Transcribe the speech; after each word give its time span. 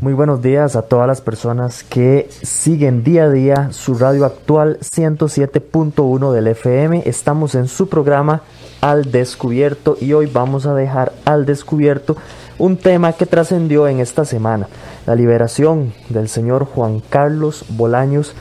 muy 0.00 0.14
buenos 0.14 0.40
días 0.40 0.76
a 0.76 0.82
todas 0.82 1.06
las 1.06 1.20
personas 1.20 1.84
que 1.84 2.26
siguen 2.42 3.04
día 3.04 3.24
a 3.24 3.28
día 3.28 3.68
su 3.72 3.94
radio 3.94 4.24
actual 4.24 4.78
107.1 4.80 6.32
del 6.32 6.46
FM. 6.46 7.02
Estamos 7.04 7.54
en 7.54 7.68
su 7.68 7.88
programa 7.90 8.40
Al 8.80 9.10
Descubierto 9.12 9.98
y 10.00 10.14
hoy 10.14 10.24
vamos 10.24 10.64
a 10.64 10.74
dejar 10.74 11.12
al 11.26 11.44
descubierto 11.44 12.16
un 12.58 12.78
tema 12.78 13.12
que 13.12 13.26
trascendió 13.26 13.88
en 13.88 14.00
esta 14.00 14.24
semana, 14.24 14.68
la 15.04 15.14
liberación 15.14 15.92
del 16.08 16.30
señor 16.30 16.64
Juan 16.64 17.00
Carlos 17.00 17.66
Bolaños, 17.68 18.34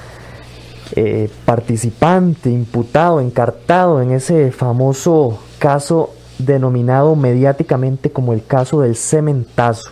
eh, 0.95 1.29
participante, 1.43 2.49
imputado, 2.49 3.19
encartado 3.19 4.01
en 4.01 4.11
ese 4.11 4.53
famoso 4.53 5.39
caso 5.57 6.11
denominado 6.37 7.17
mediáticamente 7.17 8.11
como 8.11 8.31
el 8.31 8.45
caso 8.45 8.79
del 8.79 8.95
cementazo. 8.95 9.91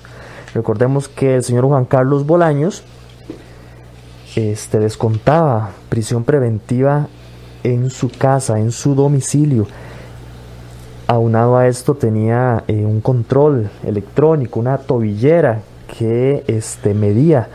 Recordemos 0.53 1.07
que 1.07 1.35
el 1.35 1.43
señor 1.43 1.65
Juan 1.65 1.85
Carlos 1.85 2.25
Bolaños 2.25 2.83
este, 4.35 4.79
descontaba 4.79 5.71
prisión 5.89 6.23
preventiva 6.23 7.07
en 7.63 7.89
su 7.89 8.09
casa, 8.09 8.59
en 8.59 8.71
su 8.71 8.95
domicilio. 8.95 9.67
Aunado 11.07 11.57
a 11.57 11.67
esto 11.67 11.95
tenía 11.95 12.63
eh, 12.67 12.85
un 12.85 13.01
control 13.01 13.69
electrónico, 13.83 14.59
una 14.59 14.77
tobillera 14.77 15.61
que 15.97 16.43
este, 16.47 16.93
medía 16.93 17.47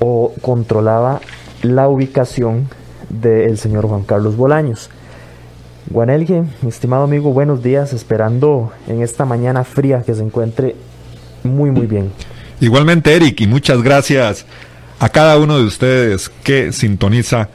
o 0.00 0.32
controlaba 0.40 1.20
la 1.62 1.88
ubicación 1.88 2.68
del 3.08 3.58
señor 3.58 3.86
Juan 3.86 4.02
Carlos 4.02 4.36
Bolaños. 4.36 4.90
Guanelge, 5.90 6.44
mi 6.62 6.68
estimado 6.68 7.04
amigo, 7.04 7.32
buenos 7.32 7.62
días, 7.62 7.92
esperando 7.92 8.72
en 8.88 9.02
esta 9.02 9.24
mañana 9.24 9.64
fría 9.64 10.02
que 10.02 10.14
se 10.14 10.22
encuentre 10.22 10.76
muy, 11.44 11.70
muy 11.70 11.86
bien. 11.86 12.10
Igualmente, 12.60 13.14
Eric, 13.14 13.40
y 13.40 13.46
muchas 13.46 13.82
gracias 13.82 14.46
a 14.98 15.08
cada 15.08 15.38
uno 15.38 15.58
de 15.58 15.64
ustedes 15.64 16.30
que 16.42 16.72
sintoniza 16.72 17.48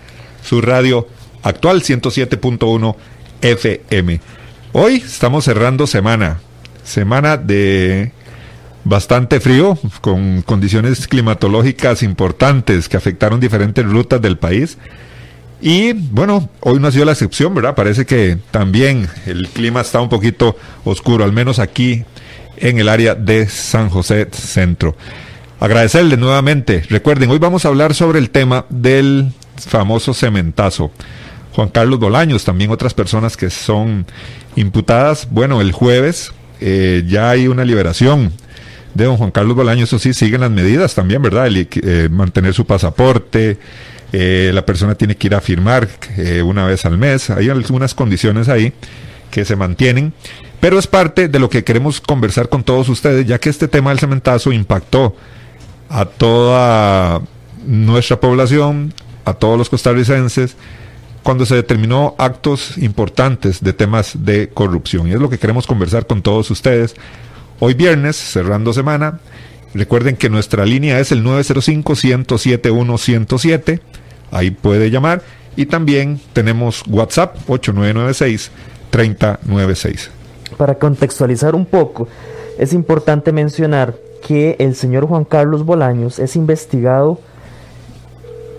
su 0.43 0.61
radio 0.61 1.07
actual 1.41 1.81
107.1 1.81 2.95
FM. 3.41 4.21
Hoy 4.73 4.95
estamos 4.95 5.45
cerrando 5.45 5.87
semana, 5.87 6.39
semana 6.83 7.37
de 7.37 8.11
bastante 8.83 9.39
frío, 9.39 9.77
con 10.01 10.41
condiciones 10.43 11.07
climatológicas 11.07 12.03
importantes 12.03 12.89
que 12.89 12.97
afectaron 12.97 13.39
diferentes 13.39 13.85
rutas 13.85 14.21
del 14.21 14.37
país. 14.37 14.77
Y 15.61 15.93
bueno, 15.93 16.49
hoy 16.61 16.79
no 16.79 16.87
ha 16.87 16.91
sido 16.91 17.05
la 17.05 17.11
excepción, 17.11 17.53
¿verdad? 17.53 17.75
Parece 17.75 18.05
que 18.05 18.37
también 18.51 19.07
el 19.25 19.49
clima 19.49 19.81
está 19.81 19.99
un 19.99 20.09
poquito 20.09 20.55
oscuro, 20.85 21.25
al 21.25 21.33
menos 21.33 21.59
aquí 21.59 22.05
en 22.61 22.79
el 22.79 22.89
área 22.89 23.15
de 23.15 23.47
San 23.47 23.89
José 23.89 24.27
Centro. 24.31 24.95
Agradecerle 25.59 26.15
nuevamente. 26.15 26.83
Recuerden, 26.89 27.29
hoy 27.29 27.37
vamos 27.37 27.65
a 27.65 27.67
hablar 27.67 27.93
sobre 27.93 28.19
el 28.19 28.29
tema 28.29 28.65
del 28.69 29.31
famoso 29.57 30.13
cementazo. 30.13 30.91
Juan 31.53 31.69
Carlos 31.69 31.99
Bolaños, 31.99 32.45
también 32.45 32.71
otras 32.71 32.93
personas 32.93 33.35
que 33.35 33.49
son 33.49 34.05
imputadas. 34.55 35.27
Bueno, 35.29 35.59
el 35.59 35.71
jueves 35.71 36.31
eh, 36.61 37.03
ya 37.07 37.29
hay 37.29 37.47
una 37.47 37.65
liberación 37.65 38.31
de 38.93 39.05
don 39.05 39.17
Juan 39.17 39.31
Carlos 39.31 39.55
Bolaños. 39.55 39.89
Eso 39.89 39.99
sí, 39.99 40.13
siguen 40.13 40.41
las 40.41 40.51
medidas 40.51 40.95
también, 40.95 41.21
¿verdad? 41.21 41.47
El, 41.47 41.67
eh, 41.71 42.07
mantener 42.09 42.53
su 42.53 42.65
pasaporte. 42.65 43.57
Eh, 44.13 44.51
la 44.53 44.65
persona 44.65 44.95
tiene 44.95 45.17
que 45.17 45.27
ir 45.27 45.35
a 45.35 45.41
firmar 45.41 45.87
una 46.43 46.65
vez 46.65 46.85
al 46.85 46.97
mes. 46.97 47.29
Hay 47.29 47.49
algunas 47.49 47.93
condiciones 47.93 48.47
ahí 48.47 48.73
que 49.29 49.45
se 49.45 49.55
mantienen. 49.55 50.13
Pero 50.59 50.77
es 50.77 50.87
parte 50.87 51.29
de 51.29 51.39
lo 51.39 51.49
que 51.49 51.63
queremos 51.63 52.01
conversar 52.01 52.49
con 52.49 52.63
todos 52.63 52.89
ustedes, 52.89 53.25
ya 53.25 53.39
que 53.39 53.49
este 53.49 53.69
tema 53.69 53.91
del 53.91 53.99
cementazo 53.99 54.51
impactó 54.51 55.15
a 55.89 56.03
toda 56.05 57.21
nuestra 57.65 58.19
población, 58.19 58.93
a 59.23 59.33
todos 59.33 59.57
los 59.57 59.69
costarricenses, 59.69 60.57
cuando 61.23 61.45
se 61.45 61.55
determinó 61.55 62.13
actos 62.17 62.77
importantes 62.77 63.63
de 63.63 63.71
temas 63.71 64.25
de 64.25 64.49
corrupción. 64.49 65.07
Y 65.07 65.13
es 65.13 65.19
lo 65.19 65.29
que 65.29 65.37
queremos 65.37 65.65
conversar 65.65 66.07
con 66.07 66.21
todos 66.21 66.51
ustedes. 66.51 66.93
Hoy 67.59 67.73
viernes, 67.73 68.17
cerrando 68.17 68.73
semana, 68.73 69.21
recuerden 69.73 70.17
que 70.17 70.29
nuestra 70.29 70.65
línea 70.65 70.99
es 70.99 71.13
el 71.13 71.23
905-107-107. 71.23 73.79
Ahí 74.31 74.51
puede 74.51 74.91
llamar. 74.91 75.23
Y 75.55 75.67
también 75.67 76.19
tenemos 76.33 76.83
WhatsApp 76.87 77.37
8996-3096 77.47 80.18
para 80.59 80.75
contextualizar 80.75 81.55
un 81.55 81.65
poco, 81.65 82.09
es 82.57 82.73
importante 82.73 83.31
mencionar 83.31 83.95
que 84.27 84.57
el 84.59 84.75
señor 84.75 85.05
Juan 85.07 85.23
Carlos 85.23 85.63
Bolaños 85.63 86.19
es 86.19 86.35
investigado 86.35 87.17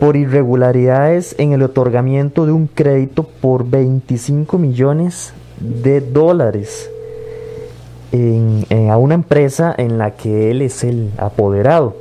por 0.00 0.16
irregularidades 0.16 1.34
en 1.36 1.52
el 1.52 1.62
otorgamiento 1.62 2.46
de 2.46 2.52
un 2.52 2.68
crédito 2.68 3.24
por 3.24 3.68
25 3.68 4.56
millones 4.56 5.34
de 5.60 6.00
dólares 6.00 6.90
a 8.88 8.96
una 8.96 9.14
empresa 9.14 9.74
en 9.76 9.98
la 9.98 10.12
que 10.12 10.50
él 10.50 10.62
es 10.62 10.82
el 10.84 11.10
apoderado. 11.18 11.96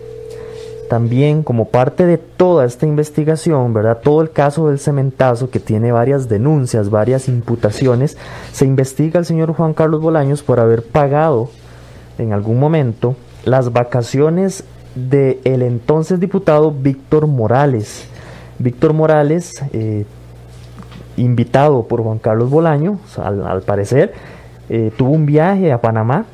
También 0.90 1.44
como 1.44 1.66
parte 1.66 2.08
de 2.08 2.18
toda 2.18 2.66
esta 2.66 2.88
investigación, 2.88 3.76
¿verdad? 3.76 4.00
Todo 4.04 4.24
el 4.24 4.32
caso 4.32 4.70
del 4.70 4.80
cementazo 4.80 5.52
que 5.52 5.60
tiene 5.60 5.92
varias 5.92 6.28
denuncias, 6.28 6.90
varias 6.90 7.28
imputaciones, 7.28 8.18
se 8.52 8.66
investiga 8.66 9.20
al 9.20 9.26
señor 9.26 9.54
Juan 9.54 9.76
Carlos 9.76 10.02
Bolaños 10.02 10.42
por 10.42 10.60
haber 10.60 10.84
pagado 10.84 11.52
en 12.18 12.34
algún 12.34 12.60
momento 12.60 13.16
las 13.46 13.72
vacaciones 13.72 14.64
del 14.96 15.40
el 15.44 15.62
entonces 15.62 16.20
diputado 16.20 16.72
Víctor 16.72 17.28
Morales. 17.28 18.08
Víctor 18.58 18.94
Morales, 18.94 19.64
eh, 19.72 20.08
invitado 21.18 21.84
por 21.84 22.02
Juan 22.02 22.18
Carlos 22.18 22.50
Bolaños, 22.50 22.98
al, 23.20 23.62
parecer, 23.62 24.14
eh, 24.70 24.92
tuvo 24.98 25.12
un 25.12 25.28
viaje 25.28 25.72
a 25.72 25.82
Panamá, 25.82 26.26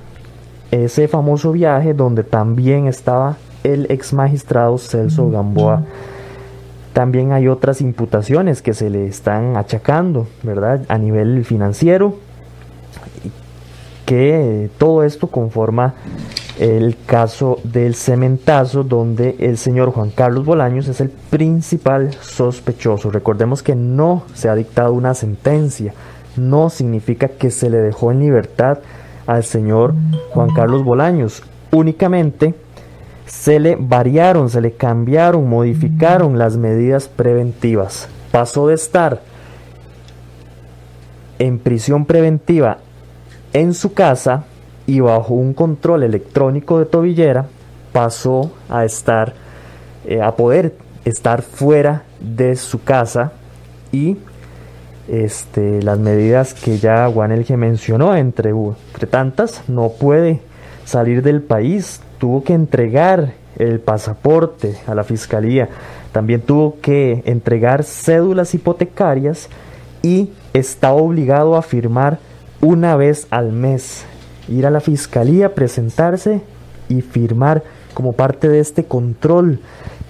ese 0.72 1.09
famoso 1.09 1.51
viaje 1.51 1.93
donde 1.93 2.23
también 2.23 2.87
estaba 2.87 3.35
el 3.66 3.88
ex 3.90 4.14
magistrado 4.14 4.78
Celso 4.78 5.30
Gamboa. 5.30 5.84
También 6.94 7.34
hay 7.34 7.48
otras 7.48 7.81
imputaciones 7.81 8.62
que 8.62 8.74
se 8.74 8.90
le 8.90 9.08
están 9.08 9.58
achacando, 9.58 10.28
¿verdad? 10.44 10.81
A 10.88 10.98
nivel 10.98 11.44
financiero, 11.44 12.16
que 14.06 14.70
todo 14.78 15.03
esto 15.03 15.28
conforma 15.28 15.96
el 16.59 16.96
caso 17.06 17.59
del 17.64 17.96
cementazo 17.96 18.84
donde 18.84 19.36
el 19.40 19.58
señor 19.58 19.92
Juan 19.92 20.12
Carlos 20.12 20.46
Bolaños 20.46 20.88
es 20.88 21.02
el 21.02 21.09
principal 21.09 22.14
sospechoso. 22.22 23.12
Recordemos 23.12 23.62
que 23.62 23.76
no 23.76 24.24
se 24.34 24.47
ha 24.47 24.56
dictado 24.56 24.94
una 24.94 25.16
sentencia, 25.16 25.94
no 26.38 26.70
significa 26.70 27.28
que 27.28 27.52
se 27.52 27.70
le 27.70 27.78
dejó 27.80 28.12
en 28.12 28.20
libertad 28.20 28.80
al 29.28 29.44
señor 29.44 29.96
Juan 30.32 30.53
Carlos 30.53 30.84
Bolaños, 30.84 31.44
únicamente 31.72 32.53
se 33.25 33.59
le 33.59 33.75
variaron, 33.75 34.50
se 34.50 34.62
le 34.62 34.74
cambiaron, 34.74 35.50
modificaron 35.50 36.38
las 36.38 36.58
medidas 36.58 37.08
preventivas. 37.08 38.08
Pasó 38.31 38.68
de 38.68 38.75
estar 38.75 39.22
en 41.40 41.59
prisión 41.59 42.05
preventiva 42.05 42.78
en 43.53 43.73
su 43.73 43.94
casa 43.94 44.46
y 44.88 44.99
bajo 44.99 45.34
un 45.34 45.53
control 45.53 46.03
electrónico 46.03 46.79
de 46.79 46.85
tobillera, 46.85 47.47
pasó 47.91 48.52
a 48.70 48.85
estar, 48.85 49.34
eh, 50.05 50.22
a 50.22 50.35
poder 50.35 50.76
estar 51.05 51.41
fuera 51.41 52.03
de 52.20 52.55
su 52.55 52.84
casa 52.84 53.32
y 53.91 54.17
este, 55.08 55.82
las 55.82 55.99
medidas 55.99 56.53
que 56.53 56.78
ya 56.79 57.09
Juanelge 57.09 57.58
mencionó, 57.58 58.16
entre, 58.16 58.49
entre 58.49 59.08
tantas, 59.08 59.64
no 59.67 59.90
puede 59.90 60.41
salir 60.84 61.22
del 61.22 61.41
país, 61.41 62.02
tuvo 62.17 62.44
que 62.44 62.53
entregar 62.53 63.34
el 63.58 63.79
pasaporte 63.79 64.78
a 64.88 64.96
la 64.96 65.03
fiscalía, 65.03 65.70
también 66.12 66.41
tuvo 66.41 66.78
que 66.82 67.23
entregar 67.26 67.84
cédulas 67.84 68.53
hipotecarias 68.53 69.50
y 70.02 70.29
está 70.53 70.94
obligado 70.94 71.56
a 71.56 71.62
firmar 71.62 72.20
una 72.62 72.96
vez 72.96 73.28
al 73.29 73.52
mes, 73.52 74.06
ir 74.47 74.66
a 74.66 74.72
la 74.72 74.79
fiscalía, 74.79 75.53
presentarse 75.53 76.41
y 76.90 77.02
firmar 77.02 77.64
como 77.94 78.14
parte 78.14 78.47
de 78.47 78.59
este 78.59 78.85
control 78.85 79.59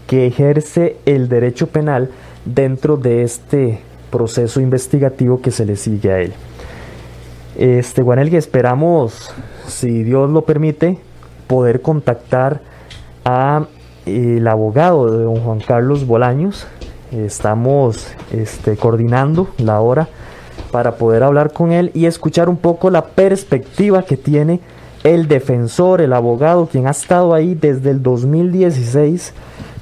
que 0.08 0.28
ejerce 0.28 0.98
el 1.06 1.30
derecho 1.30 1.68
penal 1.68 2.10
dentro 2.46 2.98
de 2.98 3.24
este 3.24 3.80
proceso 4.12 4.62
investigativo 4.62 5.42
que 5.42 5.52
se 5.52 5.66
le 5.66 5.76
sigue 5.76 6.12
a 6.12 6.20
él. 6.20 6.34
Este, 7.58 8.04
que 8.04 8.38
esperamos, 8.38 9.32
si 9.68 10.04
Dios 10.04 10.30
lo 10.30 10.44
permite, 10.44 11.00
poder 11.48 11.82
contactar 11.82 12.62
a 13.24 13.66
eh, 14.06 14.44
abogado 14.48 15.12
de 15.12 15.24
don 15.24 15.38
Juan 15.38 15.60
Carlos 15.60 16.06
Bolaños. 16.06 16.68
Estamos 17.12 18.08
este, 18.32 18.78
coordinando 18.78 19.50
la 19.58 19.80
hora 19.80 20.08
para 20.72 20.96
poder 20.96 21.24
hablar 21.24 21.54
con 21.54 21.72
él 21.72 21.92
y 21.94 22.06
escuchar 22.06 22.50
un 22.50 22.58
poco 22.58 22.90
la 22.90 23.06
perspectiva 23.06 24.04
que 24.04 24.18
tiene 24.18 24.60
el 25.04 25.28
defensor, 25.28 26.02
el 26.02 26.14
abogado, 26.14 26.68
quien 26.68 26.88
ha 26.88 26.92
estado 26.92 27.34
ahí 27.34 27.56
desde 27.56 27.92
el 27.92 28.02
2016 28.02 29.34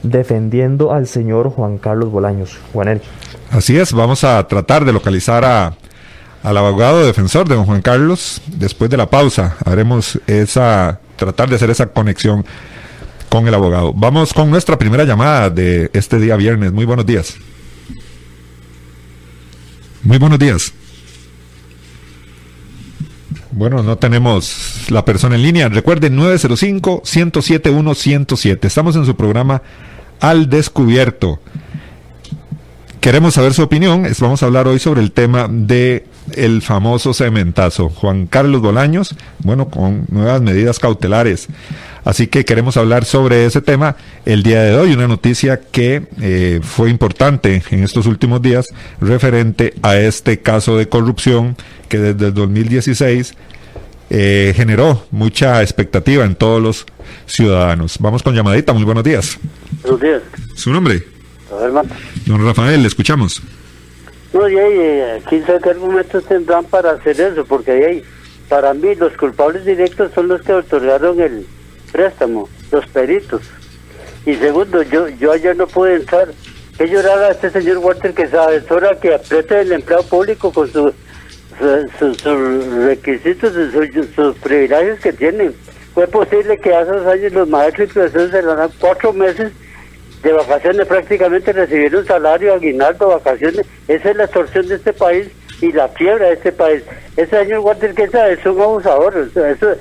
defendiendo 0.04 0.92
al 0.92 1.08
señor 1.08 1.50
Juan 1.50 1.78
Carlos 1.78 2.12
Bolaños. 2.12 2.58
Juanel. 2.74 3.02
Así 3.50 3.78
es, 3.78 3.94
vamos 3.94 4.24
a 4.24 4.46
tratar 4.48 4.84
de 4.86 4.92
localizar 4.92 5.46
a, 5.46 5.74
al 6.44 6.58
abogado 6.58 7.06
defensor 7.06 7.48
de 7.48 7.56
don 7.56 7.66
Juan 7.66 7.82
Carlos 7.82 8.42
después 8.48 8.90
de 8.90 8.98
la 8.98 9.10
pausa. 9.10 9.56
Haremos 9.66 10.20
esa, 10.28 11.00
tratar 11.16 11.50
de 11.50 11.56
hacer 11.56 11.70
esa 11.70 11.88
conexión 11.88 12.46
con 13.30 13.48
el 13.48 13.54
abogado. 13.54 13.94
Vamos 13.94 14.34
con 14.34 14.50
nuestra 14.50 14.78
primera 14.78 15.06
llamada 15.06 15.50
de 15.50 15.90
este 15.94 16.20
día 16.20 16.36
viernes. 16.36 16.72
Muy 16.72 16.86
buenos 16.86 17.06
días. 17.06 17.36
Muy 20.04 20.18
buenos 20.18 20.38
días. 20.38 20.74
Bueno, 23.52 23.82
no 23.84 23.98
tenemos 23.98 24.88
la 24.90 25.06
persona 25.06 25.36
en 25.36 25.44
línea. 25.44 25.70
Recuerden 25.70 26.18
905-107-107. 26.18 28.66
Estamos 28.66 28.96
en 28.96 29.06
su 29.06 29.16
programa 29.16 29.62
Al 30.20 30.50
Descubierto. 30.50 31.40
Queremos 33.00 33.36
saber 33.36 33.54
su 33.54 33.62
opinión. 33.64 34.08
Vamos 34.20 34.42
a 34.42 34.48
hablar 34.48 34.68
hoy 34.68 34.80
sobre 34.80 35.02
el 35.02 35.12
tema 35.12 35.48
de 35.50 36.08
el 36.36 36.62
famoso 36.62 37.14
cementazo. 37.14 37.90
Juan 37.90 38.28
Carlos 38.28 38.62
Bolaños, 38.62 39.16
bueno, 39.40 39.70
con 39.70 40.06
nuevas 40.10 40.42
medidas 40.42 40.80
cautelares. 40.80 41.48
Así 42.06 42.28
que 42.28 42.44
queremos 42.44 42.76
hablar 42.76 43.06
sobre 43.06 43.46
ese 43.46 43.62
tema 43.62 43.96
el 44.26 44.44
día 44.44 44.64
de 44.64 44.76
hoy. 44.76 44.94
Una 44.94 45.08
noticia 45.08 45.60
que 45.60 46.04
eh, 46.22 46.60
fue 46.62 46.90
importante 46.90 47.64
en 47.70 47.84
estos 47.84 48.06
últimos 48.08 48.42
días 48.42 48.68
referente 49.00 49.74
a 49.82 49.98
este 49.98 50.40
caso 50.40 50.78
de 50.78 50.90
corrupción 50.90 51.56
que 51.88 52.00
desde 52.00 52.28
el 52.28 52.34
2016 52.34 53.36
eh, 54.10 54.54
generó 54.56 55.06
mucha 55.12 55.62
expectativa 55.62 56.26
en 56.26 56.36
todos 56.36 56.62
los 56.62 56.86
ciudadanos. 57.26 57.98
Vamos 58.00 58.22
con 58.22 58.36
llamadita, 58.36 58.74
muy 58.74 58.84
buenos 58.84 59.04
días. 59.04 59.40
Buenos 59.82 60.02
días. 60.02 60.22
¿Su 60.56 60.72
nombre? 60.72 61.04
Don 62.26 62.46
Rafael, 62.46 62.82
le 62.82 62.88
escuchamos. 62.88 63.42
No, 64.34 64.50
y 64.50 64.58
ahí, 64.58 65.24
quién 65.30 65.46
sabe 65.46 65.60
qué 65.62 65.70
argumentos 65.70 66.26
tendrán 66.26 66.66
para 66.66 66.92
hacer 66.92 67.22
eso, 67.22 67.46
porque 67.46 67.72
ahí, 67.72 68.04
para 68.50 68.74
mí 68.74 68.96
los 68.96 69.16
culpables 69.16 69.64
directos 69.64 70.12
son 70.14 70.28
los 70.28 70.42
que 70.42 70.54
otorgaron 70.54 71.22
el 71.22 71.46
préstamo, 71.92 72.50
los 72.72 72.86
peritos. 72.88 73.42
Y 74.26 74.36
segundo, 74.36 74.82
yo 74.82 75.08
yo 75.10 75.32
ayer 75.32 75.56
no 75.56 75.68
pude 75.68 75.96
entrar. 75.96 76.30
Que 76.78 76.88
llorar 76.88 77.20
a 77.20 77.32
este 77.32 77.52
señor 77.52 77.78
Walter 77.78 78.16
que 78.16 78.28
sabe, 78.28 78.56
es 78.56 78.72
hora 78.72 79.00
que 79.00 79.14
apriete 79.14 79.62
el 79.62 79.72
empleado 79.72 80.04
público 80.08 80.52
con 80.52 80.72
sus 80.72 80.94
sus 82.00 82.24
requisitos, 82.24 83.54
sus 84.16 84.36
privilegios 84.38 85.00
que 85.00 85.14
tienen. 85.14 85.54
Fue 85.94 86.08
posible 86.08 86.58
que 86.58 86.74
hace 86.74 86.92
dos 86.92 87.06
años 87.06 87.32
los 87.34 87.48
maestros 87.48 87.90
y 87.90 87.94
profesores 87.94 88.32
se 88.32 88.42
dan 88.42 88.72
cuatro 88.80 89.14
meses 89.14 89.52
de 90.24 90.32
vacaciones, 90.32 90.88
prácticamente 90.88 91.52
recibieron 91.52 92.06
salario, 92.06 92.54
aguinaldo, 92.54 93.10
vacaciones. 93.10 93.66
Esa 93.88 94.12
es 94.12 94.16
la 94.16 94.24
extorsión 94.24 94.68
de 94.68 94.76
este 94.76 94.94
país 94.94 95.28
y 95.62 95.72
la 95.74 95.90
fiebre 95.90 96.28
de 96.28 96.34
este 96.34 96.52
país. 96.54 96.82
Ese 97.18 97.44
señor 97.44 97.78
que 97.78 98.04
es 98.04 98.46
un 98.46 98.62
abusador. 98.62 99.30
Eso, 99.36 99.76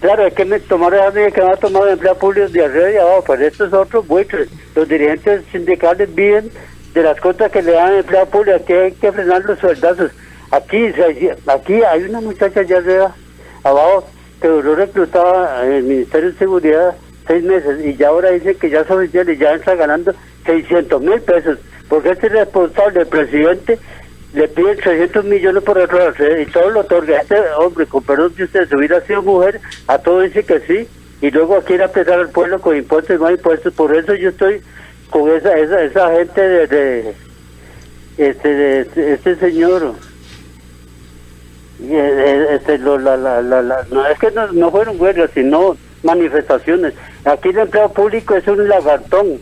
claro, 0.00 0.26
es 0.26 0.34
que 0.34 0.44
me 0.44 0.58
tomaron 0.58 1.00
a 1.00 1.30
que 1.30 1.40
va 1.40 1.52
a 1.52 1.56
tomar 1.56 1.88
empleado 1.88 2.18
público 2.18 2.48
de 2.48 2.64
arriba 2.64 2.90
y 2.90 2.96
abajo, 2.96 3.24
pero 3.28 3.46
estos 3.46 3.72
otros 3.72 4.06
buitres. 4.06 4.48
Los 4.74 4.88
dirigentes 4.88 5.44
sindicales 5.52 6.12
viven 6.12 6.50
de 6.92 7.02
las 7.02 7.20
cosas 7.20 7.52
que 7.52 7.62
le 7.62 7.72
dan 7.72 7.94
empleado 7.94 8.26
público, 8.26 8.64
que 8.66 8.78
hay 8.78 8.92
que 8.92 9.12
frenar 9.12 9.44
los 9.44 9.58
sueldazos. 9.60 10.10
Aquí, 10.50 10.92
aquí 11.46 11.82
hay 11.82 12.02
una 12.04 12.20
muchacha 12.20 12.60
allá 12.60 12.78
arriba, 12.78 13.14
abajo, 13.62 14.08
que 14.40 14.48
duró 14.48 14.74
reclutada 14.74 15.64
en 15.64 15.72
el 15.72 15.82
Ministerio 15.84 16.32
de 16.32 16.38
Seguridad 16.38 16.96
seis 17.26 17.42
meses 17.44 17.84
y 17.84 17.96
ya 17.96 18.08
ahora 18.08 18.30
dice 18.30 18.54
que 18.54 18.70
ya 18.70 18.80
es 18.80 18.90
oficial 18.90 19.28
y 19.28 19.36
ya 19.36 19.54
está 19.54 19.74
ganando 19.74 20.14
600 20.44 21.02
mil 21.02 21.20
pesos, 21.20 21.58
porque 21.88 22.10
este 22.10 22.28
responsable, 22.28 23.00
el 23.00 23.06
presidente, 23.06 23.78
le 24.34 24.48
pide 24.48 24.76
300 24.76 25.24
millones 25.24 25.62
por 25.62 25.78
otro 25.78 25.98
y 26.40 26.46
todo 26.46 26.70
lo 26.70 26.80
otorga. 26.80 27.18
Este 27.18 27.36
hombre, 27.58 27.86
con 27.86 28.02
perdón 28.02 28.34
si 28.36 28.42
usted 28.42 28.68
hubiera 28.72 29.00
sido 29.02 29.22
mujer, 29.22 29.60
a 29.86 29.98
todo 29.98 30.20
dice 30.20 30.44
que 30.44 30.60
sí, 30.60 30.88
y 31.22 31.30
luego 31.30 31.60
quiere 31.62 31.84
apretar 31.84 32.20
al 32.20 32.30
pueblo 32.30 32.60
con 32.60 32.76
impuestos 32.76 33.16
y 33.16 33.18
más 33.18 33.32
impuestos. 33.32 33.72
Por 33.72 33.96
eso 33.96 34.14
yo 34.14 34.30
estoy 34.30 34.60
con 35.10 35.30
esa 35.30 35.56
esa, 35.56 35.82
esa 35.82 36.12
gente 36.16 36.40
de, 36.40 37.14
este 38.18 38.48
de, 38.48 39.14
este 39.14 39.36
señor 39.36 39.94
este, 41.78 42.78
lo, 42.78 42.98
la, 42.98 43.16
la, 43.16 43.42
la, 43.42 43.86
no 43.90 44.06
es 44.06 44.18
que 44.18 44.30
no, 44.30 44.50
no 44.52 44.70
fueron 44.70 45.00
huelgas, 45.00 45.30
sino 45.34 45.76
manifestaciones. 46.02 46.94
Aquí 47.24 47.48
el 47.50 47.58
empleo 47.58 47.92
público 47.92 48.34
es 48.34 48.46
un 48.46 48.68
lagartón. 48.68 49.40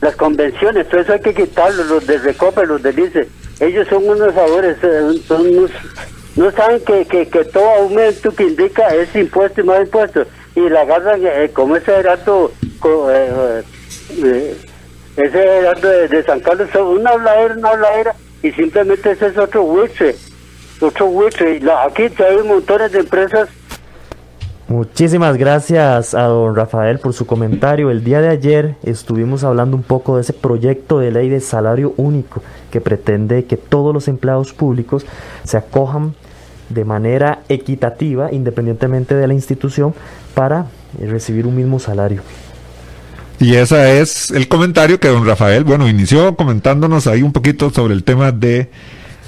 Las 0.00 0.14
convenciones, 0.16 0.88
todo 0.88 1.00
eso 1.00 1.14
hay 1.14 1.20
que 1.20 1.34
quitarlo, 1.34 1.84
los 1.84 2.06
de 2.06 2.18
Recope, 2.18 2.66
los 2.66 2.82
del 2.82 2.98
ICE. 2.98 3.28
Ellos 3.60 3.88
son 3.88 4.06
unos 4.06 4.34
sabores, 4.34 4.76
eh, 4.82 5.22
son 5.26 5.46
unos, 5.46 5.70
no 6.36 6.50
saben 6.50 6.80
que, 6.84 7.06
que, 7.06 7.26
que, 7.28 7.44
todo 7.44 7.68
aumento 7.70 8.30
que 8.30 8.44
indica 8.44 8.88
es 8.88 9.14
impuesto 9.16 9.62
y 9.62 9.64
más 9.64 9.80
impuesto. 9.80 10.26
Y 10.54 10.68
la 10.68 10.82
agarran 10.82 11.20
eh, 11.24 11.50
como 11.52 11.76
ese 11.76 11.92
Gerardo, 11.92 12.52
eh, 13.10 13.62
eh, 14.22 14.56
ese 15.16 15.30
Gerardo 15.30 15.88
de, 15.88 16.22
San 16.24 16.40
Carlos, 16.40 16.68
una 16.74 17.10
habladera, 17.10 17.54
una 17.54 17.70
habladera, 17.70 18.14
y 18.42 18.52
simplemente 18.52 19.12
ese 19.12 19.28
es 19.28 19.38
otro 19.38 19.62
buitre 19.62 20.14
otro 20.80 21.10
aquí 21.84 22.02
hay 22.02 22.42
montones 22.44 22.92
de 22.92 23.00
empresas. 23.00 23.48
Muchísimas 24.68 25.36
gracias 25.36 26.12
a 26.14 26.22
don 26.22 26.56
Rafael 26.56 26.98
por 26.98 27.12
su 27.12 27.24
comentario. 27.24 27.88
El 27.92 28.02
día 28.02 28.20
de 28.20 28.28
ayer 28.28 28.74
estuvimos 28.82 29.44
hablando 29.44 29.76
un 29.76 29.84
poco 29.84 30.16
de 30.16 30.22
ese 30.22 30.32
proyecto 30.32 30.98
de 30.98 31.12
ley 31.12 31.28
de 31.28 31.40
salario 31.40 31.94
único 31.96 32.42
que 32.72 32.80
pretende 32.80 33.44
que 33.44 33.56
todos 33.56 33.94
los 33.94 34.08
empleados 34.08 34.52
públicos 34.52 35.06
se 35.44 35.56
acojan 35.56 36.16
de 36.68 36.84
manera 36.84 37.42
equitativa, 37.48 38.32
independientemente 38.32 39.14
de 39.14 39.28
la 39.28 39.34
institución, 39.34 39.94
para 40.34 40.66
recibir 40.98 41.46
un 41.46 41.54
mismo 41.54 41.78
salario. 41.78 42.22
Y 43.38 43.54
ese 43.54 44.00
es 44.00 44.32
el 44.32 44.48
comentario 44.48 44.98
que 44.98 45.06
don 45.06 45.24
Rafael, 45.24 45.62
bueno, 45.62 45.88
inició 45.88 46.34
comentándonos 46.34 47.06
ahí 47.06 47.22
un 47.22 47.32
poquito 47.32 47.70
sobre 47.70 47.94
el 47.94 48.02
tema 48.02 48.32
de 48.32 48.68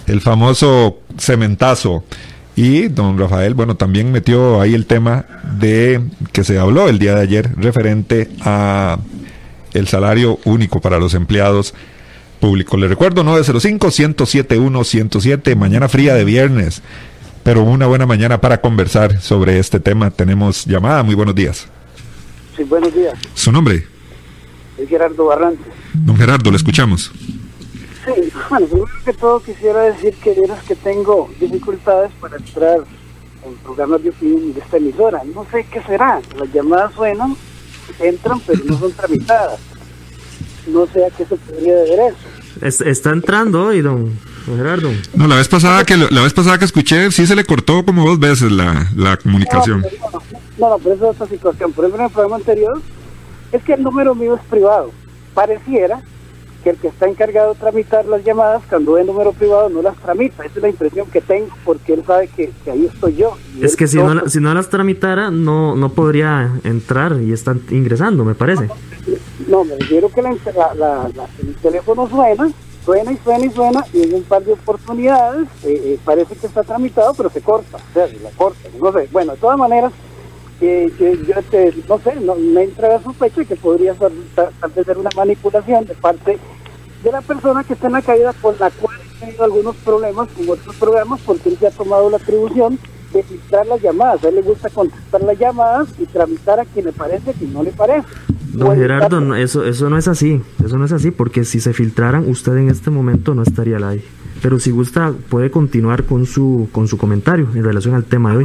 el 0.08 0.20
famoso 0.20 0.98
cementazo. 1.16 2.02
Y 2.58 2.88
don 2.88 3.16
Rafael, 3.16 3.54
bueno, 3.54 3.76
también 3.76 4.10
metió 4.10 4.60
ahí 4.60 4.74
el 4.74 4.86
tema 4.86 5.24
de 5.60 6.00
que 6.32 6.42
se 6.42 6.58
habló 6.58 6.88
el 6.88 6.98
día 6.98 7.14
de 7.14 7.20
ayer 7.20 7.50
referente 7.56 8.28
a 8.40 8.98
el 9.74 9.86
salario 9.86 10.40
único 10.44 10.80
para 10.80 10.98
los 10.98 11.14
empleados 11.14 11.72
públicos. 12.40 12.80
Le 12.80 12.88
recuerdo 12.88 13.22
905-107-107, 13.22 15.54
mañana 15.54 15.88
fría 15.88 16.14
de 16.14 16.24
viernes, 16.24 16.82
pero 17.44 17.62
una 17.62 17.86
buena 17.86 18.06
mañana 18.06 18.40
para 18.40 18.60
conversar 18.60 19.20
sobre 19.20 19.60
este 19.60 19.78
tema. 19.78 20.10
Tenemos 20.10 20.66
llamada, 20.66 21.04
muy 21.04 21.14
buenos 21.14 21.36
días. 21.36 21.68
Sí, 22.56 22.64
buenos 22.64 22.92
días. 22.92 23.14
¿Su 23.34 23.52
nombre? 23.52 23.86
Es 24.76 24.88
Gerardo 24.88 25.26
Barrantes. 25.26 25.72
Don 25.94 26.16
Gerardo, 26.16 26.50
le 26.50 26.56
escuchamos. 26.56 27.12
Sí, 28.14 28.32
bueno, 28.48 28.66
primero 28.66 28.88
que 29.04 29.12
todo 29.12 29.40
quisiera 29.40 29.82
decir 29.82 30.14
que 30.14 30.34
que 30.66 30.74
tengo 30.76 31.28
dificultades 31.40 32.10
para 32.20 32.36
entrar 32.36 32.80
en 33.44 33.54
programas 33.56 34.02
de 34.02 34.10
opinión 34.10 34.54
de 34.54 34.60
esta 34.60 34.76
emisora. 34.76 35.22
No 35.34 35.46
sé 35.50 35.66
qué 35.70 35.82
será. 35.82 36.20
Las 36.36 36.52
llamadas 36.52 36.94
suenan, 36.94 37.36
entran, 37.98 38.40
pero 38.40 38.62
no 38.64 38.78
son 38.78 38.92
tramitadas. 38.92 39.60
No 40.66 40.86
sé 40.86 41.04
a 41.04 41.10
qué 41.10 41.24
se 41.24 41.36
podría 41.36 41.74
deber 41.76 42.12
eso. 42.60 42.84
está 42.84 43.10
entrando 43.10 43.66
hoy, 43.66 43.80
don, 43.80 44.18
Gerardo. 44.46 44.90
No, 45.14 45.26
la 45.26 45.36
vez 45.36 45.48
pasada 45.48 45.84
que 45.84 45.96
la 45.96 46.22
vez 46.22 46.32
pasada 46.32 46.58
que 46.58 46.64
escuché, 46.64 47.10
sí 47.10 47.26
se 47.26 47.36
le 47.36 47.44
cortó 47.44 47.84
como 47.84 48.06
dos 48.06 48.18
veces 48.18 48.50
la, 48.52 48.88
la 48.96 49.16
comunicación. 49.16 49.84
No, 50.58 50.70
no, 50.70 50.78
pero 50.78 50.94
eso 50.94 51.10
es 51.10 51.16
otra 51.16 51.26
situación. 51.26 51.72
Por 51.72 51.84
ejemplo, 51.84 52.04
en 52.04 52.06
el 52.06 52.12
programa 52.12 52.36
anterior, 52.36 52.80
es 53.52 53.62
que 53.62 53.74
el 53.74 53.82
número 53.82 54.14
mío 54.14 54.34
es 54.34 54.42
privado. 54.48 54.90
Pareciera 55.34 56.02
que 56.62 56.70
el 56.70 56.76
que 56.76 56.88
está 56.88 57.06
encargado 57.06 57.54
de 57.54 57.60
tramitar 57.60 58.04
las 58.06 58.24
llamadas 58.24 58.62
cuando 58.68 58.92
ve 58.94 59.04
número 59.04 59.32
privado 59.32 59.68
no 59.68 59.82
las 59.82 59.96
tramita. 59.96 60.44
Esa 60.44 60.56
es 60.56 60.62
la 60.62 60.68
impresión 60.68 61.06
que 61.08 61.20
tengo 61.20 61.48
porque 61.64 61.94
él 61.94 62.04
sabe 62.06 62.28
que, 62.28 62.50
ahí 62.70 62.86
estoy 62.86 63.16
yo. 63.16 63.36
Es 63.60 63.76
que 63.76 63.86
si 63.86 63.96
no, 63.96 64.28
si 64.28 64.40
no 64.40 64.52
las 64.54 64.68
tramitara 64.68 65.30
no 65.30 65.76
no 65.76 65.88
podría 65.90 66.50
entrar 66.64 67.20
y 67.20 67.32
están 67.32 67.62
ingresando, 67.70 68.24
me 68.24 68.34
parece. 68.34 68.68
No, 69.46 69.64
me 69.64 69.76
refiero 69.76 70.10
que 70.10 70.22
la, 70.22 71.10
el 71.40 71.54
teléfono 71.56 72.08
suena, 72.08 72.50
suena 72.84 73.12
y 73.12 73.16
suena 73.18 73.46
y 73.46 73.50
suena 73.50 73.84
y 73.92 74.02
en 74.02 74.14
un 74.14 74.22
par 74.24 74.44
de 74.44 74.52
oportunidades 74.52 75.48
eh, 75.64 75.80
eh, 75.84 75.98
parece 76.04 76.34
que 76.36 76.46
está 76.46 76.62
tramitado, 76.62 77.14
pero 77.14 77.30
se 77.30 77.40
corta, 77.40 77.76
o 77.76 77.94
sea, 77.94 78.08
se 78.08 78.18
la 78.20 78.30
corta, 78.30 78.68
no 78.80 78.92
sé. 78.92 79.08
Bueno, 79.10 79.32
de 79.32 79.38
todas 79.38 79.58
maneras, 79.58 79.92
eh, 80.60 80.92
yo 80.98 81.34
este, 81.36 81.74
no 81.88 81.98
sé, 81.98 82.16
no, 82.20 82.34
me 82.34 82.64
entra 82.64 82.88
la 82.88 83.02
sospecha 83.02 83.44
que 83.44 83.56
podría 83.56 83.94
ser, 83.94 84.10
tal 84.34 84.72
vez 84.74 84.86
ser 84.86 84.98
una 84.98 85.10
manipulación 85.14 85.84
de 85.84 85.94
parte 85.94 86.38
de 87.02 87.12
la 87.12 87.20
persona 87.20 87.62
que 87.62 87.74
está 87.74 87.86
en 87.86 87.92
la 87.92 88.02
caída 88.02 88.32
con 88.40 88.56
la 88.58 88.70
cual 88.70 88.96
he 88.98 89.20
tenido 89.20 89.44
algunos 89.44 89.76
problemas 89.76 90.28
con 90.30 90.48
otros 90.48 90.74
programas 90.76 91.20
porque 91.24 91.50
él 91.50 91.58
se 91.58 91.68
ha 91.68 91.70
tomado 91.70 92.10
la 92.10 92.16
atribución 92.16 92.78
de 93.12 93.22
filtrar 93.22 93.66
las 93.66 93.80
llamadas. 93.80 94.24
A 94.24 94.28
él 94.28 94.34
le 94.34 94.42
gusta 94.42 94.68
contestar 94.68 95.22
las 95.22 95.38
llamadas 95.38 95.88
y 95.98 96.06
tramitar 96.06 96.60
a 96.60 96.64
quien 96.64 96.86
le 96.86 96.92
parece 96.92 97.34
y 97.40 97.44
no 97.46 97.62
le 97.62 97.70
parece. 97.70 98.06
Don 98.52 98.76
Gerardo, 98.76 99.34
eso, 99.36 99.64
eso 99.64 99.90
no 99.90 99.98
es 99.98 100.08
así, 100.08 100.42
eso 100.64 100.78
no 100.78 100.84
es 100.84 100.92
así, 100.92 101.10
porque 101.10 101.44
si 101.44 101.60
se 101.60 101.72
filtraran, 101.72 102.28
usted 102.28 102.56
en 102.56 102.70
este 102.70 102.90
momento 102.90 103.34
no 103.34 103.42
estaría 103.42 103.76
al 103.76 103.84
aire. 103.84 104.04
Pero 104.42 104.58
si 104.58 104.70
gusta, 104.70 105.12
puede 105.28 105.50
continuar 105.50 106.04
con 106.04 106.26
su, 106.26 106.68
con 106.72 106.88
su 106.88 106.96
comentario 106.96 107.48
en 107.54 107.62
relación 107.62 107.94
al 107.94 108.04
tema 108.04 108.30
de 108.30 108.38
hoy. 108.38 108.44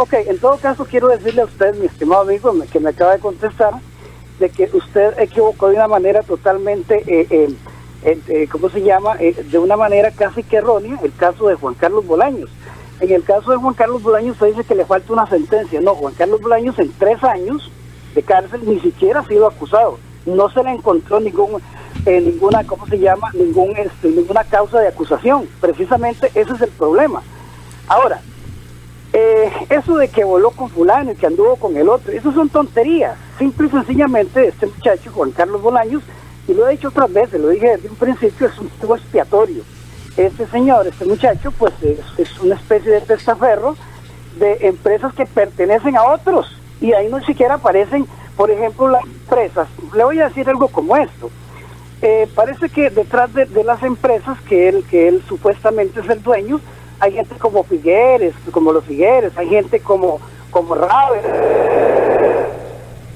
Ok, 0.00 0.12
en 0.12 0.38
todo 0.38 0.56
caso 0.58 0.84
quiero 0.84 1.08
decirle 1.08 1.42
a 1.42 1.46
usted, 1.46 1.74
mi 1.74 1.86
estimado 1.86 2.22
amigo, 2.22 2.54
que 2.70 2.78
me 2.78 2.90
acaba 2.90 3.14
de 3.14 3.18
contestar, 3.18 3.72
de 4.38 4.48
que 4.48 4.70
usted 4.72 5.18
equivocó 5.18 5.70
de 5.70 5.74
una 5.74 5.88
manera 5.88 6.22
totalmente, 6.22 7.02
eh, 7.08 7.26
eh, 8.04 8.18
eh 8.28 8.48
¿cómo 8.48 8.70
se 8.70 8.80
llama? 8.80 9.16
Eh, 9.18 9.34
de 9.50 9.58
una 9.58 9.76
manera 9.76 10.12
casi 10.12 10.44
que 10.44 10.58
errónea, 10.58 11.00
el 11.02 11.12
caso 11.14 11.48
de 11.48 11.56
Juan 11.56 11.74
Carlos 11.74 12.06
Bolaños. 12.06 12.48
En 13.00 13.10
el 13.10 13.24
caso 13.24 13.50
de 13.50 13.56
Juan 13.56 13.74
Carlos 13.74 14.04
Bolaños, 14.04 14.34
usted 14.34 14.46
dice 14.50 14.62
que 14.62 14.76
le 14.76 14.84
falta 14.84 15.12
una 15.12 15.26
sentencia. 15.26 15.80
No, 15.80 15.96
Juan 15.96 16.14
Carlos 16.14 16.40
Bolaños 16.40 16.78
en 16.78 16.92
tres 16.92 17.22
años 17.24 17.68
de 18.14 18.22
cárcel 18.22 18.60
ni 18.64 18.78
siquiera 18.78 19.18
ha 19.18 19.26
sido 19.26 19.48
acusado. 19.48 19.98
No 20.26 20.48
se 20.48 20.62
le 20.62 20.70
encontró 20.70 21.18
ningún, 21.18 21.60
eh, 22.06 22.20
ninguna, 22.20 22.62
¿cómo 22.62 22.86
se 22.86 23.00
llama? 23.00 23.32
Ningún, 23.34 23.76
este, 23.76 24.10
ninguna 24.10 24.44
causa 24.44 24.78
de 24.78 24.86
acusación. 24.86 25.48
Precisamente 25.60 26.30
ese 26.36 26.52
es 26.52 26.60
el 26.60 26.70
problema. 26.70 27.20
Ahora, 27.88 28.20
eh, 29.12 29.50
eso 29.70 29.96
de 29.96 30.08
que 30.08 30.24
voló 30.24 30.50
con 30.50 30.68
fulano 30.68 31.12
y 31.12 31.14
que 31.14 31.26
anduvo 31.26 31.56
con 31.56 31.76
el 31.76 31.88
otro, 31.88 32.12
eso 32.12 32.32
son 32.32 32.48
tonterías. 32.48 33.16
Simple 33.38 33.68
y 33.68 33.70
sencillamente 33.70 34.48
este 34.48 34.66
muchacho, 34.66 35.10
Juan 35.12 35.30
Carlos 35.30 35.62
Bolaños, 35.62 36.02
y 36.46 36.54
lo 36.54 36.66
he 36.66 36.72
dicho 36.72 36.88
otras 36.88 37.12
veces, 37.12 37.40
lo 37.40 37.48
dije 37.48 37.76
desde 37.76 37.88
un 37.88 37.96
principio, 37.96 38.46
es 38.46 38.58
un 38.58 38.68
tipo 38.68 38.96
expiatorio 38.96 39.62
este 40.18 40.46
señor, 40.48 40.86
este 40.86 41.04
muchacho, 41.04 41.52
pues 41.52 41.72
es, 41.82 42.38
una 42.40 42.56
especie 42.56 42.90
de 42.90 43.00
testaferro 43.00 43.76
de 44.38 44.58
empresas 44.62 45.14
que 45.14 45.26
pertenecen 45.26 45.96
a 45.96 46.04
otros 46.04 46.56
y 46.80 46.92
ahí 46.92 47.08
no 47.08 47.20
siquiera 47.24 47.54
aparecen, 47.54 48.06
por 48.36 48.50
ejemplo, 48.50 48.88
las 48.88 49.04
empresas. 49.04 49.68
Le 49.94 50.04
voy 50.04 50.20
a 50.20 50.28
decir 50.28 50.48
algo 50.48 50.68
como 50.68 50.96
esto. 50.96 51.30
Eh, 52.02 52.28
parece 52.34 52.68
que 52.68 52.90
detrás 52.90 53.32
de, 53.32 53.46
las 53.64 53.82
empresas 53.82 54.40
que 54.42 54.68
él, 54.68 54.84
que 54.88 55.08
él 55.08 55.22
supuestamente 55.28 56.00
es 56.00 56.08
el 56.08 56.22
dueño, 56.22 56.60
hay 57.00 57.12
gente 57.12 57.34
como 57.36 57.62
Figueres, 57.64 58.34
como 58.50 58.72
los 58.72 58.84
Figueres, 58.84 59.36
hay 59.36 59.48
gente 59.48 59.80
como, 59.80 60.20
como 60.50 60.74
Raver, 60.74 61.22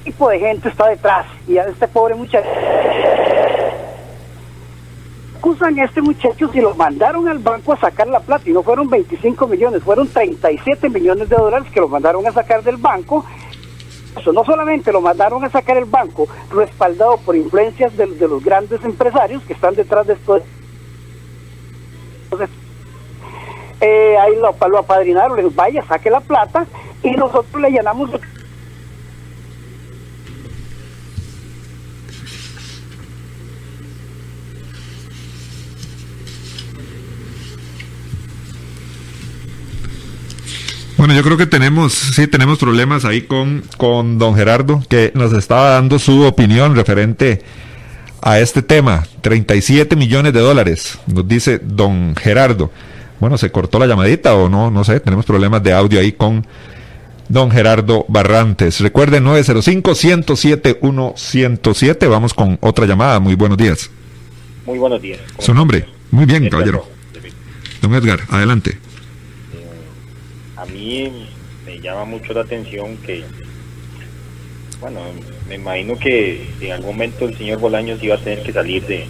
tipo 0.05 0.29
de 0.29 0.39
gente 0.39 0.69
está 0.69 0.89
detrás 0.89 1.27
y 1.47 1.59
a 1.59 1.65
este 1.65 1.89
pobre 1.89 2.15
muchacho 2.15 2.49
acusan 5.43 5.77
a 5.81 5.85
este 5.85 6.01
muchacho 6.01 6.49
si 6.53 6.61
lo 6.61 6.73
mandaron 6.77 7.27
al 7.27 7.41
banco 7.41 7.73
a 7.73 7.77
sacar 7.77 8.07
la 8.07 8.21
plata 8.21 8.49
y 8.49 8.53
no 8.53 8.63
fueron 8.63 8.89
25 8.89 9.49
millones, 9.49 9.83
fueron 9.83 10.07
37 10.07 10.89
millones 10.89 11.29
de 11.29 11.35
dólares 11.35 11.69
que 11.75 11.81
lo 11.81 11.89
mandaron 11.89 12.25
a 12.29 12.31
sacar 12.31 12.63
del 12.63 12.77
banco. 12.77 13.25
Eso 14.17 14.33
no 14.33 14.45
solamente 14.45 14.93
lo 14.93 15.01
mandaron 15.01 15.45
a 15.45 15.51
sacar 15.51 15.79
el 15.79 15.87
banco, 15.87 16.29
respaldado 16.53 17.17
por 17.17 17.35
influencias 17.35 17.97
de, 17.97 18.07
los 18.07 18.45
grandes 18.45 18.85
empresarios 18.85 19.43
que 19.43 19.55
están 19.55 19.75
detrás 19.75 20.07
de 20.07 20.13
esto. 20.13 20.41
Entonces, 22.25 22.49
eh, 23.83 24.17
ahí 24.17 24.37
lo, 24.37 24.55
lo 24.69 24.79
apadrinaron, 24.79 25.37
le 25.37 25.43
dijo, 25.43 25.55
vaya, 25.57 25.85
saque 25.87 26.09
la 26.09 26.21
plata 26.21 26.65
y 27.03 27.11
nosotros 27.11 27.61
le 27.61 27.71
llenamos 27.71 28.11
Bueno, 40.97 41.15
yo 41.15 41.25
creo 41.25 41.37
que 41.37 41.47
tenemos, 41.47 41.95
sí, 41.95 42.29
tenemos 42.29 42.59
problemas 42.59 43.05
ahí 43.05 43.23
con, 43.23 43.65
con 43.77 44.19
don 44.19 44.37
Gerardo, 44.37 44.85
que 44.89 45.11
nos 45.17 45.33
estaba 45.33 45.71
dando 45.71 45.99
su 45.99 46.23
opinión 46.23 46.77
referente 46.77 47.43
a 48.21 48.39
este 48.39 48.63
tema. 48.63 49.03
37 49.21 49.97
millones 49.97 50.33
de 50.33 50.39
dólares, 50.39 51.01
nos 51.09 51.27
dice 51.27 51.59
don 51.59 52.15
Gerardo. 52.15 52.71
Bueno, 53.23 53.39
se 53.39 53.51
cortó 53.53 53.79
la 53.79 53.87
llamadita 53.87 54.35
o 54.35 54.49
no, 54.49 54.71
no 54.71 54.83
sé, 54.83 54.99
tenemos 54.99 55.25
problemas 55.25 55.63
de 55.63 55.73
audio 55.73 56.01
ahí 56.01 56.11
con 56.11 56.45
don 57.29 57.49
Gerardo 57.51 58.05
Barrantes. 58.09 58.81
Recuerden 58.81 59.25
905-107-107. 59.25 62.11
Vamos 62.11 62.35
con 62.35 62.59
otra 62.61 62.85
llamada. 62.85 63.21
Muy 63.21 63.37
buenos 63.37 63.57
días. 63.57 63.89
Muy 64.67 64.79
buenos 64.79 65.01
días. 65.01 65.21
¿Su 65.39 65.55
nombre? 65.55 65.87
Muy 66.11 66.27
bien, 66.27 66.51
caballero. 66.51 66.85
Don 67.81 67.95
Edgar, 67.95 68.19
adelante 68.29 68.77
a 70.63 70.67
mí 70.67 71.27
me 71.67 71.81
llama 71.81 72.05
mucho 72.05 72.33
la 72.33 72.43
atención 72.43 72.97
que, 72.99 73.25
bueno, 74.81 75.01
me 75.49 75.57
imagino 75.57 75.99
que 75.99 76.49
en 76.61 76.73
algún 76.73 76.95
momento 76.95 77.25
el 77.25 77.37
señor 77.37 77.59
Bolaños 77.59 78.03
iba 78.03 78.15
a 78.15 78.19
tener 78.19 78.45
que 78.45 78.53
salir 78.53 78.87
de, 78.87 79.09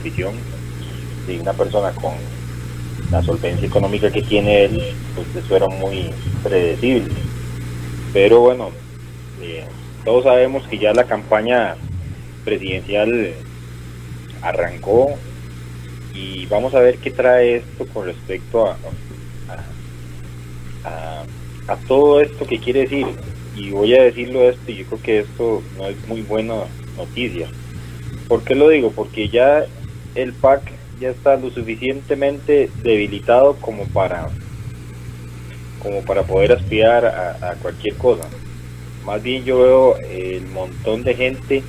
prisión, 0.00 0.34
de 1.26 1.40
una 1.40 1.52
persona 1.52 1.90
con 1.92 2.12
la 3.10 3.22
solvencia 3.22 3.66
económica 3.66 4.10
que 4.10 4.22
tiene 4.22 4.64
él, 4.64 4.82
pues 5.14 5.44
eso 5.44 5.56
era 5.56 5.68
muy 5.68 6.10
predecible. 6.42 7.14
Pero 8.12 8.40
bueno, 8.40 8.70
eh, 9.40 9.64
todos 10.04 10.24
sabemos 10.24 10.66
que 10.68 10.78
ya 10.78 10.92
la 10.92 11.04
campaña 11.04 11.76
presidencial 12.44 13.32
arrancó 14.42 15.16
y 16.14 16.46
vamos 16.46 16.74
a 16.74 16.80
ver 16.80 16.98
qué 16.98 17.10
trae 17.10 17.56
esto 17.56 17.86
con 17.86 18.06
respecto 18.06 18.68
a, 18.68 18.76
a, 20.84 21.76
todo 21.88 22.20
esto 22.20 22.46
que 22.46 22.58
quiere 22.58 22.80
decir, 22.80 23.06
y 23.56 23.70
voy 23.70 23.94
a 23.94 24.02
decirlo 24.02 24.48
esto, 24.48 24.70
y 24.70 24.76
yo 24.76 24.86
creo 24.86 25.02
que 25.02 25.18
esto 25.20 25.62
no 25.76 25.88
es 25.88 25.96
muy 26.06 26.22
buena 26.22 26.54
noticia. 26.96 27.48
¿Por 28.28 28.42
qué 28.44 28.54
lo 28.54 28.68
digo? 28.68 28.90
Porque 28.90 29.28
ya 29.28 29.64
el 30.14 30.32
PAC 30.34 30.73
ya 31.00 31.10
está 31.10 31.36
lo 31.36 31.50
suficientemente 31.50 32.70
debilitado 32.82 33.56
como 33.56 33.84
para 33.86 34.28
como 35.82 36.02
para 36.02 36.22
poder 36.22 36.52
aspirar 36.52 37.04
a, 37.04 37.54
cualquier 37.60 37.94
cosa. 37.96 38.26
Más 39.04 39.22
bien 39.22 39.44
yo 39.44 39.58
veo 39.58 39.96
el 39.98 40.46
montón 40.46 41.04
de 41.04 41.14
gente 41.14 41.62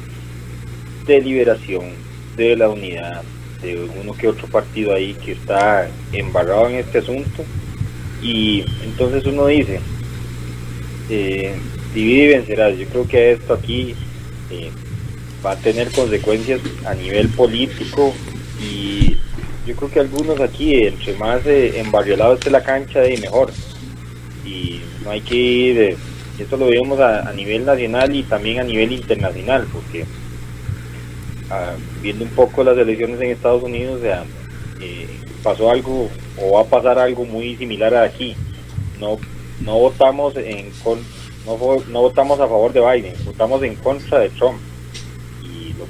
de 1.06 1.22
liberación, 1.22 1.92
de 2.38 2.56
la 2.56 2.70
unidad, 2.70 3.24
de 3.62 3.90
uno 4.02 4.14
que 4.14 4.30
otro 4.30 4.48
partido 4.48 4.94
ahí 4.94 5.14
que 5.16 5.34
está 5.34 5.90
embarrado 6.14 6.70
en 6.70 6.76
este 6.76 7.00
asunto 7.00 7.44
y 8.22 8.64
entonces 8.84 9.26
uno 9.26 9.48
dice, 9.48 9.82
eh, 11.10 11.54
divide 11.94 12.24
y 12.24 12.28
vencerás. 12.28 12.78
Yo 12.78 12.88
creo 12.88 13.08
que 13.08 13.32
esto 13.34 13.54
aquí 13.54 13.96
eh, 14.50 14.72
va 15.46 15.52
a 15.52 15.58
tener 15.58 15.92
consecuencias 15.92 16.62
a 16.86 16.94
nivel 16.96 17.30
político 17.30 18.14
y 18.62 19.15
yo 19.66 19.76
creo 19.76 19.90
que 19.90 20.00
algunos 20.00 20.40
aquí, 20.40 20.76
entre 20.86 21.14
más 21.16 21.46
eh, 21.46 21.80
embarriolados 21.80 22.40
esté 22.40 22.52
la 22.52 22.64
cancha, 22.64 23.08
y 23.08 23.18
mejor. 23.18 23.52
Y 24.46 24.82
no 25.04 25.12
hay 25.12 25.22
que 25.22 25.36
ir, 25.36 25.80
eh, 25.80 25.98
esto 26.40 26.58
lo 26.58 26.68
vemos 26.68 27.00
a, 27.00 27.32
nivel 27.34 27.66
nacional 27.66 28.16
y 28.16 28.24
también 28.24 28.60
a 28.60 28.64
nivel 28.64 28.92
internacional, 28.92 29.68
porque 29.74 30.06
ah, 31.50 31.74
viendo 32.02 32.26
un 32.26 32.32
poco 32.32 32.64
las 32.64 32.78
elecciones 32.78 33.20
en 33.22 33.32
Estados 33.32 33.64
Unidos, 33.64 34.02
o 34.02 35.44
pasó 35.44 35.70
algo 35.70 36.10
o 36.42 36.52
va 36.54 36.62
a 36.62 36.66
pasar 36.66 37.00
algo 37.00 37.26
muy 37.26 37.56
similar 37.56 37.94
a 37.96 38.04
aquí. 38.04 38.36
No, 39.00 39.18
no 39.62 39.80
votamos 39.80 40.36
en 40.38 40.72
no, 41.46 41.58
no 41.90 42.02
votamos 42.02 42.40
a 42.40 42.48
favor 42.48 42.74
de 42.74 42.82
Biden, 42.82 43.14
votamos 43.26 43.62
en 43.64 43.76
contra 43.76 44.20
de 44.20 44.30
Trump. 44.30 44.60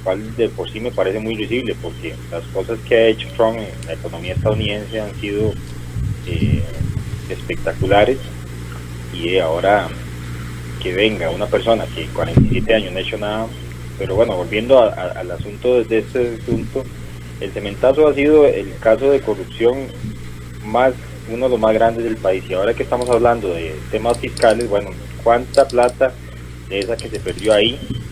Cual 0.05 0.35
de 0.37 0.47
por 0.49 0.71
sí 0.71 0.79
me 0.79 0.91
parece 0.91 1.19
muy 1.19 1.35
visible 1.35 1.75
porque 1.81 2.15
las 2.31 2.43
cosas 2.45 2.79
que 2.87 2.95
ha 2.95 3.07
hecho 3.07 3.27
Trump 3.35 3.57
en 3.57 3.87
la 3.87 3.93
economía 3.93 4.33
estadounidense 4.33 5.01
han 5.01 5.13
sido 5.15 5.51
eh, 6.27 6.63
espectaculares. 7.29 8.19
Y 9.13 9.37
ahora 9.39 9.89
que 10.81 10.93
venga 10.93 11.29
una 11.31 11.47
persona 11.47 11.85
que 11.93 12.05
47 12.05 12.73
años 12.73 12.93
no 12.93 12.99
ha 12.99 13.01
hecho 13.01 13.17
nada, 13.17 13.47
pero 13.97 14.15
bueno, 14.15 14.35
volviendo 14.35 14.79
al 14.79 15.31
asunto 15.31 15.83
de 15.83 15.99
este 15.99 16.37
asunto, 16.41 16.83
el 17.41 17.51
cementazo 17.51 18.07
ha 18.07 18.13
sido 18.13 18.45
el 18.45 18.77
caso 18.79 19.09
de 19.09 19.19
corrupción 19.21 19.87
más 20.63 20.93
uno 21.31 21.45
de 21.45 21.51
los 21.51 21.59
más 21.59 21.73
grandes 21.73 22.03
del 22.03 22.17
país. 22.17 22.43
Y 22.47 22.53
ahora 22.53 22.73
que 22.73 22.83
estamos 22.83 23.09
hablando 23.09 23.49
de 23.49 23.75
temas 23.91 24.19
fiscales, 24.19 24.69
bueno, 24.69 24.91
cuánta 25.23 25.67
plata 25.67 26.13
de 26.69 26.79
esa 26.79 26.95
que 26.95 27.09
se 27.09 27.19
perdió 27.19 27.53
ahí 27.53 27.73
eh, 27.73 28.04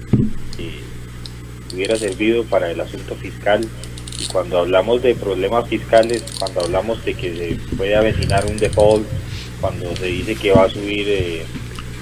hubiera 1.73 1.95
servido 1.95 2.43
para 2.45 2.71
el 2.71 2.79
asunto 2.79 3.15
fiscal 3.15 3.65
Y 4.19 4.27
cuando 4.27 4.59
hablamos 4.59 5.01
de 5.01 5.15
problemas 5.15 5.67
fiscales, 5.67 6.23
cuando 6.39 6.61
hablamos 6.61 7.03
de 7.03 7.13
que 7.13 7.35
se 7.35 7.75
puede 7.75 7.95
avecinar 7.95 8.45
un 8.45 8.57
default, 8.57 9.05
cuando 9.59 9.95
se 9.95 10.05
dice 10.05 10.35
que 10.35 10.51
va 10.51 10.63
a 10.65 10.69
subir 10.69 11.05
eh, 11.07 11.45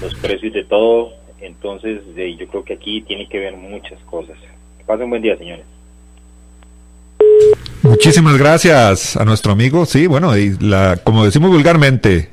los 0.00 0.14
precios 0.16 0.52
de 0.52 0.64
todo, 0.64 1.12
entonces 1.40 2.02
yo 2.14 2.46
creo 2.48 2.64
que 2.64 2.74
aquí 2.74 3.02
tiene 3.02 3.28
que 3.28 3.38
ver 3.38 3.56
muchas 3.56 3.98
cosas. 4.04 4.36
Que 4.78 4.84
pasen 4.84 5.10
buen 5.10 5.22
día, 5.22 5.36
señores. 5.36 5.64
Muchísimas 7.82 8.38
gracias 8.38 9.16
a 9.16 9.24
nuestro 9.24 9.52
amigo. 9.52 9.86
Sí, 9.86 10.06
bueno, 10.06 10.36
y 10.36 10.56
la, 10.60 10.98
como 11.02 11.24
decimos 11.24 11.50
vulgarmente, 11.50 12.28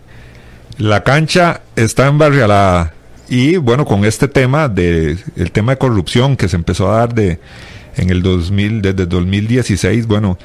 la 0.78 1.04
cancha 1.04 1.62
está 1.76 2.08
en 2.08 2.18
Barrialada. 2.18 2.94
Y 3.30 3.58
bueno, 3.58 3.86
con 3.86 4.06
este 4.06 4.28
tema 4.28 4.68
de 4.68 5.18
el 5.36 5.52
tema 5.52 5.74
de 5.74 5.78
corrupción 5.78 6.36
que 6.36 6.48
se 6.48 6.56
empezó 6.56 6.92
a 6.92 6.98
dar 6.98 7.14
de 7.14 7.40
en 7.96 8.10
el 8.10 8.24
2000 8.24 8.82
desde 8.82 9.06
2016, 9.06 10.08
bueno, 10.08 10.38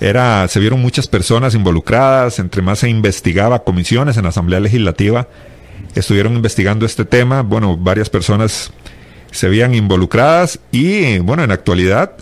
era 0.00 0.48
se 0.48 0.58
vieron 0.60 0.80
muchas 0.80 1.06
personas 1.06 1.54
involucradas, 1.54 2.38
entre 2.38 2.62
más 2.62 2.80
se 2.80 2.88
investigaba 2.88 3.62
comisiones 3.62 4.16
en 4.16 4.24
la 4.24 4.30
Asamblea 4.30 4.60
Legislativa 4.60 5.28
estuvieron 5.94 6.34
investigando 6.34 6.86
este 6.86 7.04
tema, 7.04 7.42
bueno, 7.42 7.76
varias 7.76 8.10
personas 8.10 8.72
se 9.30 9.48
veían 9.48 9.74
involucradas 9.74 10.58
y 10.70 11.18
bueno, 11.18 11.42
en 11.44 11.50
actualidad 11.50 12.12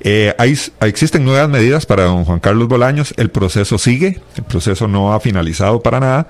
eh, 0.00 0.34
hay, 0.38 0.56
existen 0.80 1.24
nuevas 1.24 1.48
medidas 1.48 1.86
para 1.86 2.04
don 2.04 2.24
Juan 2.24 2.40
Carlos 2.40 2.68
Bolaños, 2.68 3.14
el 3.16 3.30
proceso 3.30 3.78
sigue, 3.78 4.20
el 4.36 4.44
proceso 4.44 4.88
no 4.88 5.12
ha 5.12 5.20
finalizado 5.20 5.80
para 5.82 6.00
nada, 6.00 6.28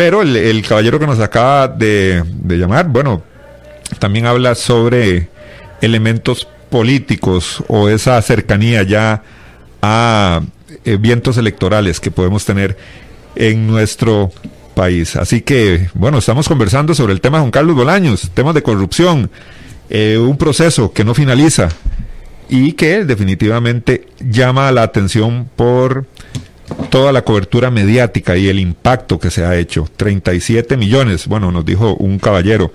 pero 0.00 0.22
el, 0.22 0.66
caballero 0.66 0.98
que 0.98 1.06
nos 1.06 1.20
acaba 1.20 1.68
de, 1.68 2.24
llamar, 2.48 2.88
bueno, 2.88 3.22
también 3.98 4.24
habla 4.24 4.54
sobre 4.54 5.28
elementos 5.82 6.48
políticos 6.70 7.62
o 7.68 7.90
esa 7.90 8.22
cercanía 8.22 8.82
ya 8.82 9.22
a 9.82 10.40
eventos 10.86 11.02
vientos 11.02 11.36
electorales 11.36 12.00
que 12.00 12.10
podemos 12.10 12.46
tener 12.46 12.78
en 13.36 13.66
nuestro 13.66 14.30
país. 14.74 15.16
Así 15.16 15.42
que, 15.42 15.90
bueno, 15.92 16.16
estamos 16.16 16.48
conversando 16.48 16.94
sobre 16.94 17.12
el 17.12 17.20
tema 17.20 17.36
de 17.36 17.42
Juan 17.42 17.50
Carlos 17.50 17.76
Bolaños, 17.76 18.30
temas 18.32 18.54
de 18.54 18.62
corrupción, 18.62 19.30
eh, 19.90 20.16
un 20.16 20.38
proceso 20.38 20.94
que 20.94 21.04
no 21.04 21.12
finaliza 21.12 21.68
y 22.48 22.72
que 22.72 23.04
definitivamente 23.04 24.06
llama 24.18 24.72
la 24.72 24.82
atención 24.82 25.46
por 25.56 26.06
toda 26.90 27.12
la 27.12 27.22
cobertura 27.22 27.70
mediática 27.70 28.36
y 28.36 28.48
el 28.48 28.58
impacto 28.58 29.18
que 29.18 29.30
se 29.30 29.44
ha 29.44 29.56
hecho. 29.56 29.88
37 29.96 30.76
millones, 30.76 31.26
bueno, 31.26 31.52
nos 31.52 31.64
dijo 31.64 31.94
un 31.94 32.18
caballero, 32.18 32.72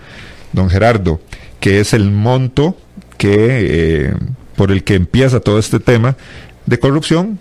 don 0.54 0.70
Gerardo, 0.70 1.20
que 1.60 1.80
es 1.80 1.94
el 1.94 2.12
monto 2.12 2.78
que 3.18 3.36
eh, 3.40 4.14
por 4.56 4.72
el 4.72 4.84
que 4.84 4.96
empieza 4.96 5.40
todo 5.40 5.60
este 5.60 5.80
tema 5.80 6.16
de 6.66 6.80
corrupción 6.80 7.40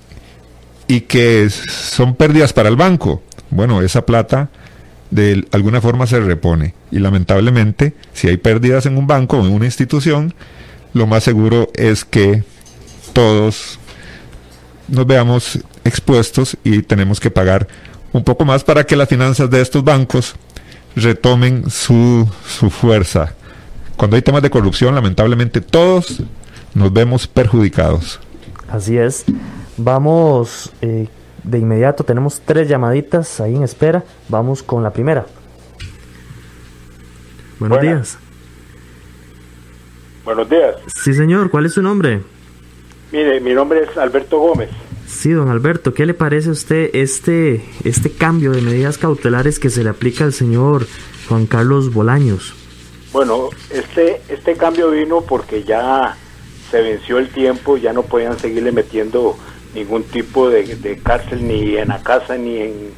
y 0.86 1.02
que 1.02 1.48
son 1.50 2.14
pérdidas 2.14 2.52
para 2.52 2.68
el 2.68 2.76
banco. 2.76 3.22
Bueno, 3.50 3.82
esa 3.82 4.04
plata 4.04 4.50
de 5.10 5.46
alguna 5.52 5.80
forma 5.80 6.06
se 6.06 6.18
repone 6.20 6.74
y 6.90 6.98
lamentablemente 6.98 7.94
si 8.12 8.28
hay 8.28 8.36
pérdidas 8.36 8.86
en 8.86 8.96
un 8.96 9.06
banco 9.06 9.38
o 9.38 9.46
en 9.46 9.52
una 9.52 9.66
institución, 9.66 10.34
lo 10.92 11.06
más 11.06 11.24
seguro 11.24 11.70
es 11.74 12.04
que 12.04 12.42
todos 13.12 13.78
nos 14.88 15.06
veamos 15.06 15.60
expuestos 15.84 16.56
y 16.64 16.82
tenemos 16.82 17.20
que 17.20 17.30
pagar 17.30 17.66
un 18.12 18.24
poco 18.24 18.44
más 18.44 18.64
para 18.64 18.84
que 18.84 18.96
las 18.96 19.08
finanzas 19.08 19.50
de 19.50 19.60
estos 19.60 19.82
bancos 19.84 20.34
retomen 20.96 21.68
su, 21.70 22.28
su 22.46 22.70
fuerza. 22.70 23.34
Cuando 23.96 24.16
hay 24.16 24.22
temas 24.22 24.42
de 24.42 24.50
corrupción, 24.50 24.94
lamentablemente 24.94 25.60
todos 25.60 26.22
nos 26.74 26.92
vemos 26.92 27.26
perjudicados. 27.26 28.20
Así 28.68 28.96
es. 28.96 29.24
Vamos 29.76 30.72
eh, 30.80 31.08
de 31.42 31.58
inmediato, 31.58 32.04
tenemos 32.04 32.40
tres 32.44 32.68
llamaditas 32.68 33.40
ahí 33.40 33.54
en 33.54 33.62
espera. 33.62 34.02
Vamos 34.28 34.62
con 34.62 34.82
la 34.82 34.92
primera. 34.92 35.26
Buenos 37.58 37.80
días. 37.80 38.18
Buenos 40.24 40.48
días. 40.48 40.76
Sí, 40.86 41.12
señor. 41.12 41.50
¿Cuál 41.50 41.66
es 41.66 41.74
su 41.74 41.82
nombre? 41.82 42.22
Mire, 43.12 43.40
mi 43.40 43.52
nombre 43.54 43.82
es 43.82 43.96
Alberto 43.96 44.38
Gómez. 44.38 44.70
Sí, 45.06 45.30
don 45.30 45.48
Alberto, 45.48 45.94
¿qué 45.94 46.06
le 46.06 46.14
parece 46.14 46.48
a 46.48 46.52
usted 46.52 46.90
este, 46.94 47.64
este 47.84 48.10
cambio 48.10 48.52
de 48.52 48.62
medidas 48.62 48.98
cautelares 48.98 49.58
que 49.58 49.70
se 49.70 49.84
le 49.84 49.90
aplica 49.90 50.24
al 50.24 50.32
señor 50.32 50.86
Juan 51.28 51.46
Carlos 51.46 51.92
Bolaños? 51.92 52.54
Bueno, 53.12 53.50
este, 53.70 54.20
este 54.28 54.56
cambio 54.56 54.90
vino 54.90 55.20
porque 55.20 55.62
ya 55.62 56.16
se 56.70 56.82
venció 56.82 57.18
el 57.18 57.28
tiempo, 57.28 57.76
ya 57.76 57.92
no 57.92 58.02
podían 58.02 58.38
seguirle 58.38 58.72
metiendo 58.72 59.36
ningún 59.74 60.02
tipo 60.04 60.48
de, 60.48 61.00
cárcel 61.02 61.46
ni 61.46 61.76
en 61.76 61.88
la 61.88 62.02
casa 62.02 62.36
ni 62.36 62.58
en, 62.58 62.90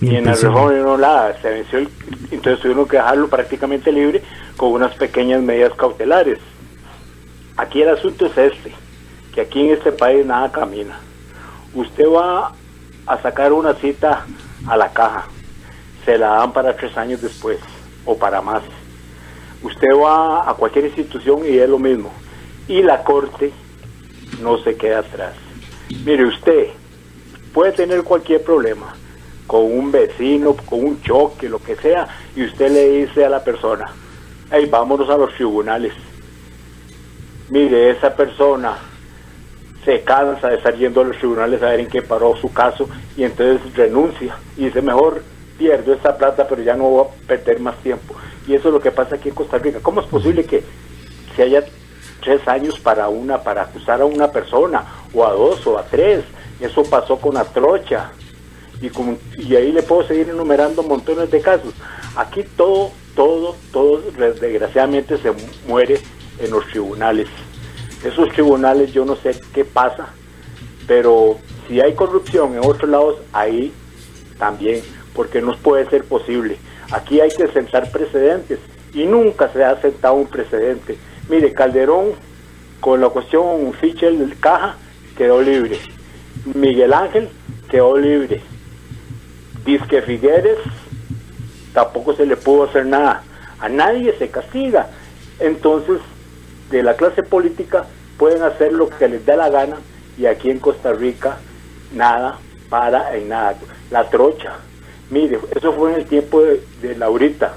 ni, 0.00 0.16
en 0.16 0.24
la 0.26 0.34
región, 0.34 0.82
no 0.82 0.98
nada. 0.98 1.40
Se 1.40 1.48
venció 1.48 1.78
el, 1.78 1.88
entonces 2.30 2.60
tuvieron 2.60 2.86
que 2.86 2.96
dejarlo 2.96 3.28
prácticamente 3.28 3.92
libre 3.92 4.22
con 4.56 4.72
unas 4.72 4.94
pequeñas 4.96 5.42
medidas 5.42 5.72
cautelares. 5.74 6.38
Aquí 7.56 7.80
el 7.80 7.90
asunto 7.90 8.26
es 8.26 8.36
este, 8.36 8.74
que 9.34 9.40
aquí 9.40 9.60
en 9.60 9.74
este 9.74 9.92
país 9.92 10.26
nada 10.26 10.50
camina. 10.50 10.98
Usted 11.74 12.06
va 12.06 12.52
a 13.06 13.22
sacar 13.22 13.52
una 13.52 13.74
cita 13.74 14.24
a 14.66 14.76
la 14.76 14.92
caja, 14.92 15.26
se 16.04 16.16
la 16.18 16.28
dan 16.28 16.52
para 16.52 16.76
tres 16.76 16.96
años 16.96 17.20
después 17.20 17.58
o 18.04 18.16
para 18.16 18.40
más. 18.40 18.62
Usted 19.62 19.88
va 19.96 20.48
a 20.48 20.54
cualquier 20.54 20.86
institución 20.86 21.40
y 21.46 21.58
es 21.58 21.68
lo 21.68 21.78
mismo. 21.78 22.12
Y 22.68 22.82
la 22.82 23.02
corte 23.02 23.52
no 24.40 24.58
se 24.58 24.76
queda 24.76 25.00
atrás. 25.00 25.34
Mire 26.04 26.26
usted, 26.26 26.68
puede 27.52 27.72
tener 27.72 28.02
cualquier 28.02 28.42
problema 28.42 28.94
con 29.46 29.64
un 29.64 29.92
vecino, 29.92 30.56
con 30.56 30.84
un 30.84 31.02
choque, 31.02 31.48
lo 31.48 31.58
que 31.58 31.76
sea, 31.76 32.08
y 32.34 32.44
usted 32.44 32.70
le 32.70 32.88
dice 33.04 33.24
a 33.24 33.28
la 33.28 33.44
persona, 33.44 33.86
hey, 34.50 34.66
vámonos 34.70 35.08
a 35.10 35.16
los 35.16 35.34
tribunales 35.34 35.92
mire, 37.48 37.90
esa 37.90 38.14
persona 38.14 38.76
se 39.84 40.02
cansa 40.02 40.48
de 40.48 40.56
estar 40.56 40.74
yendo 40.76 41.00
a 41.00 41.04
los 41.04 41.18
tribunales 41.18 41.62
a 41.62 41.70
ver 41.70 41.80
en 41.80 41.88
qué 41.88 42.02
paró 42.02 42.36
su 42.36 42.52
caso 42.52 42.88
y 43.16 43.24
entonces 43.24 43.74
renuncia 43.74 44.36
y 44.56 44.66
dice 44.66 44.82
mejor 44.82 45.22
pierdo 45.58 45.92
esa 45.92 46.16
plata 46.16 46.46
pero 46.48 46.62
ya 46.62 46.74
no 46.74 46.84
voy 46.84 47.06
a 47.06 47.26
perder 47.26 47.60
más 47.60 47.76
tiempo 47.78 48.14
y 48.46 48.54
eso 48.54 48.68
es 48.68 48.74
lo 48.74 48.80
que 48.80 48.90
pasa 48.90 49.16
aquí 49.16 49.28
en 49.28 49.34
Costa 49.34 49.58
Rica. 49.58 49.78
¿cómo 49.82 50.00
es 50.00 50.06
posible 50.06 50.44
que 50.44 50.62
se 51.36 51.42
haya 51.42 51.64
tres 52.22 52.46
años 52.48 52.78
para 52.80 53.08
una 53.08 53.42
para 53.42 53.62
acusar 53.62 54.00
a 54.00 54.04
una 54.04 54.30
persona 54.30 54.84
o 55.12 55.24
a 55.24 55.32
dos 55.32 55.66
o 55.66 55.78
a 55.78 55.84
tres 55.84 56.24
eso 56.60 56.84
pasó 56.84 57.18
con 57.18 57.34
la 57.34 57.44
trocha 57.44 58.12
y, 58.80 58.88
con, 58.88 59.18
y 59.36 59.54
ahí 59.56 59.72
le 59.72 59.82
puedo 59.82 60.06
seguir 60.06 60.28
enumerando 60.28 60.82
montones 60.82 61.30
de 61.30 61.40
casos. 61.40 61.72
Aquí 62.16 62.44
todo 62.56 62.90
todo 63.14 63.56
todo 63.72 64.02
desgraciadamente 64.40 65.16
se 65.18 65.32
muere 65.68 66.00
en 66.38 66.50
los 66.50 66.66
tribunales. 66.66 67.28
Esos 68.04 68.28
tribunales 68.30 68.92
yo 68.92 69.04
no 69.04 69.16
sé 69.16 69.40
qué 69.52 69.64
pasa, 69.64 70.08
pero 70.86 71.38
si 71.66 71.80
hay 71.80 71.94
corrupción 71.94 72.54
en 72.54 72.60
otros 72.60 72.90
lados, 72.90 73.16
ahí 73.32 73.72
también, 74.38 74.82
porque 75.14 75.40
no 75.40 75.56
puede 75.56 75.88
ser 75.88 76.04
posible. 76.04 76.58
Aquí 76.92 77.20
hay 77.20 77.30
que 77.30 77.48
sentar 77.48 77.90
precedentes 77.90 78.58
y 78.92 79.06
nunca 79.06 79.50
se 79.52 79.64
ha 79.64 79.80
sentado 79.80 80.14
un 80.14 80.26
precedente. 80.26 80.98
Mire, 81.28 81.52
Calderón 81.52 82.12
con 82.80 83.00
la 83.00 83.08
cuestión 83.08 83.72
Fichel 83.80 84.36
Caja 84.38 84.76
quedó 85.16 85.40
libre. 85.40 85.78
Miguel 86.54 86.92
Ángel 86.92 87.30
quedó 87.70 87.96
libre. 87.96 88.42
Disque 89.64 90.02
Figueres 90.02 90.58
tampoco 91.72 92.14
se 92.14 92.26
le 92.26 92.36
pudo 92.36 92.64
hacer 92.64 92.84
nada. 92.84 93.22
A 93.58 93.68
nadie 93.68 94.14
se 94.18 94.28
castiga. 94.28 94.88
Entonces, 95.40 96.00
de 96.70 96.82
la 96.82 96.94
clase 96.94 97.22
política 97.22 97.86
pueden 98.18 98.42
hacer 98.42 98.72
lo 98.72 98.88
que 98.88 99.08
les 99.08 99.24
dé 99.26 99.36
la 99.36 99.50
gana 99.50 99.76
y 100.16 100.26
aquí 100.26 100.50
en 100.50 100.58
Costa 100.58 100.92
Rica 100.92 101.38
nada 101.92 102.38
para 102.68 103.16
en 103.16 103.28
nada. 103.28 103.56
La 103.90 104.08
trocha, 104.08 104.54
mire, 105.10 105.38
eso 105.54 105.72
fue 105.72 105.92
en 105.92 106.00
el 106.00 106.06
tiempo 106.06 106.42
de, 106.42 106.96
Laurita, 106.96 107.54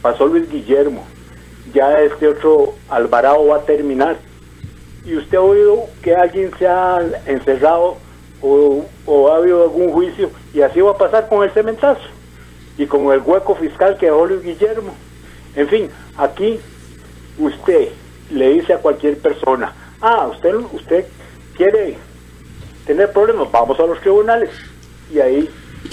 pasó 0.00 0.26
Luis 0.26 0.48
Guillermo, 0.50 1.04
ya 1.72 2.00
este 2.00 2.28
otro 2.28 2.74
Alvarado 2.88 3.46
va 3.46 3.56
a 3.56 3.62
terminar. 3.62 4.16
Y 5.04 5.16
usted 5.16 5.36
ha 5.36 5.40
oído 5.40 5.86
que 6.00 6.14
alguien 6.14 6.52
se 6.58 6.66
ha 6.66 7.00
encerrado 7.26 7.96
o, 8.40 8.84
o 9.04 9.28
ha 9.32 9.36
habido 9.36 9.64
algún 9.64 9.90
juicio 9.92 10.30
y 10.54 10.60
así 10.60 10.80
va 10.80 10.92
a 10.92 10.98
pasar 10.98 11.28
con 11.28 11.42
el 11.42 11.50
cementazo 11.50 12.02
y 12.78 12.86
con 12.86 13.12
el 13.12 13.20
hueco 13.20 13.56
fiscal 13.56 13.96
que 13.98 14.06
dejó 14.06 14.26
Luis 14.26 14.42
Guillermo. 14.42 14.94
En 15.56 15.68
fin, 15.68 15.90
aquí 16.16 16.60
usted 17.38 17.88
le 18.32 18.50
dice 18.54 18.74
a 18.74 18.78
cualquier 18.78 19.18
persona, 19.18 19.72
ah, 20.00 20.28
usted, 20.30 20.54
usted 20.72 21.06
quiere 21.56 21.96
tener 22.86 23.12
problemas, 23.12 23.50
vamos 23.50 23.78
a 23.78 23.86
los 23.86 24.00
tribunales. 24.00 24.50
Y 25.12 25.20
ahí 25.20 25.50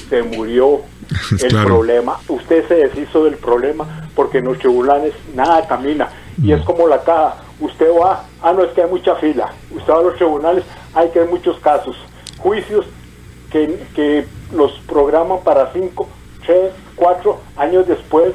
se 0.09 0.23
murió 0.23 0.81
el 1.41 1.65
problema. 1.65 2.19
Usted 2.27 2.67
se 2.67 2.75
deshizo 2.75 3.25
del 3.25 3.35
problema 3.35 4.09
porque 4.15 4.39
en 4.39 4.45
los 4.45 4.59
tribunales 4.59 5.13
nada 5.33 5.67
camina. 5.67 6.09
Y 6.41 6.51
es 6.51 6.61
como 6.63 6.87
la 6.87 7.01
caja. 7.03 7.37
Usted 7.59 7.89
va, 7.91 8.23
ah, 8.41 8.53
no, 8.53 8.63
es 8.63 8.71
que 8.71 8.83
hay 8.83 8.89
mucha 8.89 9.15
fila. 9.15 9.51
Usted 9.71 9.91
va 9.91 9.99
a 9.99 10.03
los 10.03 10.15
tribunales, 10.15 10.63
hay 10.93 11.09
que 11.09 11.19
hay 11.19 11.27
muchos 11.27 11.59
casos. 11.59 11.97
Juicios 12.37 12.85
que, 13.51 13.77
que 13.93 14.25
los 14.53 14.71
programan 14.87 15.39
para 15.43 15.71
cinco, 15.73 16.07
tres, 16.45 16.71
cuatro 16.95 17.41
años 17.57 17.85
después. 17.85 18.33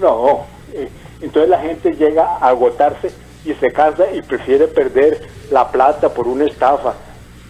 No, 0.00 0.46
eh, 0.72 0.88
entonces 1.20 1.50
la 1.50 1.60
gente 1.60 1.92
llega 1.92 2.24
a 2.24 2.48
agotarse 2.48 3.10
y 3.44 3.52
se 3.54 3.72
cansa 3.72 4.04
y 4.14 4.22
prefiere 4.22 4.66
perder 4.68 5.28
la 5.50 5.70
plata 5.70 6.12
por 6.12 6.26
una 6.28 6.44
estafa, 6.44 6.94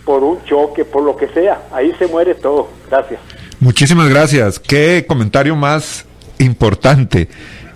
por 0.04 0.22
un 0.22 0.42
choque, 0.44 0.84
por 0.84 1.02
lo 1.02 1.16
que 1.16 1.28
sea. 1.28 1.62
Ahí 1.72 1.92
se 1.98 2.06
muere 2.06 2.34
todo. 2.34 2.68
Gracias. 2.88 3.20
Muchísimas 3.60 4.08
gracias. 4.08 4.58
Qué 4.58 5.04
comentario 5.06 5.56
más 5.56 6.06
importante. 6.38 7.28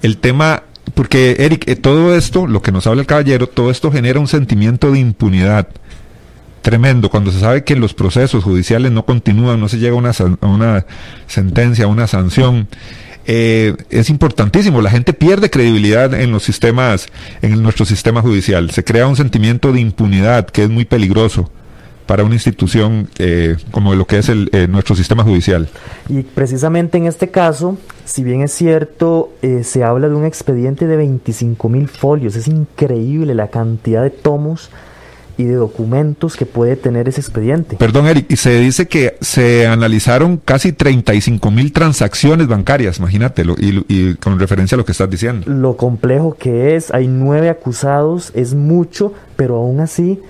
El 0.02 0.18
tema, 0.18 0.62
porque 0.94 1.36
Eric, 1.38 1.68
eh, 1.68 1.76
todo 1.76 2.14
esto, 2.14 2.46
lo 2.46 2.62
que 2.62 2.72
nos 2.72 2.86
habla 2.86 3.02
el 3.02 3.06
caballero, 3.06 3.48
todo 3.48 3.70
esto 3.70 3.90
genera 3.90 4.20
un 4.20 4.28
sentimiento 4.28 4.92
de 4.92 5.00
impunidad 5.00 5.68
tremendo 6.62 7.10
cuando 7.10 7.30
se 7.30 7.40
sabe 7.40 7.62
que 7.62 7.76
los 7.76 7.92
procesos 7.92 8.42
judiciales 8.42 8.90
no 8.90 9.04
continúan, 9.04 9.60
no 9.60 9.68
se 9.68 9.76
llega 9.76 9.94
a 9.94 9.98
una, 9.98 10.12
a 10.40 10.46
una 10.46 10.86
sentencia, 11.26 11.84
a 11.84 11.88
una 11.88 12.06
sanción. 12.06 12.68
Eh, 13.26 13.74
es 13.90 14.10
importantísimo. 14.10 14.82
La 14.82 14.90
gente 14.90 15.12
pierde 15.12 15.50
credibilidad 15.50 16.12
en 16.14 16.30
los 16.30 16.42
sistemas, 16.42 17.08
en 17.42 17.62
nuestro 17.62 17.84
sistema 17.84 18.20
judicial. 18.20 18.70
Se 18.70 18.84
crea 18.84 19.06
un 19.06 19.16
sentimiento 19.16 19.72
de 19.72 19.80
impunidad 19.80 20.46
que 20.46 20.64
es 20.64 20.70
muy 20.70 20.84
peligroso 20.84 21.50
para 22.06 22.22
una 22.22 22.34
institución 22.34 23.08
eh, 23.18 23.56
como 23.70 23.94
lo 23.94 24.06
que 24.06 24.18
es 24.18 24.28
el, 24.28 24.50
eh, 24.52 24.66
nuestro 24.68 24.94
sistema 24.94 25.24
judicial. 25.24 25.68
Y 26.10 26.22
precisamente 26.22 26.98
en 26.98 27.06
este 27.06 27.30
caso, 27.30 27.78
si 28.04 28.22
bien 28.22 28.42
es 28.42 28.52
cierto, 28.52 29.32
se 29.62 29.84
habla 29.84 30.10
de 30.10 30.14
un 30.14 30.26
expediente 30.26 30.86
de 30.86 30.96
25 30.96 31.68
mil 31.70 31.88
folios, 31.88 32.36
es 32.36 32.46
increíble 32.46 33.34
la 33.34 33.48
cantidad 33.48 34.02
de 34.02 34.10
tomos 34.10 34.70
y 35.36 35.44
de 35.44 35.54
documentos 35.54 36.36
que 36.36 36.46
puede 36.46 36.76
tener 36.76 37.08
ese 37.08 37.20
expediente. 37.20 37.76
Perdón, 37.76 38.06
Eric, 38.06 38.26
y 38.28 38.36
se 38.36 38.58
dice 38.60 38.86
que 38.86 39.16
se 39.20 39.66
analizaron 39.66 40.36
casi 40.36 40.72
35 40.72 41.50
mil 41.50 41.72
transacciones 41.72 42.46
bancarias, 42.46 42.98
imagínatelo, 42.98 43.56
y, 43.58 43.84
y, 43.88 44.14
con 44.14 44.38
referencia 44.38 44.76
a 44.76 44.78
lo 44.78 44.84
que 44.84 44.92
estás 44.92 45.10
diciendo. 45.10 45.50
Lo 45.50 45.76
complejo 45.76 46.36
que 46.38 46.76
es, 46.76 46.92
hay 46.92 47.08
nueve 47.08 47.48
acusados, 47.48 48.32
es 48.34 48.54
mucho, 48.54 49.12
pero 49.36 49.56
aún 49.56 49.80
así 49.80 50.20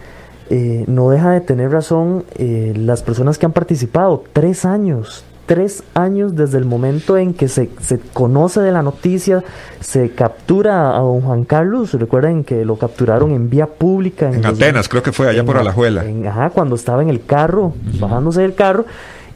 eh, 0.50 0.84
no 0.86 1.10
deja 1.10 1.30
de 1.30 1.40
tener 1.40 1.70
razón 1.70 2.24
eh, 2.36 2.74
las 2.76 3.02
personas 3.02 3.38
que 3.38 3.46
han 3.46 3.52
participado. 3.52 4.24
Tres 4.32 4.64
años, 4.64 5.24
tres 5.46 5.82
años 5.94 6.34
desde 6.34 6.58
el 6.58 6.64
momento 6.64 7.16
en 7.16 7.34
que 7.34 7.48
se, 7.48 7.70
se, 7.80 7.98
conoce 7.98 8.60
de 8.60 8.72
la 8.72 8.82
noticia, 8.82 9.42
se 9.80 10.10
captura 10.10 10.96
a 10.96 11.00
don 11.00 11.20
Juan 11.20 11.44
Carlos, 11.44 11.92
recuerden 11.94 12.44
que 12.44 12.64
lo 12.64 12.76
capturaron 12.76 13.32
en 13.32 13.50
vía 13.50 13.66
pública. 13.66 14.28
En, 14.28 14.36
en 14.36 14.46
Atenas, 14.46 14.88
creo 14.88 15.02
que 15.02 15.12
fue 15.12 15.28
allá 15.28 15.40
en, 15.40 15.46
por 15.46 15.58
Alajuela. 15.58 16.04
En, 16.04 16.26
ajá, 16.26 16.50
cuando 16.50 16.74
estaba 16.74 17.02
en 17.02 17.10
el 17.10 17.24
carro, 17.24 17.66
uh 17.66 17.72
-huh. 17.72 18.00
bajándose 18.00 18.42
del 18.42 18.54
carro. 18.54 18.84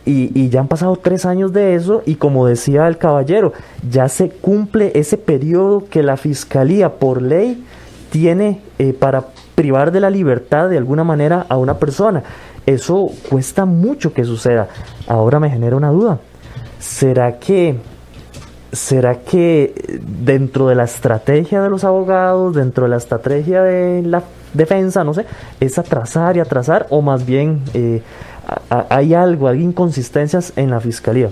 Y, 0.04 0.30
y, 0.34 0.48
ya 0.48 0.60
han 0.60 0.68
pasado 0.68 0.96
tres 0.96 1.26
años 1.26 1.52
de 1.52 1.74
eso 1.74 2.02
y 2.06 2.14
como 2.14 2.46
decía 2.46 2.88
el 2.88 2.96
caballero, 2.96 3.52
ya 3.90 4.08
se 4.08 4.30
cumple 4.30 4.92
ese 4.94 5.18
periodo 5.18 5.84
que 5.90 6.02
la 6.02 6.16
fiscalía 6.16 6.94
por 6.94 7.20
ley 7.20 7.62
tiene 8.10 8.62
eh, 8.78 8.94
para 8.94 9.26
privar 9.54 9.92
de 9.92 10.00
la 10.00 10.08
libertad 10.08 10.68
de 10.68 10.78
alguna 10.78 11.04
manera 11.04 11.44
a 11.48 11.56
una 11.56 11.74
persona. 11.78 12.22
Eso 12.68 13.11
cuesta 13.31 13.64
mucho 13.64 14.12
que 14.12 14.24
suceda. 14.24 14.68
Ahora 15.07 15.40
me 15.40 15.48
genera 15.48 15.74
una 15.74 15.88
duda. 15.88 16.18
¿Será 16.78 17.38
que 17.38 17.76
será 18.70 19.20
que 19.20 20.02
dentro 20.02 20.68
de 20.68 20.74
la 20.74 20.85
estrategia 20.85 21.62
de 21.62 21.70
los 21.70 21.85
abogados, 21.85 22.54
dentro 22.54 22.85
de 22.85 22.90
la 22.90 22.98
estrategia 22.98 23.62
de 23.62 24.02
la 24.02 24.22
defensa, 24.52 25.02
no 25.02 25.14
sé, 25.14 25.24
es 25.61 25.78
atrasar 25.78 26.37
y 26.37 26.40
atrasar 26.40 26.87
o 26.90 27.00
más 27.00 27.24
bien 27.24 27.62
eh, 27.72 28.02
hay 28.90 29.14
algo, 29.14 29.48
hay 29.48 29.62
inconsistencias 29.62 30.52
en 30.57 30.68
la 30.68 30.81
fiscalía? 30.81 31.31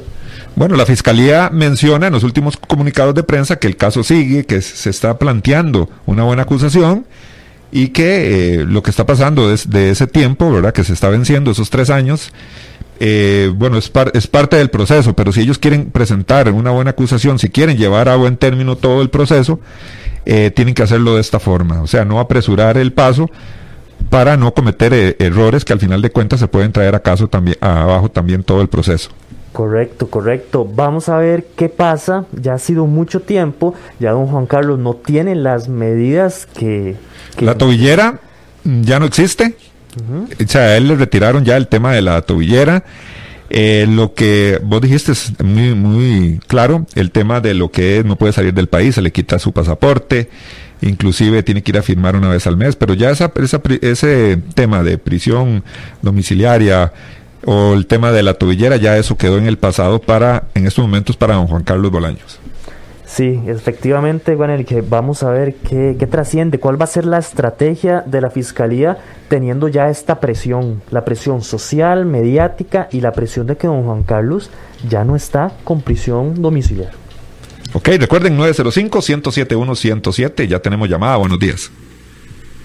Bueno, 0.54 0.74
la 0.74 0.86
fiscalía 0.86 1.50
menciona 1.52 2.06
en 2.06 2.14
los 2.14 2.24
últimos 2.24 2.56
comunicados 2.56 3.14
de 3.14 3.24
prensa 3.24 3.56
que 3.56 3.66
el 3.66 3.76
caso 3.76 4.02
sigue, 4.02 4.46
que 4.46 4.62
se 4.62 4.88
está 4.88 5.18
planteando 5.18 5.90
una 6.06 6.24
buena 6.24 6.44
acusación 6.44 7.04
y 7.72 7.88
que 7.88 8.60
eh, 8.60 8.64
lo 8.64 8.82
que 8.82 8.90
está 8.90 9.06
pasando 9.06 9.48
desde 9.48 9.90
ese 9.90 10.06
tiempo, 10.06 10.50
¿verdad? 10.52 10.72
Que 10.72 10.84
se 10.84 10.92
está 10.92 11.08
venciendo 11.08 11.50
esos 11.50 11.70
tres 11.70 11.90
años, 11.90 12.32
eh, 13.00 13.52
bueno, 13.54 13.76
es, 13.76 13.90
par 13.90 14.10
es, 14.14 14.26
parte 14.26 14.56
del 14.56 14.70
proceso, 14.70 15.14
pero 15.14 15.32
si 15.32 15.40
ellos 15.40 15.58
quieren 15.58 15.90
presentar 15.90 16.50
una 16.52 16.70
buena 16.70 16.90
acusación, 16.90 17.38
si 17.38 17.50
quieren 17.50 17.76
llevar 17.76 18.08
a 18.08 18.16
buen 18.16 18.36
término 18.36 18.76
todo 18.76 19.02
el 19.02 19.10
proceso, 19.10 19.60
eh, 20.24 20.50
tienen 20.50 20.74
que 20.74 20.82
hacerlo 20.82 21.14
de 21.14 21.20
esta 21.20 21.38
forma, 21.38 21.82
o 21.82 21.86
sea, 21.86 22.04
no 22.04 22.20
apresurar 22.20 22.78
el 22.78 22.92
paso 22.92 23.30
para 24.10 24.36
no 24.36 24.54
cometer 24.54 25.16
errores 25.18 25.64
que 25.64 25.72
al 25.72 25.80
final 25.80 26.02
de 26.02 26.10
cuentas 26.10 26.40
se 26.40 26.48
pueden 26.48 26.72
traer 26.72 26.94
a 26.94 27.00
caso 27.00 27.28
también, 27.28 27.56
abajo 27.60 28.10
también 28.10 28.42
todo 28.42 28.60
el 28.62 28.68
proceso. 28.68 29.10
Correcto, 29.56 30.10
correcto. 30.10 30.68
Vamos 30.70 31.08
a 31.08 31.16
ver 31.16 31.46
qué 31.56 31.70
pasa. 31.70 32.26
Ya 32.38 32.52
ha 32.52 32.58
sido 32.58 32.84
mucho 32.84 33.20
tiempo. 33.20 33.74
Ya 33.98 34.10
don 34.10 34.26
Juan 34.26 34.44
Carlos 34.44 34.78
no 34.78 34.92
tiene 34.92 35.34
las 35.34 35.70
medidas 35.70 36.44
que... 36.44 36.94
que... 37.38 37.46
La 37.46 37.56
tobillera 37.56 38.20
ya 38.64 38.98
no 38.98 39.06
existe. 39.06 39.56
Uh 39.96 40.26
-huh. 40.28 40.44
O 40.44 40.46
sea, 40.46 40.60
a 40.60 40.76
él 40.76 40.88
le 40.88 40.96
retiraron 40.96 41.42
ya 41.46 41.56
el 41.56 41.68
tema 41.68 41.94
de 41.94 42.02
la 42.02 42.20
tobillera. 42.20 42.84
Eh, 43.48 43.86
lo 43.88 44.12
que 44.12 44.60
vos 44.62 44.82
dijiste 44.82 45.12
es 45.12 45.32
muy, 45.42 45.74
muy 45.74 46.38
claro, 46.48 46.84
el 46.94 47.10
tema 47.10 47.40
de 47.40 47.54
lo 47.54 47.70
que 47.70 48.00
es, 48.00 48.04
no 48.04 48.16
puede 48.16 48.34
salir 48.34 48.52
del 48.52 48.66
país, 48.66 48.96
se 48.96 49.00
le 49.02 49.12
quita 49.12 49.38
su 49.38 49.52
pasaporte, 49.52 50.28
inclusive 50.82 51.44
tiene 51.44 51.62
que 51.62 51.70
ir 51.70 51.78
a 51.78 51.82
firmar 51.82 52.16
una 52.16 52.28
vez 52.28 52.46
al 52.48 52.56
mes, 52.56 52.74
pero 52.74 52.92
ya 52.92 53.10
esa, 53.10 53.32
esa, 53.36 53.62
ese 53.82 54.36
tema 54.54 54.82
de 54.82 54.98
prisión 54.98 55.62
domiciliaria 56.02 56.92
o 57.46 57.74
el 57.74 57.86
tema 57.86 58.12
de 58.12 58.22
la 58.22 58.34
tobillera, 58.34 58.76
ya 58.76 58.98
eso 58.98 59.16
quedó 59.16 59.38
en 59.38 59.46
el 59.46 59.56
pasado 59.56 60.00
para, 60.00 60.48
en 60.54 60.66
estos 60.66 60.84
momentos, 60.84 61.16
para 61.16 61.36
don 61.36 61.46
Juan 61.46 61.62
Carlos 61.62 61.92
Bolaños. 61.92 62.40
Sí, 63.06 63.40
efectivamente, 63.46 64.34
bueno, 64.34 64.54
el 64.54 64.66
que 64.66 64.80
vamos 64.80 65.22
a 65.22 65.30
ver 65.30 65.54
qué, 65.54 65.94
qué 65.96 66.08
trasciende, 66.08 66.58
cuál 66.58 66.78
va 66.78 66.84
a 66.84 66.88
ser 66.88 67.06
la 67.06 67.18
estrategia 67.18 68.02
de 68.04 68.20
la 68.20 68.30
fiscalía 68.30 68.98
teniendo 69.28 69.68
ya 69.68 69.88
esta 69.88 70.18
presión, 70.18 70.82
la 70.90 71.04
presión 71.04 71.40
social, 71.40 72.04
mediática 72.04 72.88
y 72.90 73.00
la 73.00 73.12
presión 73.12 73.46
de 73.46 73.56
que 73.56 73.68
don 73.68 73.84
Juan 73.84 74.02
Carlos 74.02 74.50
ya 74.88 75.04
no 75.04 75.14
está 75.14 75.52
con 75.62 75.82
prisión 75.82 76.42
domiciliaria. 76.42 76.94
Ok, 77.74 77.90
recuerden 77.98 78.36
905-107-107, 78.38 80.48
ya 80.48 80.58
tenemos 80.58 80.88
llamada, 80.88 81.16
buenos 81.16 81.38
días. 81.38 81.70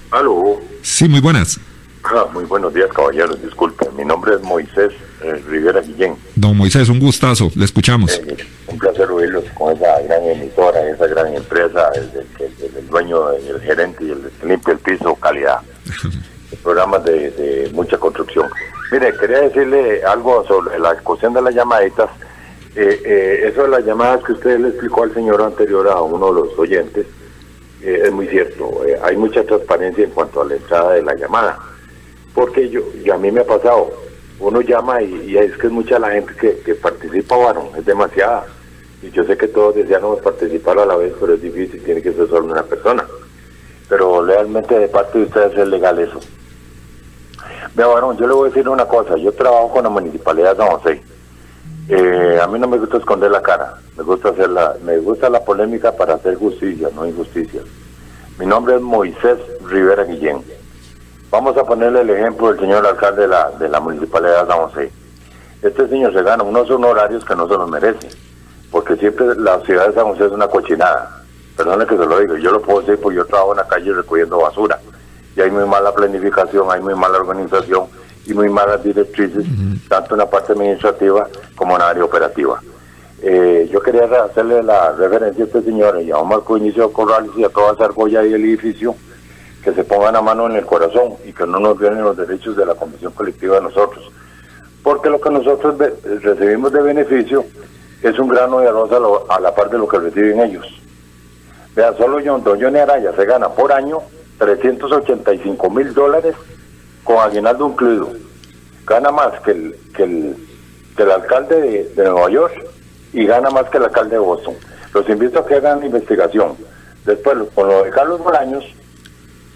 Aló. 0.10 0.60
Sí, 0.82 1.08
muy 1.08 1.20
buenas. 1.20 1.60
Ah, 2.04 2.26
muy 2.34 2.44
buenos 2.46 2.74
días, 2.74 2.90
caballeros. 2.94 3.42
Disculpe, 3.42 3.88
mi 3.96 4.04
nombre 4.04 4.36
es 4.36 4.42
Moisés 4.42 4.92
eh, 5.24 5.42
Rivera 5.48 5.82
Guillén. 5.82 6.16
Don 6.36 6.58
Moisés, 6.58 6.90
un 6.90 7.00
gustazo, 7.00 7.52
le 7.56 7.66
escuchamos. 7.66 8.12
Eh, 8.12 8.38
un 8.68 8.78
placer 8.78 9.10
oírlos 9.10 9.44
con 9.54 9.76
esa 9.76 10.02
gran 10.02 10.24
emisora, 10.24 10.82
esa 10.90 11.08
gran 11.08 11.34
empresa, 11.34 11.90
el, 11.96 12.04
el, 12.04 12.54
el, 12.60 12.78
el 12.78 12.88
dueño, 12.88 13.32
el 13.32 13.62
gerente 13.62 14.04
y 14.04 14.12
el 14.12 14.32
que 14.40 14.48
limpia 14.48 14.74
el 14.74 14.80
piso, 14.80 15.16
calidad. 15.16 15.60
Programas 16.64 17.04
de, 17.06 17.32
de, 17.32 17.70
mucha 17.74 17.98
construcción. 17.98 18.50
Mire, 18.92 19.14
quería 19.18 19.42
decirle 19.42 20.04
algo 20.04 20.46
sobre 20.48 20.78
la 20.80 20.96
cuestión 20.96 21.34
de 21.34 21.42
las 21.42 21.56
llamaditas. 21.56 22.10
Eh, 22.76 23.02
eh, 23.06 23.48
eso 23.48 23.64
de 23.64 23.70
las 23.70 23.86
llamadas 23.86 24.24
que 24.24 24.34
usted 24.34 24.60
le 24.60 24.70
explicó 24.70 25.04
al 25.04 25.14
señor 25.14 25.42
anterior 25.42 25.88
a 25.88 26.02
uno 26.02 26.28
de 26.28 26.42
los 26.42 26.58
oyentes, 26.58 27.06
eh, 27.82 28.02
es 28.06 28.12
muy 28.12 28.28
cierto. 28.28 28.82
hay 29.04 29.18
mucha 29.18 29.44
transparencia 29.44 30.04
en 30.04 30.12
cuanto 30.12 30.42
a 30.42 30.46
la 30.46 30.56
entrada 30.56 30.94
de 30.94 31.04
la 31.04 31.16
llamada 31.16 31.71
porque 32.34 32.70
yo, 32.70 32.82
yo 33.04 33.14
a 33.14 33.18
mí 33.18 33.32
me 33.32 33.42
ha 33.42 33.46
pasado, 33.46 33.92
uno 34.40 34.62
llama 34.62 35.02
y, 35.02 35.38
es 35.38 35.58
que 35.58 35.68
es 35.68 35.74
mucha 35.74 36.00
la 36.00 36.12
gente 36.12 36.34
que, 36.40 36.60
que 36.60 36.76
participa, 36.76 37.36
bueno, 37.36 37.70
es 37.78 37.86
demasiada. 37.86 38.46
Y 39.02 39.10
yo 39.12 39.24
sé 39.24 39.36
que 39.36 39.48
todos 39.48 39.76
deseamos 39.76 40.20
participar 40.22 40.78
a 40.80 40.86
la 40.86 40.96
vez, 40.96 41.14
pero 41.20 41.34
es 41.34 41.42
difícil, 41.42 41.84
tiene 41.84 42.02
que 42.02 42.14
ser 42.14 42.28
solo 42.28 42.46
una 42.46 42.64
persona. 42.64 43.06
Pero 43.90 44.24
realmente 44.24 44.78
de 44.78 44.88
parte 44.88 45.18
de 45.18 45.26
ustedes 45.26 45.58
es 45.58 45.68
legal 45.68 46.00
eso. 46.00 46.20
Vea, 47.74 47.88
bueno, 47.88 48.14
yo 48.18 48.28
le 48.28 48.34
voy 48.34 48.48
a 48.48 48.54
decir 48.54 48.70
una 48.70 48.86
cosa, 48.86 49.16
yo 49.18 49.32
trabajo 49.32 49.72
con 49.72 49.84
la 49.84 49.90
Municipalidad 49.90 50.52
de 50.52 50.58
San 50.58 50.72
José. 50.72 51.02
Eh, 51.90 52.40
a 52.42 52.48
mí 52.48 52.60
no 52.60 52.68
me 52.68 52.78
gusta 52.78 52.98
esconder 52.98 53.32
la 53.32 53.42
cara, 53.42 53.76
me 53.98 54.04
gusta 54.04 54.30
hacer 54.30 54.50
la, 54.50 54.76
me 54.84 54.98
gusta 55.00 55.30
la 55.30 55.44
polémica 55.44 55.92
para 55.92 56.14
hacer 56.14 56.36
justicia, 56.36 56.90
no 56.94 57.08
injusticia. 57.08 57.62
Mi 58.40 58.46
nombre 58.46 58.76
es 58.76 58.82
Moisés 58.82 59.38
Rivera 59.66 60.04
Guillén. 60.04 60.44
Vamos 61.32 61.56
a 61.56 61.64
ponerle 61.64 62.02
el 62.02 62.10
ejemplo 62.10 62.50
del 62.50 62.60
señor 62.60 62.86
alcalde 62.86 63.22
de 63.22 63.28
la, 63.30 63.50
de 63.52 63.70
la 63.70 63.80
municipalidad 63.80 64.42
de 64.42 64.48
San 64.52 64.62
José. 64.68 64.92
Este 65.62 65.88
señor 65.88 66.12
se 66.12 66.24
gana 66.24 66.44
unos 66.44 66.70
honorarios 66.70 67.24
que 67.24 67.36
no 67.36 67.48
se 67.48 67.54
los 67.54 67.70
merece, 67.70 68.10
porque 68.70 68.98
siempre 68.98 69.28
la 69.38 69.60
ciudad 69.62 69.88
de 69.88 69.94
San 69.94 70.08
José 70.08 70.26
es 70.26 70.32
una 70.32 70.50
cochinada. 70.50 71.24
Perdone 71.56 71.86
que 71.86 71.96
se 71.98 72.06
lo 72.06 72.20
digo, 72.20 72.36
yo 72.36 72.52
lo 72.52 72.62
puedo 72.62 72.82
decir 72.82 73.00
porque 73.02 73.16
yo 73.16 73.26
trabajo 73.26 73.52
en 73.52 73.58
la 73.58 73.68
calle 73.68 73.94
recogiendo 73.94 74.40
basura. 74.40 74.78
Y 75.38 75.40
hay 75.40 75.50
muy 75.50 75.66
mala 75.66 75.94
planificación, 75.94 76.70
hay 76.70 76.82
muy 76.82 76.96
mala 76.96 77.20
organización 77.20 77.86
y 78.26 78.34
muy 78.34 78.50
malas 78.50 78.84
directrices, 78.84 79.46
uh 79.46 79.50
-huh. 79.50 79.88
tanto 79.88 80.16
en 80.16 80.20
la 80.20 80.30
parte 80.30 80.52
administrativa 80.52 81.30
como 81.56 81.76
en 81.76 81.80
la 81.80 81.90
área 81.90 82.04
operativa. 82.04 82.60
Eh, 83.22 83.70
yo 83.72 83.82
quería 83.82 84.04
hacerle 84.04 84.62
la 84.64 84.92
referencia 84.94 85.46
a 85.46 85.48
este 85.48 85.62
señor 85.62 86.02
y 86.02 86.12
a 86.12 86.18
Omar 86.18 86.42
Coinicio 86.42 86.92
Corrales 86.92 87.32
y 87.38 87.44
a 87.46 87.50
toda 87.50 87.74
esa 87.74 87.86
argolla 87.86 88.26
y 88.26 88.34
el 88.34 88.44
edificio 88.44 88.96
que 89.64 89.74
se 89.74 89.84
pongan 89.84 90.16
a 90.16 90.22
mano 90.22 90.48
en 90.48 90.56
el 90.56 90.66
corazón 90.66 91.16
y 91.26 91.34
que 91.34 91.46
no 91.46 91.60
nos 91.60 91.78
violen 91.78 92.04
los 92.04 92.18
derechos 92.18 92.56
de 92.56 92.66
la 92.66 92.76
convención 92.76 93.12
colectiva 93.14 93.58
de 93.58 93.64
nosotros. 93.64 94.12
Porque 94.84 95.10
lo 95.10 95.22
que 95.22 95.30
nosotros 95.30 95.76
recibimos 96.22 96.72
de 96.72 96.82
beneficio 96.82 97.46
es 98.02 98.18
un 98.18 98.28
grano 98.28 98.60
de 98.60 98.68
arroz 98.68 98.92
a, 99.30 99.40
la 99.40 99.54
par 99.54 99.70
de 99.70 99.78
lo 99.78 99.88
que 99.88 100.00
reciben 100.00 100.40
ellos. 100.42 100.66
Vean, 101.76 101.96
solo 101.98 102.20
John, 102.26 102.44
don 102.44 102.60
Johnny 102.60 102.80
Araya 102.80 103.14
se 103.16 103.26
gana 103.26 103.50
por 103.50 103.72
año 103.72 104.00
385 104.40 105.70
mil 105.70 105.94
dólares 105.94 106.36
con 107.04 107.18
aguinaldo 107.20 107.68
incluido. 107.68 108.10
Gana 108.86 109.12
más 109.12 109.40
que 109.42 109.52
el, 109.52 109.76
que 109.96 110.04
el, 110.04 111.12
alcalde 111.12 111.62
de, 111.62 111.84
de 111.96 112.10
Nueva 112.10 112.30
York 112.30 112.54
y 113.14 113.26
gana 113.26 113.52
más 113.52 113.70
que 113.70 113.78
el 113.78 113.84
alcalde 113.84 114.16
de 114.16 114.20
Boston. 114.20 114.56
Los 114.94 115.08
invito 115.08 115.40
a 115.40 115.46
que 115.46 115.56
hagan 115.56 115.86
investigación. 115.86 116.56
Después, 117.06 117.38
con 117.54 117.68
lo 117.68 117.84
de 117.84 117.92
Carlos 117.92 118.22
Bolaños, 118.24 118.66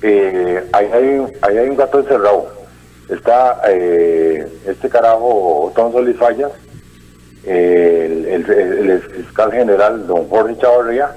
eh, 0.01 0.63
ahí, 0.71 0.89
hay, 0.93 1.25
ahí 1.41 1.57
hay 1.57 1.69
un 1.69 1.77
gato 1.77 1.99
encerrado. 1.99 2.47
Está 3.09 3.61
eh, 3.67 4.47
este 4.65 4.89
carajo, 4.89 5.71
Tom 5.75 5.93
Fallas, 6.17 6.51
el, 7.45 8.25
el, 8.25 9.01
fiscal 9.01 9.51
general, 9.51 10.07
don 10.07 10.27
Jorge 10.27 10.57
Chavarría, 10.57 11.11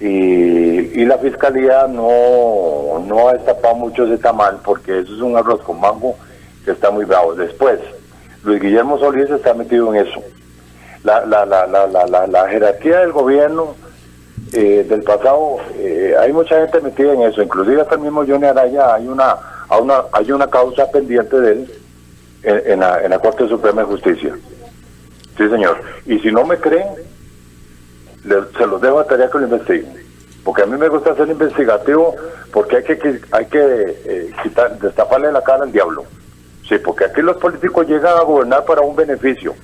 y, 0.00 0.06
y, 0.06 1.04
la 1.04 1.18
fiscalía 1.18 1.88
no, 1.88 3.04
no 3.04 3.28
ha 3.28 3.32
destapado 3.32 3.74
mucho 3.74 4.04
ese 4.04 4.18
tamal 4.18 4.60
porque 4.64 5.00
eso 5.00 5.12
es 5.12 5.20
un 5.20 5.36
arroz 5.36 5.60
con 5.62 5.80
mango 5.80 6.14
que 6.64 6.70
está 6.70 6.92
muy 6.92 7.04
bravo. 7.04 7.34
Después, 7.34 7.80
Luis 8.44 8.62
Guillermo 8.62 8.96
Solís 8.98 9.28
está 9.28 9.54
metido 9.54 9.92
en 9.92 10.06
eso. 10.06 10.22
La, 11.02 11.26
la, 11.26 11.44
la, 11.44 11.66
la, 11.66 11.86
la, 11.88 12.26
la 12.28 12.48
jerarquía 12.48 13.00
del 13.00 13.10
gobierno 13.10 13.74
eh, 14.52 14.86
del 14.88 15.02
pasado, 15.02 15.56
eh, 15.76 16.14
hay 16.18 16.32
mucha 16.32 16.60
gente 16.60 16.80
metida 16.80 17.12
en 17.12 17.22
eso, 17.22 17.42
inclusive 17.42 17.82
hasta 17.82 17.96
el 17.96 18.02
mismo 18.02 18.24
Johnny 18.26 18.46
Araya, 18.46 18.94
hay 18.94 19.06
una, 19.08 19.36
una, 19.80 20.04
hay 20.12 20.30
una 20.32 20.46
causa 20.46 20.90
pendiente 20.90 21.38
de 21.40 21.52
él 21.52 21.74
en, 22.42 22.80
la, 22.80 23.02
en 23.02 23.10
la 23.10 23.18
Corte 23.18 23.48
Suprema 23.48 23.82
de 23.82 23.88
Justicia. 23.88 24.34
Sí, 25.36 25.48
señor. 25.48 25.80
Y 26.06 26.18
si 26.18 26.32
no 26.32 26.44
me 26.44 26.56
creen, 26.56 26.88
se 28.22 28.66
los 28.66 28.80
dejo 28.80 28.98
a 28.98 29.06
tarea 29.06 29.30
que 29.30 29.38
lo 29.38 29.44
investiguen. 29.44 30.08
Porque 30.44 30.62
a 30.62 30.66
mí 30.66 30.76
me 30.76 30.88
gusta 30.88 31.14
ser 31.14 31.28
investigativo 31.28 32.14
porque 32.52 32.78
hay 32.78 32.84
que, 32.84 33.20
hay 33.30 33.46
que 33.46 33.96
eh, 34.04 34.30
quitar, 34.42 34.78
destaparle 34.78 35.30
la 35.30 35.42
cara 35.42 35.64
al 35.64 35.72
diablo. 35.72 36.04
Sí, 36.68 36.78
porque 36.78 37.04
aquí 37.04 37.22
los 37.22 37.36
políticos 37.36 37.86
llegan 37.86 38.16
a 38.16 38.22
gobernar 38.22 38.64
para 38.64 38.80
un 38.82 38.96
beneficio, 38.96 39.54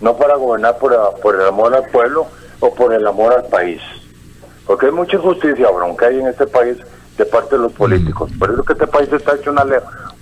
no 0.00 0.16
para 0.16 0.36
gobernar 0.36 0.78
por, 0.78 0.94
por 1.20 1.34
el 1.34 1.46
amor 1.46 1.74
al 1.74 1.86
pueblo 1.86 2.26
o 2.60 2.74
por 2.74 2.92
el 2.92 3.06
amor 3.06 3.32
al 3.32 3.44
país. 3.46 3.80
Porque 4.70 4.86
hay 4.86 4.92
mucha 4.92 5.16
injusticia, 5.16 5.68
bronca 5.68 6.06
hay 6.06 6.20
en 6.20 6.28
este 6.28 6.46
país 6.46 6.76
de 7.18 7.24
parte 7.24 7.56
de 7.56 7.62
los 7.62 7.72
políticos. 7.72 8.30
Por 8.38 8.52
eso 8.52 8.62
que 8.62 8.74
este 8.74 8.86
país 8.86 9.12
está 9.12 9.34
hecho 9.34 9.50
una, 9.50 9.66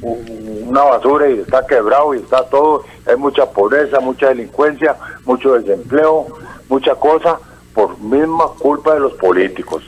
una 0.00 0.84
basura 0.84 1.28
y 1.28 1.40
está 1.40 1.66
quebrado 1.66 2.14
y 2.14 2.20
está 2.20 2.42
todo. 2.44 2.82
Hay 3.04 3.16
mucha 3.16 3.44
pobreza, 3.44 4.00
mucha 4.00 4.28
delincuencia, 4.28 4.96
mucho 5.26 5.52
desempleo, 5.52 6.28
mucha 6.70 6.94
cosa 6.94 7.38
por 7.74 8.00
misma 8.00 8.46
culpa 8.58 8.94
de 8.94 9.00
los 9.00 9.12
políticos. 9.16 9.82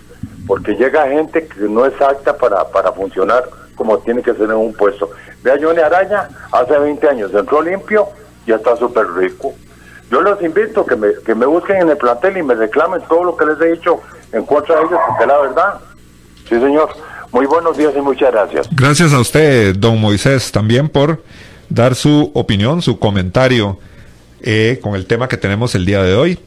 Porque 0.46 0.74
llega 0.74 1.08
gente 1.08 1.46
que 1.46 1.60
no 1.60 1.86
es 1.86 1.98
apta 1.98 2.36
para, 2.36 2.62
para 2.68 2.92
funcionar 2.92 3.48
como 3.76 3.96
tiene 4.00 4.22
que 4.22 4.34
ser 4.34 4.42
en 4.42 4.56
un 4.56 4.74
puesto. 4.74 5.08
Vea 5.42 5.56
Johnny 5.58 5.80
Araña, 5.80 6.28
hace 6.52 6.78
20 6.78 7.08
años 7.08 7.32
entró 7.32 7.62
limpio 7.62 8.08
y 8.44 8.52
está 8.52 8.76
súper 8.76 9.10
rico. 9.12 9.54
Yo 10.10 10.20
los 10.20 10.42
invito 10.42 10.84
que 10.84 10.96
me, 10.96 11.14
que 11.24 11.34
me 11.34 11.46
busquen 11.46 11.76
en 11.76 11.88
el 11.88 11.96
plantel 11.96 12.36
y 12.36 12.42
me 12.42 12.54
reclamen 12.54 13.00
todo 13.08 13.24
lo 13.24 13.36
que 13.38 13.46
les 13.46 13.60
he 13.62 13.72
dicho 13.72 14.00
en 14.32 14.44
contra 14.44 14.76
de 14.76 14.82
ellos, 14.82 15.00
porque 15.08 15.26
la 15.26 15.38
verdad, 15.38 15.74
sí 16.48 16.60
señor, 16.60 16.90
muy 17.32 17.46
buenos 17.46 17.76
días 17.76 17.92
y 17.96 18.00
muchas 18.00 18.32
gracias. 18.32 18.68
Gracias 18.72 19.12
a 19.12 19.20
usted, 19.20 19.76
don 19.76 20.00
Moisés, 20.00 20.50
también 20.50 20.88
por 20.88 21.22
dar 21.68 21.94
su 21.94 22.30
opinión, 22.34 22.82
su 22.82 22.98
comentario 22.98 23.78
eh, 24.42 24.80
con 24.82 24.94
el 24.94 25.06
tema 25.06 25.28
que 25.28 25.36
tenemos 25.36 25.74
el 25.74 25.86
día 25.86 26.02
de 26.02 26.14
hoy. 26.14 26.38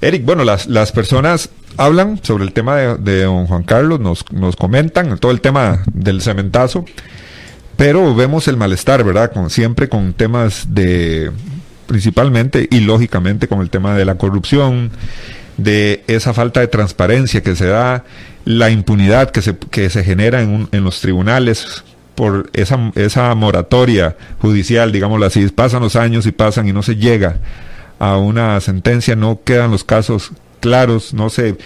Eric, 0.00 0.24
bueno, 0.24 0.44
las, 0.44 0.66
las 0.66 0.90
personas 0.90 1.50
hablan 1.76 2.18
sobre 2.22 2.44
el 2.44 2.52
tema 2.52 2.76
de, 2.76 3.22
don 3.22 3.46
Juan 3.46 3.62
Carlos, 3.62 4.00
nos, 4.00 4.30
nos 4.32 4.56
comentan 4.56 5.18
todo 5.18 5.32
el 5.32 5.40
tema 5.40 5.82
del 5.92 6.22
cementazo, 6.22 6.84
pero 7.76 8.14
vemos 8.14 8.48
el 8.48 8.56
malestar, 8.56 9.04
¿verdad? 9.04 9.32
Con, 9.32 9.50
siempre 9.50 9.88
con 9.88 10.12
temas 10.12 10.66
de, 10.74 11.30
principalmente 11.86 12.68
y 12.70 12.80
lógicamente 12.80 13.48
con 13.48 13.60
el 13.60 13.70
tema 13.70 13.94
de 13.94 14.04
la 14.04 14.16
corrupción, 14.16 14.90
de 15.62 16.04
esa 16.06 16.34
falta 16.34 16.60
de 16.60 16.68
transparencia 16.68 17.42
que 17.42 17.56
se 17.56 17.66
da, 17.66 18.04
la 18.44 18.70
impunidad 18.70 19.30
que 19.30 19.42
se, 19.42 19.56
que 19.56 19.88
se 19.90 20.02
genera 20.02 20.42
en, 20.42 20.68
en 20.72 20.84
los 20.84 21.00
tribunales 21.00 21.84
por 22.14 22.50
esa, 22.52 22.92
esa 22.94 23.34
moratoria 23.34 24.16
judicial, 24.40 24.92
digámoslo 24.92 25.26
así, 25.26 25.46
pasan 25.48 25.82
los 25.82 25.96
años 25.96 26.26
y 26.26 26.32
pasan 26.32 26.68
y 26.68 26.72
no 26.72 26.82
se 26.82 26.96
llega 26.96 27.36
a 27.98 28.16
una 28.16 28.60
sentencia, 28.60 29.16
no 29.16 29.40
quedan 29.44 29.70
los 29.70 29.84
casos 29.84 30.32
claros, 30.60 31.14
no 31.14 31.30
se 31.30 31.56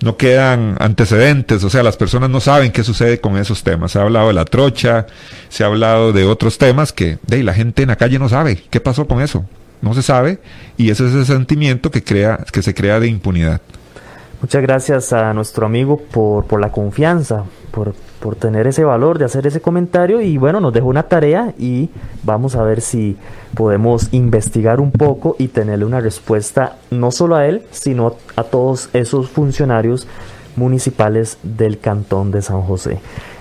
no 0.00 0.16
quedan 0.18 0.76
antecedentes, 0.78 1.64
o 1.64 1.70
sea, 1.70 1.82
las 1.82 1.96
personas 1.96 2.28
no 2.28 2.40
saben 2.40 2.70
qué 2.70 2.84
sucede 2.84 3.18
con 3.18 3.38
esos 3.38 3.62
temas. 3.62 3.92
Se 3.92 3.98
ha 3.98 4.02
hablado 4.02 4.28
de 4.28 4.34
la 4.34 4.44
trocha, 4.44 5.06
se 5.48 5.64
ha 5.64 5.68
hablado 5.68 6.12
de 6.12 6.24
otros 6.24 6.58
temas 6.58 6.92
que 6.92 7.18
de, 7.26 7.42
la 7.42 7.54
gente 7.54 7.82
en 7.82 7.88
la 7.88 7.96
calle 7.96 8.18
no 8.18 8.28
sabe 8.28 8.62
qué 8.68 8.80
pasó 8.80 9.06
con 9.06 9.22
eso 9.22 9.46
no 9.86 9.94
se 9.94 10.02
sabe 10.02 10.40
y 10.76 10.90
ese 10.90 11.06
es 11.06 11.14
ese 11.14 11.32
sentimiento 11.32 11.90
que 11.90 12.02
crea 12.02 12.44
que 12.52 12.60
se 12.60 12.74
crea 12.74 12.98
de 12.98 13.06
impunidad. 13.06 13.60
Muchas 14.42 14.60
gracias 14.60 15.12
a 15.12 15.32
nuestro 15.32 15.64
amigo 15.64 15.98
por, 15.98 16.44
por 16.44 16.60
la 16.60 16.70
confianza, 16.70 17.44
por, 17.70 17.94
por, 18.20 18.34
tener 18.36 18.66
ese 18.66 18.84
valor 18.84 19.18
de 19.18 19.24
hacer 19.24 19.46
ese 19.46 19.60
comentario 19.60 20.20
y 20.20 20.36
bueno, 20.36 20.60
nos 20.60 20.74
dejó 20.74 20.88
una 20.88 21.04
tarea 21.04 21.54
y 21.56 21.88
vamos 22.22 22.56
a 22.56 22.62
ver 22.62 22.80
si 22.80 23.16
podemos 23.54 24.08
investigar 24.12 24.80
un 24.80 24.90
poco 24.90 25.36
y 25.38 25.48
tenerle 25.48 25.84
una 25.84 26.00
respuesta 26.00 26.76
no 26.90 27.12
solo 27.12 27.36
a 27.36 27.46
él, 27.46 27.62
sino 27.70 28.16
a 28.34 28.42
todos 28.42 28.90
esos 28.92 29.30
funcionarios 29.30 30.06
municipales 30.56 31.38
del 31.42 31.78
cantón 31.78 32.30
de 32.30 32.42
San 32.42 32.62
José. 32.62 32.98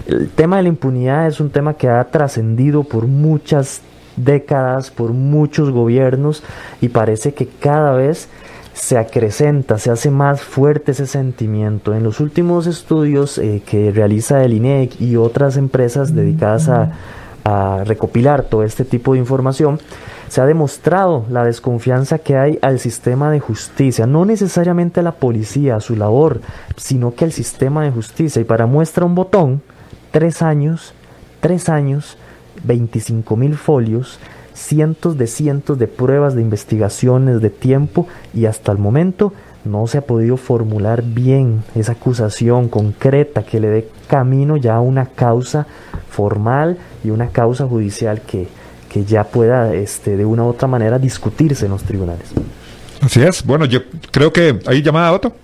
El 0.08 0.29
tema 0.29 0.58
de 0.58 0.63
la 0.63 0.69
impunidad 0.69 1.27
es 1.27 1.39
un 1.39 1.49
tema 1.49 1.73
que 1.73 1.89
ha 1.89 2.03
trascendido 2.05 2.84
por 2.84 3.08
muchas 3.08 3.81
décadas, 4.17 4.91
por 4.91 5.12
muchos 5.12 5.71
gobiernos 5.71 6.43
y 6.82 6.89
parece 6.89 7.34
que 7.34 7.47
cada 7.47 7.93
vez 7.93 8.30
se 8.73 8.97
acrecenta, 8.97 9.78
se 9.78 9.89
hace 9.89 10.12
más 10.12 10.41
fuerte 10.41 10.91
ese 10.91 11.08
sentimiento. 11.08 11.95
En 11.95 12.04
los 12.04 12.19
últimos 12.19 12.67
estudios 12.67 13.38
eh, 13.38 13.62
que 13.65 13.91
realiza 13.91 14.43
el 14.43 14.54
INEC 14.54 14.99
y 14.99 15.15
otras 15.15 15.56
empresas 15.56 16.13
dedicadas 16.13 16.67
a, 16.67 16.91
a 17.45 17.84
recopilar 17.86 18.43
todo 18.43 18.63
este 18.63 18.84
tipo 18.84 19.13
de 19.13 19.19
información, 19.19 19.80
se 20.28 20.41
ha 20.41 20.45
demostrado 20.45 21.25
la 21.30 21.45
desconfianza 21.45 22.19
que 22.19 22.36
hay 22.36 22.60
al 22.62 22.80
sistema 22.80 23.32
de 23.32 23.39
justicia, 23.39 24.08
no 24.08 24.25
necesariamente 24.25 24.99
a 24.99 25.04
la 25.04 25.13
policía, 25.13 25.78
a 25.78 25.80
su 25.80 25.95
labor, 25.95 26.41
sino 26.75 27.13
que 27.15 27.23
al 27.23 27.32
sistema 27.32 27.84
de 27.84 27.91
justicia. 27.91 28.41
Y 28.41 28.45
para 28.45 28.65
muestra 28.65 29.06
un 29.06 29.15
botón, 29.15 29.62
tres 30.12 30.41
años, 30.41 30.93
tres 31.39 31.69
años 31.69 32.17
25 32.63 33.35
mil 33.35 33.55
folios, 33.55 34.19
cientos 34.53 35.17
de 35.17 35.27
cientos 35.27 35.77
de 35.77 35.87
pruebas 35.87 36.35
de 36.35 36.41
investigaciones 36.41 37.41
de 37.41 37.49
tiempo 37.49 38.07
y 38.33 38.45
hasta 38.45 38.71
el 38.71 38.77
momento 38.77 39.33
no 39.65 39.87
se 39.87 39.97
ha 39.97 40.01
podido 40.01 40.37
formular 40.37 41.03
bien 41.03 41.63
esa 41.75 41.93
acusación 41.93 42.69
concreta 42.69 43.43
que 43.43 43.59
le 43.59 43.67
dé 43.67 43.89
camino 44.07 44.57
ya 44.57 44.75
a 44.75 44.81
una 44.81 45.07
causa 45.07 45.65
formal 46.09 46.77
y 47.03 47.09
una 47.09 47.29
causa 47.29 47.67
judicial 47.67 48.21
que, 48.21 48.47
que 48.89 49.03
ya 49.03 49.23
pueda 49.25 49.73
este, 49.73 50.15
de 50.15 50.25
una 50.25 50.43
u 50.43 50.47
otra 50.47 50.67
manera 50.67 50.99
discutirse 50.99 51.65
en 51.65 51.71
los 51.71 51.83
tribunales. 51.83 52.31
Así 53.01 53.21
es. 53.21 53.43
Bueno, 53.43 53.65
yo 53.65 53.81
creo 54.11 54.31
que 54.31 54.59
hay 54.65 54.81
llamada, 54.81 55.11
Otto. 55.11 55.35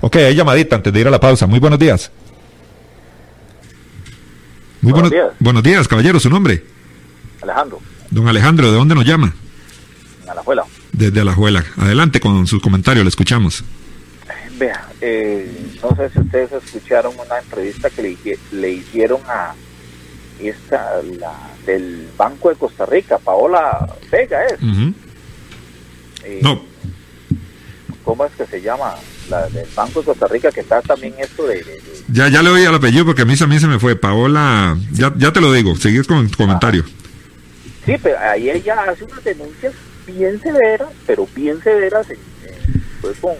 Ok, 0.00 0.16
hay 0.16 0.34
llamadita 0.34 0.76
antes 0.76 0.92
de 0.92 1.00
ir 1.00 1.06
a 1.06 1.10
la 1.10 1.20
pausa. 1.20 1.46
Muy 1.46 1.60
buenos 1.60 1.78
días. 1.78 2.10
Muy 4.82 4.92
buenos, 4.92 5.12
días. 5.12 5.30
Buenos 5.38 5.62
días, 5.62 5.86
caballero, 5.86 6.18
su 6.18 6.28
nombre. 6.28 6.64
Alejandro. 7.40 7.78
Don 8.10 8.26
Alejandro, 8.26 8.70
¿de 8.72 8.76
dónde 8.76 8.96
nos 8.96 9.06
llama? 9.06 9.32
Alajuela. 10.28 10.64
Desde 10.90 11.20
Alajuela. 11.20 11.64
Adelante 11.76 12.18
con 12.18 12.48
sus 12.48 12.60
comentarios, 12.60 13.04
le 13.04 13.08
escuchamos. 13.08 13.64
Vea, 14.58 14.88
eh, 15.00 15.70
no 15.80 15.96
sé 15.96 16.10
si 16.10 16.18
ustedes 16.18 16.52
escucharon 16.52 17.14
una 17.14 17.38
entrevista 17.38 17.90
que 17.90 18.36
le, 18.50 18.70
hicieron 18.70 19.20
a 19.28 19.54
esta, 20.40 21.00
la 21.18 21.32
del 21.64 22.08
Banco 22.16 22.48
de 22.48 22.56
Costa 22.56 22.84
Rica, 22.84 23.18
Paola 23.18 23.88
Vega 24.10 24.44
es. 24.46 24.58
Eh, 26.24 26.40
no. 26.42 26.60
¿Cómo 28.04 28.24
es 28.24 28.32
que 28.32 28.46
se 28.46 28.60
llama? 28.60 28.96
La 29.30 29.48
del 29.48 29.66
Banco 29.74 30.00
de 30.00 30.06
Costa 30.06 30.26
Rica, 30.26 30.50
que 30.50 30.60
está 30.60 30.82
también 30.82 31.14
esto 31.18 31.46
de 31.46 31.64
ya, 32.12 32.28
ya 32.28 32.42
le 32.42 32.50
oí 32.50 32.64
al 32.64 32.74
apellido 32.74 33.04
porque 33.06 33.22
a 33.22 33.24
mí, 33.24 33.34
a 33.40 33.46
mí 33.46 33.58
se 33.58 33.66
me 33.66 33.78
fue. 33.78 33.96
Paola, 33.96 34.76
ya, 34.92 35.12
ya 35.16 35.32
te 35.32 35.40
lo 35.40 35.52
digo, 35.52 35.74
seguir 35.76 36.06
con 36.06 36.28
tu 36.28 36.36
comentario. 36.36 36.84
Sí, 37.86 37.94
pero 38.02 38.18
ahí 38.18 38.50
ella 38.50 38.82
hace 38.88 39.04
unas 39.04 39.24
denuncias 39.24 39.72
bien 40.06 40.40
severas, 40.40 40.88
pero 41.06 41.26
bien 41.34 41.62
severas. 41.62 42.06
fue 43.00 43.12
con 43.14 43.32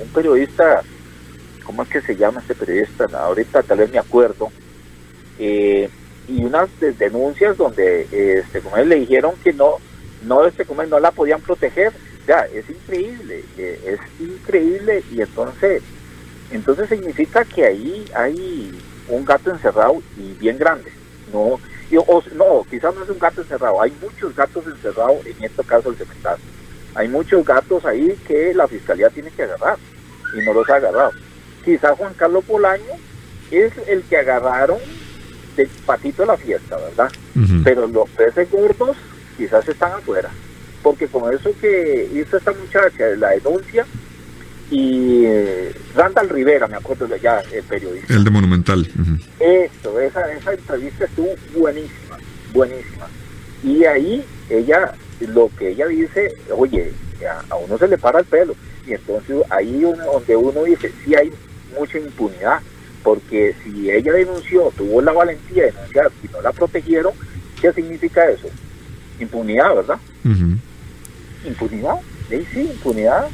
un 0.00 0.08
periodista, 0.14 0.82
¿cómo 1.64 1.82
es 1.82 1.88
que 1.88 2.00
se 2.02 2.16
llama 2.16 2.40
este 2.40 2.54
periodista? 2.54 3.06
Ahorita 3.18 3.62
tal 3.62 3.78
vez 3.78 3.90
me 3.90 3.98
acuerdo. 3.98 4.50
eh, 5.38 5.88
y 6.28 6.42
unas 6.42 6.68
denuncias 6.98 7.56
donde 7.56 8.08
este, 8.10 8.60
como 8.60 8.76
él 8.78 8.88
le 8.88 8.96
dijeron 8.96 9.34
que 9.44 9.52
no, 9.52 9.76
no, 10.24 10.44
este, 10.44 10.64
como 10.64 10.82
no 10.84 10.98
la 10.98 11.10
podían 11.12 11.40
proteger. 11.40 11.92
Ya, 12.26 12.40
es 12.52 12.68
increíble, 12.68 13.44
eh, 13.56 13.80
es 13.86 14.20
increíble 14.20 15.02
y 15.12 15.20
entonces, 15.20 15.82
entonces 16.50 16.88
significa 16.88 17.44
que 17.44 17.64
ahí 17.64 18.04
hay 18.14 18.72
un 19.08 19.24
gato 19.24 19.50
encerrado 19.50 20.02
y 20.16 20.32
bien 20.34 20.58
grande. 20.58 20.90
No, 21.32 21.60
no, 22.34 22.66
quizás 22.68 22.94
no 22.94 23.04
es 23.04 23.10
un 23.10 23.18
gato 23.18 23.42
encerrado, 23.42 23.80
hay 23.80 23.92
muchos 24.02 24.34
gatos 24.34 24.66
encerrados 24.66 25.24
en 25.24 25.44
este 25.44 25.62
caso 25.62 25.90
el 25.90 25.96
cementazo. 25.96 26.42
Hay 26.94 27.08
muchos 27.08 27.44
gatos 27.44 27.84
ahí 27.84 28.18
que 28.26 28.54
la 28.54 28.66
fiscalía 28.66 29.10
tiene 29.10 29.30
que 29.30 29.42
agarrar 29.44 29.76
y 30.34 30.44
no 30.44 30.54
los 30.54 30.68
ha 30.70 30.76
agarrado. 30.76 31.12
Quizás 31.64 31.96
Juan 31.96 32.14
Carlos 32.14 32.46
Bolaño 32.46 32.94
es 33.50 33.72
el 33.86 34.02
que 34.04 34.16
agarraron 34.16 34.78
de 35.56 35.68
patito 35.84 36.22
de 36.22 36.26
la 36.26 36.36
fiesta, 36.36 36.76
¿verdad? 36.76 37.12
Pero 37.62 37.86
los 37.86 38.08
peces 38.10 38.50
gordos 38.50 38.96
quizás 39.36 39.68
están 39.68 39.92
afuera. 39.92 40.30
Porque 40.86 41.08
con 41.08 41.34
eso 41.34 41.50
que 41.60 42.08
hizo 42.14 42.36
esta 42.36 42.52
muchacha, 42.52 43.08
la 43.18 43.30
denuncia, 43.30 43.84
y 44.70 45.24
eh, 45.24 45.74
Randall 45.96 46.28
Rivera, 46.28 46.68
me 46.68 46.76
acuerdo 46.76 47.08
de 47.08 47.18
ya, 47.18 47.40
el 47.52 47.64
periodista. 47.64 48.14
El 48.14 48.22
de 48.22 48.30
Monumental. 48.30 48.86
Eso, 49.40 49.98
esa, 49.98 50.32
esa 50.32 50.52
entrevista 50.52 51.06
estuvo 51.06 51.30
buenísima, 51.56 52.18
buenísima. 52.52 53.08
Y 53.64 53.84
ahí 53.84 54.24
ella, 54.48 54.92
lo 55.18 55.50
que 55.58 55.70
ella 55.70 55.88
dice, 55.88 56.36
oye, 56.56 56.92
a 57.50 57.56
uno 57.56 57.76
se 57.78 57.88
le 57.88 57.98
para 57.98 58.20
el 58.20 58.26
pelo. 58.26 58.54
Y 58.86 58.92
entonces 58.92 59.38
ahí 59.50 59.84
uno, 59.84 60.04
donde 60.04 60.36
uno 60.36 60.62
dice, 60.62 60.92
sí 61.04 61.16
hay 61.16 61.32
mucha 61.76 61.98
impunidad, 61.98 62.60
porque 63.02 63.56
si 63.64 63.90
ella 63.90 64.12
denunció, 64.12 64.72
tuvo 64.76 65.02
la 65.02 65.10
valentía 65.10 65.64
de 65.64 65.72
denunciar 65.72 66.12
y 66.22 66.28
no 66.28 66.40
la 66.42 66.52
protegieron, 66.52 67.12
¿qué 67.60 67.72
significa 67.72 68.30
eso? 68.30 68.46
Impunidad, 69.18 69.74
¿verdad? 69.74 69.98
Impunidad, 71.46 71.96
sí, 72.28 72.46
sí, 72.52 72.60
impunidad. 72.62 73.28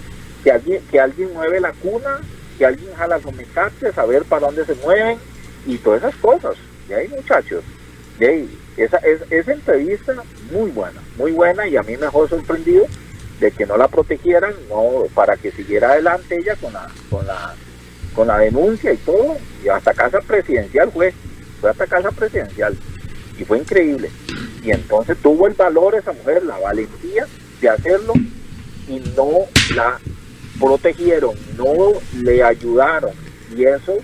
Que 0.45 0.51
alguien, 0.51 0.83
que 0.91 1.01
alguien 1.01 1.33
mueve 1.33 1.61
la 1.61 1.73
cuna, 1.73 2.21
que 2.59 2.67
alguien 2.67 2.93
jala 2.95 3.21
mecates, 3.37 3.95
saber 3.95 4.25
para 4.25 4.47
dónde 4.47 4.65
se 4.65 4.75
mueven 4.77 5.19
y 5.67 5.77
todas 5.79 6.03
esas 6.03 6.17
cosas. 6.17 6.57
Y 6.89 6.93
ahí, 6.93 7.09
muchachos, 7.09 7.63
de 8.19 8.27
ahí, 8.27 8.59
esa, 8.77 8.99
es, 8.99 9.21
esa 9.31 9.53
entrevista 9.53 10.15
muy 10.51 10.71
buena, 10.71 11.01
muy 11.17 11.33
buena 11.33 11.67
y 11.67 11.77
a 11.77 11.83
mí 11.83 11.93
me 11.93 12.07
dejó 12.07 12.27
sorprendido 12.27 12.87
de 13.41 13.51
que 13.51 13.67
no 13.67 13.77
la 13.77 13.89
protegieran, 13.89 14.53
no 14.69 15.05
para 15.15 15.37
que 15.37 15.51
siguiera 15.51 15.93
adelante 15.93 16.37
ella 16.37 16.57
con 16.57 16.73
la, 16.73 16.89
con 17.11 17.27
la, 17.27 17.55
con 18.15 18.29
la 18.29 18.39
denuncia 18.39 18.93
y 18.93 18.97
todo, 18.99 19.37
y 19.65 19.69
hasta 19.69 19.93
casa 19.95 20.21
presidencial 20.21 20.91
fue, 20.93 21.13
fue 21.61 21.71
hasta 21.71 21.87
casa 21.87 22.11
presidencial, 22.11 22.77
y 23.39 23.45
fue 23.45 23.59
increíble. 23.59 24.11
Y 24.63 24.71
entonces 24.71 25.17
tuvo 25.19 25.49
el 25.49 25.55
valor 25.55 25.97
esa 25.97 26.13
mujer, 26.13 26.45
la 26.45 26.59
valentía 26.59 27.27
de 27.63 27.71
hacerlo, 27.71 28.13
y 28.89 29.01
no 29.17 29.47
la 29.75 29.99
protegieron, 30.61 31.35
no 31.57 31.93
le 32.21 32.43
ayudaron, 32.43 33.13
y 33.57 33.65
eso, 33.65 33.97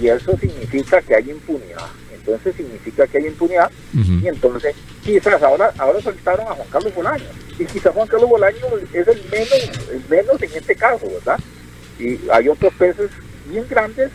y 0.00 0.08
eso 0.08 0.36
significa 0.38 1.02
que 1.02 1.14
hay 1.14 1.30
impunidad. 1.30 1.86
Entonces 2.14 2.54
significa 2.54 3.06
que 3.06 3.18
hay 3.18 3.26
impunidad. 3.26 3.70
Y 3.94 4.28
entonces 4.28 4.74
quizás 5.02 5.42
ahora 5.42 5.72
ahora 5.78 6.00
soltaron 6.00 6.46
a 6.46 6.54
Juan 6.54 6.68
Carlos 6.70 6.94
Bolaño 6.94 7.24
y 7.58 7.64
quizás 7.64 7.92
Juan 7.94 8.06
Carlos 8.06 8.28
Bolaño 8.28 8.66
es 8.92 9.08
el 9.08 9.22
menos 9.30 9.88
el 9.90 10.04
menos 10.08 10.42
en 10.42 10.50
este 10.54 10.74
caso 10.74 11.06
verdad 11.08 11.40
y 11.98 12.18
hay 12.30 12.48
otros 12.48 12.72
peces 12.74 13.10
bien 13.48 13.66
grandes 13.68 14.10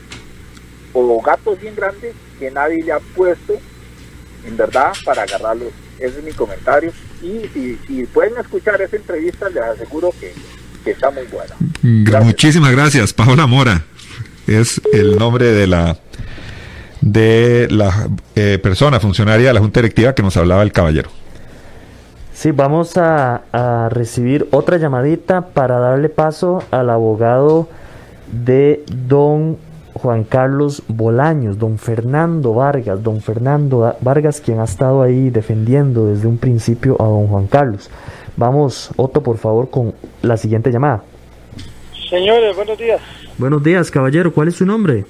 o 0.94 1.22
gatos 1.22 1.60
bien 1.60 1.76
grandes 1.76 2.14
que 2.40 2.52
nadie 2.52 2.84
le 2.84 2.92
ha 2.92 3.00
puesto 3.00 3.58
en 4.46 4.56
verdad 4.56 4.94
para 5.04 5.24
agarrarlos. 5.24 5.74
Ese 6.00 6.20
es 6.20 6.24
mi 6.24 6.32
comentario 6.32 6.92
y 7.22 7.78
si, 7.88 8.06
pueden 8.14 8.34
escuchar 8.40 8.82
esa 8.82 8.96
entrevista 8.96 9.50
les 9.50 9.64
aseguro 9.64 10.14
que, 10.20 10.34
está 10.90 11.10
muy 11.10 11.24
buena. 11.24 12.24
Muchísimas 12.24 12.72
gracias 12.72 13.14
Paola 13.14 13.48
Mora. 13.48 13.84
Es 14.46 14.80
el 14.94 15.18
nombre 15.18 15.52
de 15.52 15.66
la 15.66 15.98
de 17.02 17.68
la 17.72 18.10
eh, 18.36 18.60
persona 18.62 19.00
funcionaria 19.00 19.48
de 19.48 19.54
la 19.54 19.60
Junta 19.60 19.80
Directiva 19.80 20.14
que 20.14 20.24
nos 20.24 20.38
hablaba 20.38 20.64
el 20.64 20.72
caballero. 20.72 21.10
Sí, 22.34 22.52
vamos 22.52 22.98
a, 22.98 23.44
a, 23.52 23.90
recibir 23.90 24.48
otra 24.52 24.78
llamadita 24.78 25.48
para 25.50 25.80
darle 25.80 26.10
paso 26.10 26.64
al 26.72 26.90
abogado 26.90 27.70
de 28.32 28.84
don 29.08 29.58
Juan 30.06 30.24
Carlos 30.24 30.84
Bolaños, 30.88 31.58
don 31.58 31.80
Fernando 31.80 32.54
Vargas, 32.54 33.02
don 33.02 33.22
Fernando 33.22 33.96
Vargas, 34.02 34.40
quien 34.40 34.60
ha 34.60 34.66
estado 34.66 35.02
ahí 35.02 35.32
defendiendo 35.32 36.06
desde 36.06 36.28
un 36.28 36.38
principio 36.38 36.96
a 37.02 37.06
don 37.06 37.26
Juan 37.26 37.48
Carlos. 37.48 37.90
Vamos, 38.38 38.92
Otto, 38.98 39.24
por 39.24 39.40
favor, 39.40 39.72
con 39.72 39.96
la 40.22 40.38
siguiente 40.38 40.72
llamada. 40.72 41.02
Señores, 42.08 42.56
buenos 42.56 42.78
días. 42.78 43.02
Buenos 43.40 43.64
días, 43.64 43.90
caballero. 43.90 44.32
¿Cuál 44.32 44.50
es 44.50 44.56
su 44.58 44.66
nombre? 44.68 45.06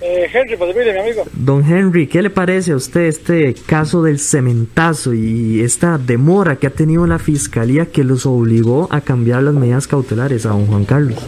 Eh, 0.00 0.26
Henry, 0.32 0.56
pues 0.56 0.74
mire, 0.74 0.94
mi 0.94 1.00
amigo. 1.00 1.24
Don 1.34 1.62
Henry, 1.62 2.06
¿qué 2.06 2.22
le 2.22 2.30
parece 2.30 2.72
a 2.72 2.76
usted 2.76 3.02
este 3.02 3.54
caso 3.66 4.02
del 4.02 4.18
cementazo 4.18 5.12
y 5.12 5.60
esta 5.60 5.98
demora 5.98 6.56
que 6.56 6.66
ha 6.66 6.70
tenido 6.70 7.06
la 7.06 7.18
fiscalía 7.18 7.84
que 7.84 8.04
los 8.04 8.24
obligó 8.24 8.88
a 8.90 9.02
cambiar 9.02 9.42
las 9.42 9.52
medidas 9.52 9.86
cautelares 9.86 10.46
a 10.46 10.48
don 10.48 10.66
Juan 10.66 10.86
Carlos? 10.86 11.18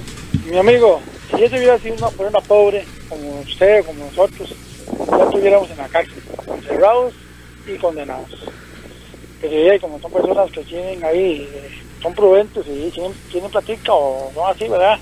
Mi 0.50 0.56
amigo, 0.56 1.02
si 1.36 1.44
eso 1.44 1.56
hubiera 1.56 1.78
sido 1.78 1.96
una 1.96 2.08
persona 2.08 2.40
pobre, 2.40 2.84
como 3.08 3.40
usted, 3.40 3.84
como 3.84 4.04
nosotros, 4.06 4.54
ya 5.10 5.24
estuviéramos 5.24 5.70
en 5.70 5.76
la 5.76 5.88
cárcel, 5.88 6.22
encerrados 6.48 7.14
y 7.66 7.76
condenados. 7.76 8.28
Pero 9.40 9.80
como 9.80 10.00
son 10.00 10.12
personas 10.12 10.50
que 10.50 10.62
tienen 10.62 11.04
ahí, 11.04 11.48
eh, 11.52 11.70
son 12.02 12.14
prudentes 12.14 12.64
y 12.66 12.90
tienen, 12.90 13.12
tienen 13.30 13.50
platica 13.50 13.92
o 13.92 14.32
no 14.34 14.46
así, 14.46 14.66
¿verdad? 14.68 14.98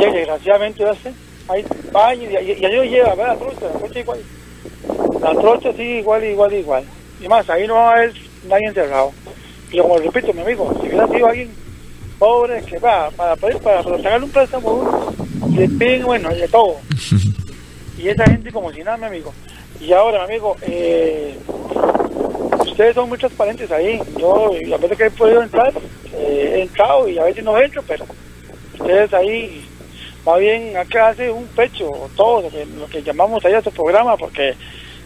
Y 0.00 0.04
desgraciadamente, 0.04 0.84
¿verdad? 0.84 1.12
ahí 1.48 1.64
va 1.94 2.14
y, 2.14 2.24
y, 2.24 2.52
y 2.52 2.88
lleva, 2.88 3.14
¿verdad? 3.14 3.34
La 3.34 3.36
trocha, 3.36 3.66
la 3.66 3.78
trocha 3.78 4.00
igual. 4.00 4.20
La 5.20 5.30
trocha 5.32 5.72
sí, 5.74 5.82
igual, 5.82 6.24
igual, 6.24 6.52
igual. 6.54 6.84
Y 7.20 7.28
más, 7.28 7.48
ahí 7.50 7.66
no 7.66 7.74
va 7.74 7.90
a 7.90 7.96
haber 7.96 8.14
nadie 8.48 8.68
encerrado. 8.68 9.12
Y 9.70 9.78
como 9.78 9.98
repito, 9.98 10.32
mi 10.32 10.40
amigo, 10.40 10.72
si 10.80 10.88
hubiera 10.88 11.08
sido 11.08 11.26
alguien 11.26 11.54
pobre 12.18 12.62
que 12.62 12.78
va 12.78 13.10
para 13.10 13.36
poder, 13.36 13.58
para, 13.58 13.82
para 13.82 13.96
sacarle 13.98 14.24
un 14.26 14.32
préstamo 14.32 15.12
le 15.50 15.68
piden, 15.68 16.04
bueno, 16.04 16.30
de 16.30 16.48
todo. 16.48 16.76
Y 17.98 18.08
esa 18.08 18.24
gente 18.24 18.50
como 18.50 18.72
si 18.72 18.82
nada, 18.82 18.96
mi 18.96 19.04
amigo. 19.04 19.32
Y 19.80 19.92
ahora, 19.92 20.26
mi 20.26 20.32
amigo, 20.32 20.56
eh, 20.62 21.38
ustedes 22.66 22.96
son 22.96 23.08
muy 23.08 23.16
transparentes 23.16 23.70
ahí. 23.70 24.00
Yo, 24.18 24.46
a 24.46 24.76
veces 24.78 24.98
que 24.98 25.04
he 25.04 25.10
podido 25.10 25.40
entrar, 25.40 25.72
eh, 26.14 26.54
he 26.56 26.62
entrado 26.62 27.08
y 27.08 27.16
a 27.18 27.24
veces 27.24 27.44
no 27.44 27.56
entro, 27.60 27.80
pero 27.86 28.04
ustedes 28.72 29.14
ahí 29.14 29.64
más 30.24 30.38
bien 30.38 30.76
acá 30.76 31.08
hace 31.08 31.30
un 31.30 31.46
pecho, 31.48 31.88
todo 32.16 32.42
lo 32.42 32.86
que, 32.88 33.02
llamamos 33.02 33.44
ahí 33.44 33.54
a 33.54 33.58
este 33.58 33.70
programa, 33.70 34.16
porque 34.16 34.54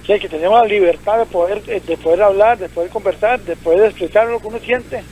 que 0.06 0.28
tenemos 0.28 0.60
la 0.60 0.68
libertad 0.68 1.18
de 1.18 1.26
poder, 1.26 1.62
de 1.64 1.96
poder 1.96 2.22
hablar, 2.22 2.58
de 2.58 2.68
poder 2.68 2.90
conversar, 2.90 3.40
de 3.40 3.56
poder 3.56 3.86
explicar 3.86 4.28
lo 4.28 4.38
que 4.38 4.46
uno 4.46 4.58
siente. 4.60 5.02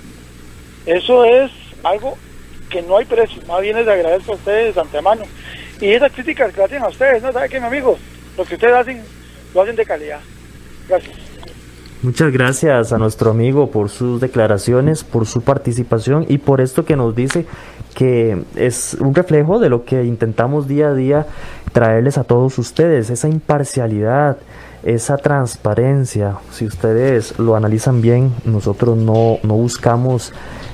Eso 0.86 1.24
es 1.24 1.50
algo 1.82 2.16
que 2.74 2.82
no 2.82 2.96
hay 2.96 3.04
precio, 3.04 3.40
más 3.46 3.62
bien 3.62 3.76
les 3.76 3.86
agradezco 3.86 4.32
a 4.32 4.34
ustedes 4.34 4.74
de 4.74 4.80
antemano. 4.80 5.22
Y 5.80 5.92
esas 5.92 6.10
críticas 6.10 6.52
que 6.52 6.60
hacen 6.60 6.82
a 6.82 6.88
ustedes, 6.88 7.22
¿no? 7.22 7.32
¿Saben 7.32 7.48
qué, 7.48 7.60
mi 7.60 7.66
amigo? 7.66 7.96
Lo 8.36 8.44
que 8.44 8.54
ustedes 8.56 8.74
hacen, 8.74 9.00
lo 9.54 9.62
hacen 9.62 9.76
de 9.76 9.86
calidad. 9.86 10.18
Gracias. 10.88 11.14
Muchas 12.02 12.32
gracias 12.32 12.92
a 12.92 12.98
nuestro 12.98 13.30
amigo 13.30 13.70
por 13.70 13.90
sus 13.90 14.20
declaraciones, 14.20 15.04
por 15.04 15.24
su 15.24 15.42
participación 15.42 16.26
y 16.28 16.38
por 16.38 16.60
esto 16.60 16.84
que 16.84 16.96
nos 16.96 17.14
dice 17.14 17.46
que 17.94 18.42
es 18.56 18.94
un 18.98 19.14
reflejo 19.14 19.60
de 19.60 19.68
lo 19.68 19.84
que 19.84 20.02
intentamos 20.02 20.66
día 20.66 20.88
a 20.88 20.94
día 20.94 21.26
traerles 21.72 22.18
a 22.18 22.24
todos 22.24 22.58
ustedes, 22.58 23.08
esa 23.08 23.28
imparcialidad, 23.28 24.36
esa 24.84 25.16
transparencia. 25.16 26.36
Si 26.52 26.66
ustedes 26.66 27.38
lo 27.38 27.56
analizan 27.56 28.02
bien, 28.02 28.32
nosotros 28.44 28.96
no, 28.96 29.38
buscamos 29.42 30.32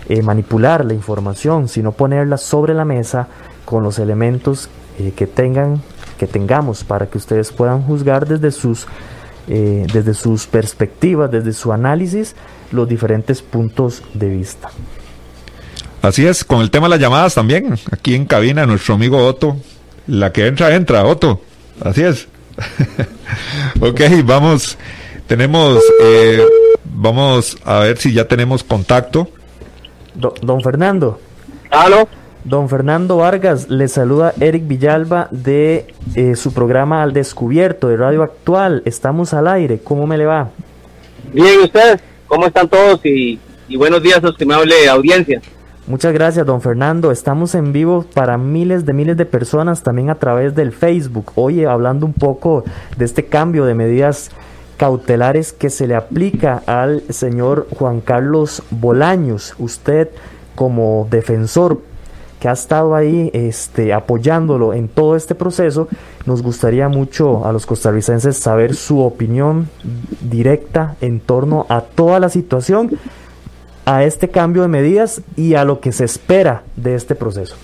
eh, 0.09 0.23
manipular 0.23 0.85
la 0.85 0.95
información, 0.95 1.69
sino 1.69 1.93
ponerla 1.93 2.37
sobre 2.37 2.75
la 2.75 2.85
mesa 2.85 3.29
con 3.65 3.83
los 3.85 3.99
elementos 3.99 4.69
eh, 4.99 5.13
que 5.15 5.27
tengan, 5.27 5.81
que 6.19 6.27
tengamos 6.27 6.83
para 6.83 7.07
que 7.07 7.19
ustedes 7.19 7.53
puedan 7.53 7.83
juzgar 7.83 8.27
desde 8.27 8.51
sus, 8.51 8.87
eh, 9.47 9.87
desde 9.93 10.15
sus 10.15 10.47
perspectivas, 10.47 11.31
desde 11.31 11.53
su 11.53 11.73
análisis, 11.73 12.35
los 12.73 12.89
diferentes 12.89 13.43
puntos 13.43 14.03
de 14.15 14.29
vista. 14.29 14.71
Así 16.03 16.27
es, 16.27 16.45
con 16.45 16.63
el 16.63 16.71
tema 16.71 16.87
de 16.87 16.91
las 16.91 17.01
llamadas 17.01 17.35
también, 17.35 17.79
aquí 17.93 18.15
en 18.15 18.25
cabina 18.25 18.67
nuestro 18.67 18.95
amigo 18.95 19.25
Otto, 19.25 19.57
la 20.07 20.33
que 20.33 20.47
entra, 20.47 20.75
entra, 20.75 21.05
Otto, 21.05 21.43
así 21.85 22.03
es. 22.03 22.27
ok, 23.81 24.01
vamos, 24.25 24.77
tenemos, 25.27 25.83
eh, 26.03 26.45
vamos 26.85 27.57
a 27.65 27.81
ver 27.81 27.99
si 27.99 28.13
ya 28.13 28.27
tenemos 28.27 28.63
contacto. 28.63 29.29
don 30.15 30.61
Fernando. 30.61 31.21
¿Aló? 31.71 32.09
Don 32.45 32.69
Fernando 32.71 33.19
Vargas, 33.19 33.69
le 33.69 33.87
saluda 33.87 34.33
Eric 34.41 34.67
Villalba 34.67 35.29
de 35.31 35.93
eh, 36.15 36.37
su 36.37 36.55
programa 36.55 37.03
Al 37.03 37.13
Descubierto 37.13 37.89
de 37.89 37.99
Radio 37.99 38.23
Actual. 38.23 38.83
Estamos 38.87 39.35
al 39.35 39.47
aire, 39.47 39.81
¿cómo 39.81 40.07
me 40.07 40.17
le 40.17 40.25
va? 40.25 40.49
Bien, 41.35 41.61
¿ustedes? 41.61 42.01
¿Cómo 42.27 42.47
están 42.47 42.69
todos? 42.69 43.05
Y, 43.05 43.39
y 43.69 43.77
buenos 43.77 44.03
días, 44.03 44.25
estimable 44.25 44.89
audiencia. 44.89 45.43
Muchas 45.87 46.13
gracias, 46.13 46.47
don 46.47 46.61
Fernando. 46.61 47.11
Estamos 47.11 47.55
en 47.55 47.73
vivo 47.73 48.05
para 48.15 48.37
miles 48.39 48.85
de 48.85 48.93
miles 48.93 49.17
de 49.17 49.27
personas 49.27 49.83
también 49.83 50.11
a 50.11 50.15
través 50.17 50.55
del 50.55 50.73
Facebook. 50.73 51.33
Oye, 51.35 51.67
hablando 51.67 52.07
un 52.07 52.13
poco 52.13 52.65
de 52.97 53.05
este 53.05 53.27
cambio 53.27 53.65
de 53.65 53.75
medidas 53.75 54.31
cautelares 54.77 55.53
que 55.53 55.69
se 55.69 55.87
le 55.87 55.95
aplica 55.95 56.63
al 56.67 57.03
señor 57.11 57.67
Juan 57.77 58.01
Carlos 58.01 58.63
Bolaños. 58.71 59.55
Usted 59.59 60.11
como 60.55 61.09
defensor 61.11 61.81
que 62.41 62.49
ha 62.49 62.53
estado 62.53 62.95
ahí 62.95 63.31
este, 63.35 63.93
apoyándolo 63.93 64.73
en 64.73 64.89
todo 64.89 65.15
este 65.17 65.35
proceso, 65.35 65.89
nos 66.25 66.43
gustaría 66.43 66.89
mucho 66.89 67.47
a 67.47 67.53
los 67.53 67.67
costarricenses 67.67 68.39
saber 68.39 68.75
su 68.75 69.01
opinión 69.01 69.69
directa 70.23 70.97
en 71.03 71.21
torno 71.21 71.67
a 71.69 71.83
toda 71.83 72.19
la 72.19 72.31
situación, 72.31 72.99
a 73.85 74.05
este 74.05 74.29
cambio 74.29 74.63
de 74.63 74.69
medidas 74.69 75.23
y 75.37 75.55
a 75.55 75.65
lo 75.65 75.81
que 75.81 75.93
se 75.93 76.05
espera 76.05 76.63
de 76.77 76.95
este 76.95 77.15
proceso. 77.15 77.57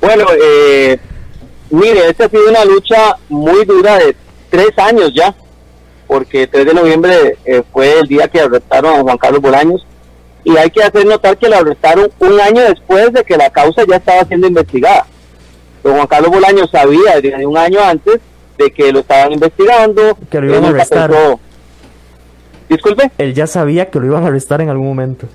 Bueno, 0.00 0.26
eh, 0.42 0.98
mire, 1.70 2.08
esta 2.08 2.24
ha 2.24 2.28
sido 2.28 2.48
una 2.48 2.64
lucha 2.64 3.16
muy 3.28 3.64
dura 3.64 3.98
de 3.98 4.16
tres 4.48 4.70
años 4.78 5.12
ya, 5.14 5.34
porque 6.06 6.46
3 6.46 6.66
de 6.66 6.74
noviembre 6.74 7.38
eh, 7.44 7.62
fue 7.72 7.98
el 8.00 8.06
día 8.06 8.28
que 8.28 8.40
arrestaron 8.40 8.98
a 8.98 9.02
Juan 9.02 9.18
Carlos 9.18 9.40
Bolaños 9.40 9.86
y 10.42 10.56
hay 10.56 10.70
que 10.70 10.82
hacer 10.82 11.06
notar 11.06 11.36
que 11.36 11.48
lo 11.48 11.56
arrestaron 11.56 12.10
un 12.18 12.40
año 12.40 12.62
después 12.62 13.12
de 13.12 13.24
que 13.24 13.36
la 13.36 13.50
causa 13.50 13.84
ya 13.88 13.96
estaba 13.96 14.24
siendo 14.24 14.46
investigada. 14.46 15.06
Don 15.82 15.94
Juan 15.94 16.06
Carlos 16.06 16.30
Bolaños 16.30 16.70
sabía 16.70 17.20
desde 17.20 17.46
un 17.46 17.56
año 17.56 17.80
antes 17.80 18.20
de 18.58 18.70
que 18.72 18.92
lo 18.92 19.00
estaban 19.00 19.32
investigando. 19.32 20.16
Que 20.30 20.40
lo 20.40 20.46
iban 20.48 20.64
a 20.64 20.68
arrestar. 20.68 21.10
Disculpe. 22.70 23.10
Él 23.18 23.34
ya 23.34 23.48
sabía 23.48 23.90
que 23.90 23.98
lo 23.98 24.06
iban 24.06 24.22
a 24.22 24.28
arrestar 24.28 24.60
en 24.60 24.68
algún 24.68 24.86
momento. 24.86 25.26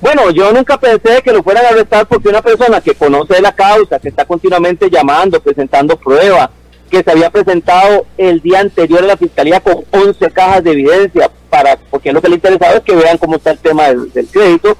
Bueno, 0.00 0.30
yo 0.32 0.52
nunca 0.52 0.78
pensé 0.78 1.22
que 1.22 1.32
lo 1.32 1.44
fueran 1.44 1.64
a 1.64 1.68
arrestar 1.68 2.06
porque 2.06 2.28
una 2.28 2.42
persona 2.42 2.80
que 2.80 2.96
conoce 2.96 3.40
la 3.40 3.52
causa, 3.52 4.00
que 4.00 4.08
está 4.08 4.24
continuamente 4.24 4.90
llamando, 4.90 5.40
presentando 5.40 5.96
pruebas, 5.96 6.50
que 6.90 7.04
se 7.04 7.10
había 7.10 7.30
presentado 7.30 8.04
el 8.18 8.40
día 8.40 8.60
anterior 8.60 9.04
a 9.04 9.06
la 9.06 9.16
fiscalía 9.16 9.60
con 9.60 9.84
11 9.92 10.30
cajas 10.32 10.64
de 10.64 10.72
evidencia, 10.72 11.30
para 11.48 11.76
porque 11.76 12.12
lo 12.12 12.20
que 12.20 12.28
le 12.28 12.34
interesaba 12.34 12.74
es 12.74 12.82
que 12.82 12.96
vean 12.96 13.16
cómo 13.16 13.36
está 13.36 13.52
el 13.52 13.58
tema 13.58 13.84
del, 13.84 14.28
crédito. 14.30 14.76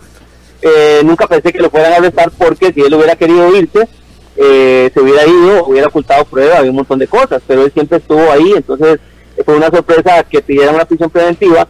Eh, 0.61 1.03
nunca 1.05 1.29
pensé 1.29 1.53
que 1.53 1.63
lo 1.63 1.71
fueran 1.71 1.93
a 1.93 1.97
arrestar 1.97 2.33
porque 2.37 2.73
si 2.73 2.81
él 2.81 2.95
hubiera 2.95 3.15
querido 3.15 3.55
irse, 3.57 3.89
eh, 4.37 4.91
se 4.93 5.01
hubiera 5.01 5.25
ido, 5.25 5.67
hubiera 5.67 5.87
ocultado 5.87 6.25
pruebas, 6.25 6.59
había 6.59 6.71
un 6.71 6.77
montón 6.79 6.99
de 6.99 7.07
cosas, 7.07 7.41
pero 7.47 7.65
él 7.65 7.73
siempre 7.73 7.99
estuvo 7.99 8.29
ahí, 8.33 8.55
entonces 8.57 8.99
fue 9.45 9.57
una 9.57 9.70
sorpresa 9.70 10.22
que 10.24 10.43
pidieran 10.43 10.74
una 10.74 10.85
prisión 10.85 11.11
preventiva 11.11 11.66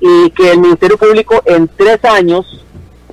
y 0.00 0.30
que 0.30 0.52
el 0.52 0.60
Ministerio 0.60 0.96
Público 0.96 1.42
en 1.44 1.68
tres 1.68 2.04
años, 2.04 2.64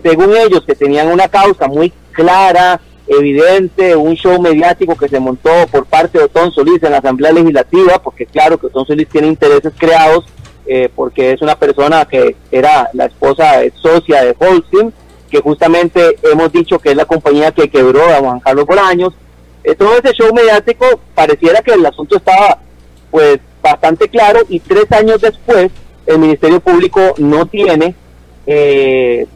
según 0.04 0.36
ellos 0.36 0.64
que 0.66 0.76
tenían 0.76 1.08
una 1.08 1.28
causa 1.28 1.68
muy 1.68 1.92
clara, 2.12 2.80
evidente, 3.08 3.96
un 3.96 4.16
show 4.16 4.40
mediático 4.42 4.96
que 4.96 5.08
se 5.08 5.20
montó 5.20 5.50
por 5.72 5.86
parte 5.86 6.18
de 6.18 6.26
Otón 6.26 6.52
Solís 6.52 6.82
en 6.84 6.92
la 6.92 6.98
Asamblea 7.00 7.32
Legislativa, 7.32 8.00
porque 8.02 8.26
claro 8.26 8.58
que 8.58 8.68
Otón 8.68 8.86
Solís 8.86 9.08
tiene 9.10 9.28
intereses 9.28 9.74
creados, 9.78 10.26
eh, 10.66 10.90
porque 10.96 11.34
es 11.34 11.42
una 11.42 11.56
persona 11.56 12.06
que 12.06 12.36
era 12.52 12.90
la 12.94 13.06
esposa 13.06 13.62
socia 13.76 14.24
de 14.24 14.36
Holcim, 14.38 14.92
que 15.30 15.40
justamente 15.42 16.18
hemos 16.24 16.52
dicho 16.52 16.80
que 16.80 16.92
es 16.92 16.96
la 16.96 17.06
compañía 17.06 17.52
que 17.52 17.70
quebró 17.70 18.04
a 18.10 18.18
Juan 18.18 18.40
Carlos 18.40 18.66
Bolaños. 18.66 19.14
Eh, 19.64 19.76
todo 19.76 19.98
ese 19.98 20.14
show 20.14 20.34
mediático 20.34 20.86
pareciera 21.14 21.62
que 21.62 21.74
el 21.74 21.86
asunto 21.86 22.18
estaba 22.18 22.60
pues 23.12 23.40
bastante 23.66 24.08
claro 24.08 24.42
y 24.48 24.60
tres 24.60 24.92
años 24.92 25.22
después 25.22 25.72
el 26.06 26.20
Ministerio 26.20 26.60
Público 26.60 27.02
no 27.18 27.46
tiene, 27.48 27.96
eh, 28.46 29.28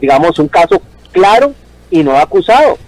digamos, 0.00 0.38
un 0.38 0.48
caso 0.48 0.80
claro 1.10 1.54
y 1.90 2.02
no 2.02 2.16
acusado. 2.18 2.78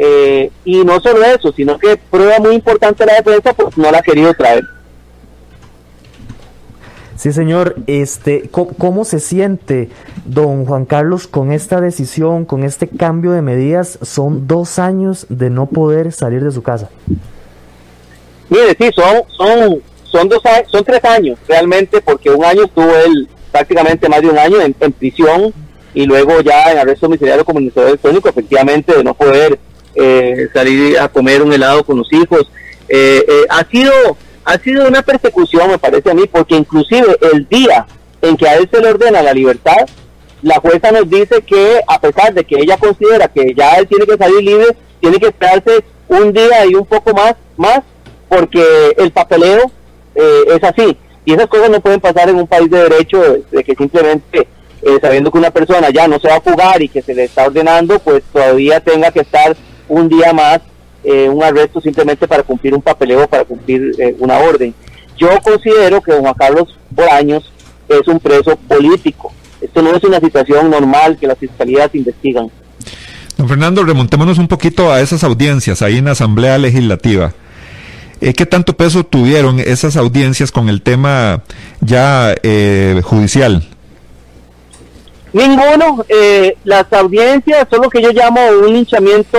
Eh, 0.00 0.50
y 0.64 0.84
no 0.84 1.00
solo 1.00 1.24
eso, 1.24 1.52
sino 1.52 1.76
que 1.76 1.96
prueba 1.96 2.38
muy 2.38 2.54
importante 2.54 3.04
la 3.04 3.16
defensa, 3.16 3.52
pues 3.52 3.76
no 3.76 3.90
la 3.90 3.98
ha 3.98 4.02
querido 4.02 4.32
traer. 4.32 4.64
Sí, 7.16 7.32
señor. 7.32 7.74
Este, 7.88 8.48
¿cómo, 8.48 9.04
se 9.04 9.18
siente 9.18 9.90
don 10.24 10.64
Juan 10.66 10.84
Carlos 10.84 11.26
con 11.26 11.50
esta 11.50 11.80
decisión, 11.80 12.44
con 12.44 12.62
este 12.62 12.86
cambio 12.86 13.32
de 13.32 13.42
medidas? 13.42 13.98
Son 14.02 14.46
dos 14.46 14.78
años 14.78 15.26
de 15.28 15.50
no 15.50 15.66
poder 15.66 16.12
salir 16.12 16.44
de 16.44 16.52
su 16.52 16.62
casa. 16.62 16.90
Mire, 18.48 18.76
sí, 18.78 18.90
son, 18.94 19.22
son, 19.36 19.82
son, 20.04 20.28
dos, 20.28 20.42
son 20.66 20.84
tres 20.84 21.04
años 21.04 21.38
realmente, 21.46 22.00
porque 22.00 22.30
un 22.30 22.44
año 22.44 22.64
estuvo 22.64 22.94
él 22.96 23.28
prácticamente 23.50 24.08
más 24.08 24.20
de 24.20 24.28
un 24.28 24.38
año 24.38 24.60
en, 24.60 24.74
prisión 24.92 25.52
y 25.94 26.04
luego 26.06 26.40
ya 26.40 26.70
en 26.72 26.78
arresto 26.78 27.06
domiciliario 27.06 27.44
como 27.44 27.58
administrador 27.58 27.90
electrónico, 27.90 28.28
efectivamente, 28.28 28.96
de 28.96 29.04
no 29.04 29.14
poder 29.14 29.58
eh, 29.94 30.48
salir 30.52 30.98
a 30.98 31.08
comer 31.08 31.42
un 31.42 31.52
helado 31.52 31.84
con 31.84 31.98
los 31.98 32.12
hijos. 32.12 32.50
Eh, 32.88 33.24
eh, 33.28 33.46
ha 33.50 33.64
sido 33.64 33.92
ha 34.48 34.58
sido 34.58 34.88
una 34.88 35.02
persecución, 35.02 35.68
me 35.68 35.78
parece 35.78 36.10
a 36.10 36.14
mí, 36.14 36.22
porque 36.26 36.56
inclusive 36.56 37.18
el 37.34 37.46
día 37.48 37.86
en 38.22 38.34
que 38.34 38.48
a 38.48 38.56
él 38.56 38.66
se 38.72 38.80
le 38.80 38.88
ordena 38.88 39.20
la 39.20 39.34
libertad, 39.34 39.86
la 40.40 40.58
jueza 40.58 40.90
nos 40.90 41.08
dice 41.10 41.42
que 41.42 41.80
a 41.86 42.00
pesar 42.00 42.32
de 42.32 42.44
que 42.44 42.56
ella 42.56 42.78
considera 42.78 43.28
que 43.28 43.52
ya 43.54 43.74
él 43.74 43.86
tiene 43.86 44.06
que 44.06 44.16
salir 44.16 44.42
libre, 44.42 44.76
tiene 45.00 45.18
que 45.18 45.26
esperarse 45.26 45.84
un 46.08 46.32
día 46.32 46.64
y 46.64 46.74
un 46.74 46.86
poco 46.86 47.12
más, 47.12 47.34
más 47.58 47.80
porque 48.28 48.94
el 48.96 49.10
papeleo 49.10 49.70
es 50.14 50.64
así. 50.64 50.96
Y 51.24 51.34
esas 51.34 51.46
cosas 51.46 51.70
no 51.70 51.80
pueden 51.80 52.00
pasar 52.00 52.28
en 52.28 52.36
un 52.36 52.46
país 52.46 52.70
de 52.70 52.82
derecho, 52.82 53.22
de 53.50 53.62
que 53.62 53.74
simplemente 53.74 54.48
eh, 54.80 54.98
sabiendo 55.00 55.30
que 55.30 55.38
una 55.38 55.50
persona 55.50 55.90
ya 55.90 56.06
no 56.06 56.20
se 56.20 56.28
va 56.28 56.36
a 56.36 56.40
jugar 56.40 56.80
y 56.80 56.88
que 56.88 57.02
se 57.02 57.14
le 57.14 57.24
está 57.24 57.46
ordenando, 57.46 57.98
pues 57.98 58.22
todavía 58.32 58.80
tenga 58.80 59.10
que 59.10 59.20
estar 59.20 59.56
un 59.88 60.08
día 60.08 60.32
más 60.32 60.60
eh, 61.02 61.28
un 61.28 61.42
arresto 61.42 61.80
simplemente 61.80 62.28
para 62.28 62.42
cumplir 62.42 62.74
un 62.74 62.82
papeleo, 62.82 63.26
para 63.26 63.44
cumplir 63.44 63.92
eh, 63.98 64.14
una 64.20 64.38
orden. 64.38 64.72
Yo 65.16 65.28
considero 65.42 66.00
que 66.00 66.12
don 66.12 66.22
Juan 66.22 66.34
Carlos 66.34 66.78
Bolaños 66.90 67.52
es 67.88 68.06
un 68.06 68.20
preso 68.20 68.56
político. 68.56 69.32
Esto 69.60 69.82
no 69.82 69.94
es 69.94 70.04
una 70.04 70.20
situación 70.20 70.70
normal 70.70 71.18
que 71.18 71.26
las 71.26 71.38
fiscalías 71.38 71.92
investigan. 71.94 72.48
Don 73.36 73.48
Fernando, 73.48 73.82
remontémonos 73.82 74.38
un 74.38 74.46
poquito 74.46 74.92
a 74.92 75.00
esas 75.00 75.24
audiencias 75.24 75.82
ahí 75.82 75.98
en 75.98 76.04
la 76.04 76.12
Asamblea 76.12 76.56
Legislativa. 76.58 77.32
¿Qué 78.20 78.46
tanto 78.46 78.76
peso 78.76 79.04
tuvieron 79.04 79.60
esas 79.60 79.96
audiencias 79.96 80.50
con 80.50 80.68
el 80.68 80.82
tema 80.82 81.42
ya 81.80 82.34
judicial? 83.02 83.62
Ninguno. 85.32 86.04
Eh, 86.08 86.56
las 86.64 86.92
audiencias 86.92 87.66
son 87.70 87.82
lo 87.82 87.90
que 87.90 88.02
yo 88.02 88.10
llamo 88.12 88.40
un 88.60 88.72
linchamiento 88.72 89.38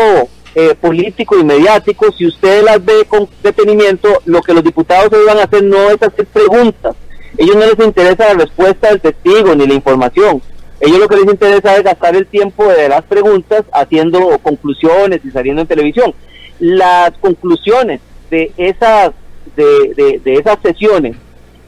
eh, 0.56 0.76
político 0.80 1.38
y 1.38 1.44
mediático. 1.44 2.12
Si 2.12 2.26
usted 2.26 2.64
las 2.64 2.84
ve 2.84 3.06
con 3.08 3.28
detenimiento, 3.44 4.22
lo 4.26 4.42
que 4.42 4.54
los 4.54 4.64
diputados 4.64 5.10
van 5.26 5.40
a 5.40 5.44
hacer 5.44 5.64
no 5.64 5.90
es 5.90 6.02
hacer 6.02 6.26
preguntas. 6.28 6.96
Ellos 7.38 7.56
no 7.56 7.66
les 7.66 7.80
interesa 7.86 8.34
la 8.34 8.46
respuesta 8.46 8.90
del 8.90 9.02
testigo 9.02 9.56
ni 9.56 9.68
la 9.68 9.74
información. 9.74 10.42
Ellos 10.82 11.00
lo 11.00 11.08
que 11.08 11.18
les 11.18 11.26
interesa 11.26 11.76
es 11.76 11.84
gastar 11.84 12.16
el 12.16 12.28
tiempo 12.28 12.66
de 12.68 12.90
las 12.90 13.04
preguntas 13.04 13.64
haciendo 13.74 14.40
conclusiones 14.40 15.22
y 15.24 15.32
saliendo 15.32 15.62
en 15.62 15.68
televisión. 15.68 16.14
Las 16.60 17.12
conclusiones 17.20 18.02
de 18.30 18.52
esas, 18.58 19.12
de, 19.56 20.22
de 20.24 20.34
esas 20.36 20.58
sesiones, 20.62 21.16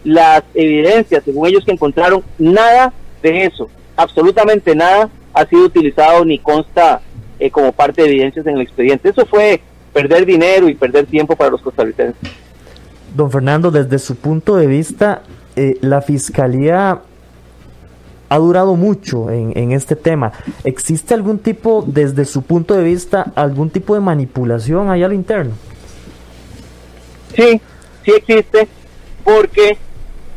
las 0.04 0.44
evidencias, 0.54 1.24
según 1.24 1.48
ellos 1.48 1.64
que 1.66 1.72
encontraron, 1.72 2.24
nada 2.38 2.94
de 3.22 3.46
eso 3.46 3.70
absolutamente 4.02 4.76
nada 4.76 5.10
ha 5.34 5.46
sido 5.46 5.66
utilizado 5.66 6.26
ni 6.26 6.40
consta 6.40 7.02
eh, 7.40 7.50
como 7.50 7.72
parte 7.72 8.02
de 8.02 8.10
evidencias 8.10 8.46
en 8.46 8.56
el 8.56 8.62
expediente. 8.62 9.10
Eso 9.10 9.26
fue 9.26 9.62
perder 9.94 10.26
dinero 10.26 10.70
y 10.70 10.76
perder 10.76 11.06
tiempo 11.06 11.36
para 11.36 11.52
los 11.52 11.62
costarricenses. 11.62 12.32
Don 13.16 13.32
Fernando, 13.32 13.72
desde 13.72 14.00
su 14.00 14.16
punto 14.16 14.56
de 14.56 14.68
vista, 14.68 15.24
eh, 15.56 15.78
la 15.82 16.02
Fiscalía 16.02 17.02
ha 18.30 18.38
durado 18.38 18.76
mucho 18.76 19.30
en, 19.30 19.52
en, 19.58 19.74
este 19.74 19.98
tema. 19.98 20.32
¿Existe 20.64 21.14
algún 21.14 21.40
tipo, 21.40 21.84
desde 21.86 22.24
su 22.24 22.44
punto 22.44 22.74
de 22.74 22.84
vista, 22.84 23.34
algún 23.36 23.70
tipo 23.70 23.94
de 23.94 24.00
manipulación 24.00 24.90
allá 24.90 25.08
a 25.08 25.10
lo 25.10 25.16
interno? 25.16 25.52
Sí, 27.36 27.62
sí 28.04 28.12
existe, 28.12 28.68
porque, 29.24 29.78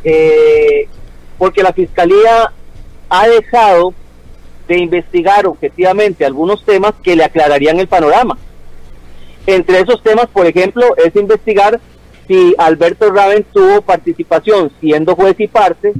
eh, 0.04 0.88
porque 1.38 1.62
la 1.62 1.72
Fiscalía 1.72 2.52
ha 3.08 3.28
dejado 3.28 3.94
de 4.68 4.78
investigar 4.78 5.46
objetivamente 5.46 6.24
algunos 6.24 6.64
temas 6.64 6.94
que 7.02 7.16
le 7.16 7.24
aclararían 7.24 7.78
el 7.80 7.88
panorama. 7.88 8.38
Entre 9.46 9.80
esos 9.80 10.02
temas, 10.02 10.26
por 10.26 10.46
ejemplo, 10.46 10.96
es 10.96 11.14
investigar 11.16 11.80
si 12.26 12.54
Alberto 12.56 13.10
Raven 13.10 13.44
tuvo 13.52 13.82
participación, 13.82 14.72
siendo 14.80 15.14
juez 15.14 15.38
y 15.38 15.48
parte, 15.48 15.92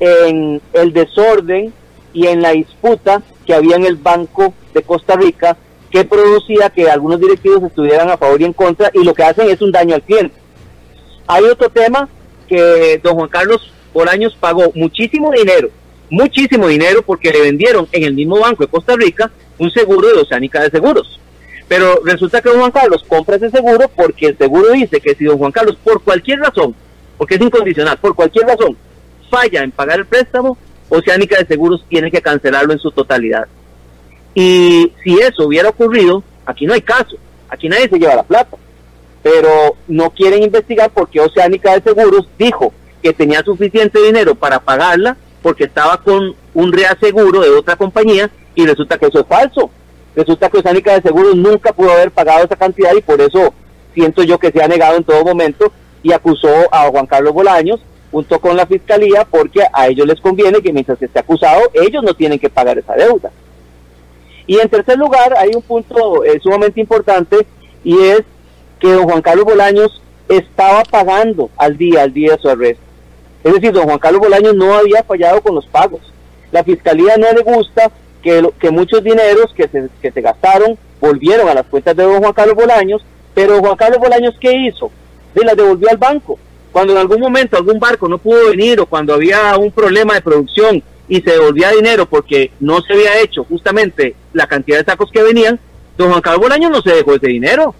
en 0.00 0.60
el 0.72 0.92
desorden 0.92 1.72
y 2.12 2.26
en 2.26 2.40
la 2.40 2.52
disputa 2.52 3.22
que 3.44 3.54
había 3.54 3.76
en 3.76 3.84
el 3.84 3.96
Banco 3.96 4.54
de 4.72 4.82
Costa 4.82 5.16
Rica 5.16 5.56
que 5.90 6.04
producía 6.04 6.70
que 6.70 6.90
algunos 6.90 7.20
directivos 7.20 7.62
estuvieran 7.62 8.10
a 8.10 8.16
favor 8.16 8.40
y 8.40 8.44
en 8.44 8.52
contra 8.52 8.90
y 8.92 9.04
lo 9.04 9.14
que 9.14 9.22
hacen 9.22 9.48
es 9.48 9.60
un 9.60 9.72
daño 9.72 9.94
al 9.94 10.02
cliente. 10.02 10.34
Hay 11.26 11.44
otro 11.44 11.68
tema 11.70 12.08
que 12.48 13.00
don 13.02 13.14
Juan 13.14 13.28
Carlos 13.28 13.72
Bolaños 13.92 14.36
pagó 14.38 14.72
muchísimo 14.74 15.32
dinero, 15.32 15.70
muchísimo 16.10 16.68
dinero 16.68 17.02
porque 17.02 17.30
le 17.30 17.40
vendieron 17.40 17.88
en 17.92 18.04
el 18.04 18.14
mismo 18.14 18.38
Banco 18.38 18.64
de 18.64 18.70
Costa 18.70 18.94
Rica 18.96 19.30
un 19.58 19.70
seguro 19.70 20.08
de 20.08 20.20
Oceánica 20.20 20.62
de 20.62 20.70
Seguros. 20.70 21.20
Pero 21.68 22.00
resulta 22.04 22.40
que 22.40 22.50
don 22.50 22.60
Juan 22.60 22.70
Carlos 22.70 23.04
compra 23.08 23.36
ese 23.36 23.50
seguro 23.50 23.90
porque 23.94 24.26
el 24.26 24.38
seguro 24.38 24.72
dice 24.72 25.00
que 25.00 25.14
si 25.14 25.24
don 25.24 25.38
Juan 25.38 25.52
Carlos 25.52 25.76
por 25.82 26.02
cualquier 26.02 26.40
razón, 26.40 26.74
porque 27.16 27.36
es 27.36 27.40
incondicional, 27.40 27.98
por 27.98 28.14
cualquier 28.14 28.46
razón, 28.46 28.76
falla 29.30 29.62
en 29.62 29.72
pagar 29.72 29.98
el 29.98 30.06
préstamo, 30.06 30.56
Oceánica 30.88 31.38
de 31.38 31.46
Seguros 31.46 31.84
tiene 31.88 32.10
que 32.10 32.22
cancelarlo 32.22 32.72
en 32.72 32.78
su 32.78 32.92
totalidad. 32.92 33.48
Y 34.38 34.92
si 35.02 35.18
eso 35.18 35.46
hubiera 35.46 35.70
ocurrido, 35.70 36.22
aquí 36.44 36.66
no 36.66 36.74
hay 36.74 36.82
caso, 36.82 37.16
aquí 37.48 37.70
nadie 37.70 37.88
se 37.88 37.98
lleva 37.98 38.16
la 38.16 38.22
plata. 38.22 38.58
Pero 39.22 39.76
no 39.88 40.10
quieren 40.10 40.42
investigar 40.42 40.90
porque 40.90 41.20
Oceánica 41.20 41.72
de 41.72 41.80
Seguros 41.80 42.28
dijo 42.38 42.74
que 43.02 43.14
tenía 43.14 43.42
suficiente 43.42 43.98
dinero 43.98 44.34
para 44.34 44.60
pagarla 44.60 45.16
porque 45.40 45.64
estaba 45.64 46.02
con 46.02 46.34
un 46.52 46.72
reaseguro 46.72 47.40
de 47.40 47.48
otra 47.48 47.76
compañía 47.76 48.30
y 48.54 48.66
resulta 48.66 48.98
que 48.98 49.06
eso 49.06 49.20
es 49.20 49.26
falso. 49.26 49.70
Resulta 50.14 50.50
que 50.50 50.58
Oceánica 50.58 50.92
de 50.92 51.00
Seguros 51.00 51.34
nunca 51.34 51.72
pudo 51.72 51.92
haber 51.92 52.10
pagado 52.10 52.44
esa 52.44 52.56
cantidad 52.56 52.92
y 52.94 53.00
por 53.00 53.18
eso 53.22 53.54
siento 53.94 54.22
yo 54.22 54.38
que 54.38 54.52
se 54.52 54.62
ha 54.62 54.68
negado 54.68 54.98
en 54.98 55.04
todo 55.04 55.24
momento 55.24 55.72
y 56.02 56.12
acusó 56.12 56.52
a 56.70 56.90
Juan 56.90 57.06
Carlos 57.06 57.32
Bolaños 57.32 57.80
junto 58.10 58.38
con 58.38 58.54
la 58.54 58.66
fiscalía 58.66 59.24
porque 59.24 59.62
a 59.72 59.88
ellos 59.88 60.06
les 60.06 60.20
conviene 60.20 60.60
que 60.60 60.74
mientras 60.74 61.00
esté 61.00 61.20
acusado 61.20 61.70
ellos 61.72 62.02
no 62.04 62.12
tienen 62.12 62.38
que 62.38 62.50
pagar 62.50 62.76
esa 62.76 62.94
deuda. 62.96 63.30
Y 64.46 64.58
en 64.58 64.68
tercer 64.68 64.96
lugar 64.98 65.34
hay 65.36 65.50
un 65.54 65.62
punto 65.62 66.24
eh, 66.24 66.38
sumamente 66.42 66.80
importante 66.80 67.46
y 67.82 67.98
es 67.98 68.22
que 68.78 68.92
don 68.92 69.04
Juan 69.04 69.22
Carlos 69.22 69.44
Bolaños 69.44 70.02
estaba 70.28 70.82
pagando 70.84 71.50
al 71.56 71.76
día, 71.76 72.02
al 72.02 72.12
día 72.12 72.32
de 72.32 72.38
su 72.38 72.48
arresto. 72.48 72.82
Es 73.42 73.54
decir, 73.54 73.72
don 73.72 73.84
Juan 73.84 73.98
Carlos 73.98 74.20
Bolaños 74.20 74.54
no 74.54 74.74
había 74.74 75.02
fallado 75.02 75.40
con 75.40 75.54
los 75.54 75.66
pagos. 75.66 76.00
La 76.52 76.64
fiscalía 76.64 77.16
no 77.16 77.30
le 77.32 77.42
gusta 77.42 77.90
que, 78.22 78.48
que 78.58 78.70
muchos 78.70 79.02
dineros 79.02 79.52
que 79.54 79.68
se, 79.68 79.88
que 80.00 80.10
se 80.10 80.20
gastaron 80.20 80.78
volvieron 81.00 81.48
a 81.48 81.54
las 81.54 81.66
cuentas 81.66 81.96
de 81.96 82.04
don 82.04 82.20
Juan 82.20 82.32
Carlos 82.32 82.56
Bolaños, 82.56 83.04
pero 83.34 83.60
Juan 83.60 83.76
Carlos 83.76 83.98
Bolaños, 83.98 84.34
¿qué 84.40 84.52
hizo? 84.52 84.90
Se 85.34 85.44
las 85.44 85.56
devolvió 85.56 85.90
al 85.90 85.98
banco. 85.98 86.38
Cuando 86.72 86.92
en 86.92 86.98
algún 86.98 87.20
momento 87.20 87.56
algún 87.56 87.78
barco 87.78 88.08
no 88.08 88.18
pudo 88.18 88.50
venir 88.50 88.80
o 88.80 88.86
cuando 88.86 89.14
había 89.14 89.56
un 89.56 89.70
problema 89.70 90.14
de 90.14 90.20
producción 90.20 90.82
y 91.08 91.20
se 91.20 91.32
devolvía 91.32 91.70
dinero 91.70 92.06
porque 92.06 92.50
no 92.60 92.80
se 92.80 92.92
había 92.94 93.20
hecho 93.20 93.44
justamente 93.44 94.14
la 94.32 94.46
cantidad 94.46 94.78
de 94.78 94.84
sacos 94.84 95.10
que 95.10 95.22
venían, 95.22 95.58
don 95.96 96.10
Juan 96.10 96.20
Carlos 96.20 96.42
Bolaños 96.42 96.70
no 96.70 96.82
se 96.82 96.94
dejó 96.94 97.14
ese 97.14 97.28
dinero, 97.28 97.74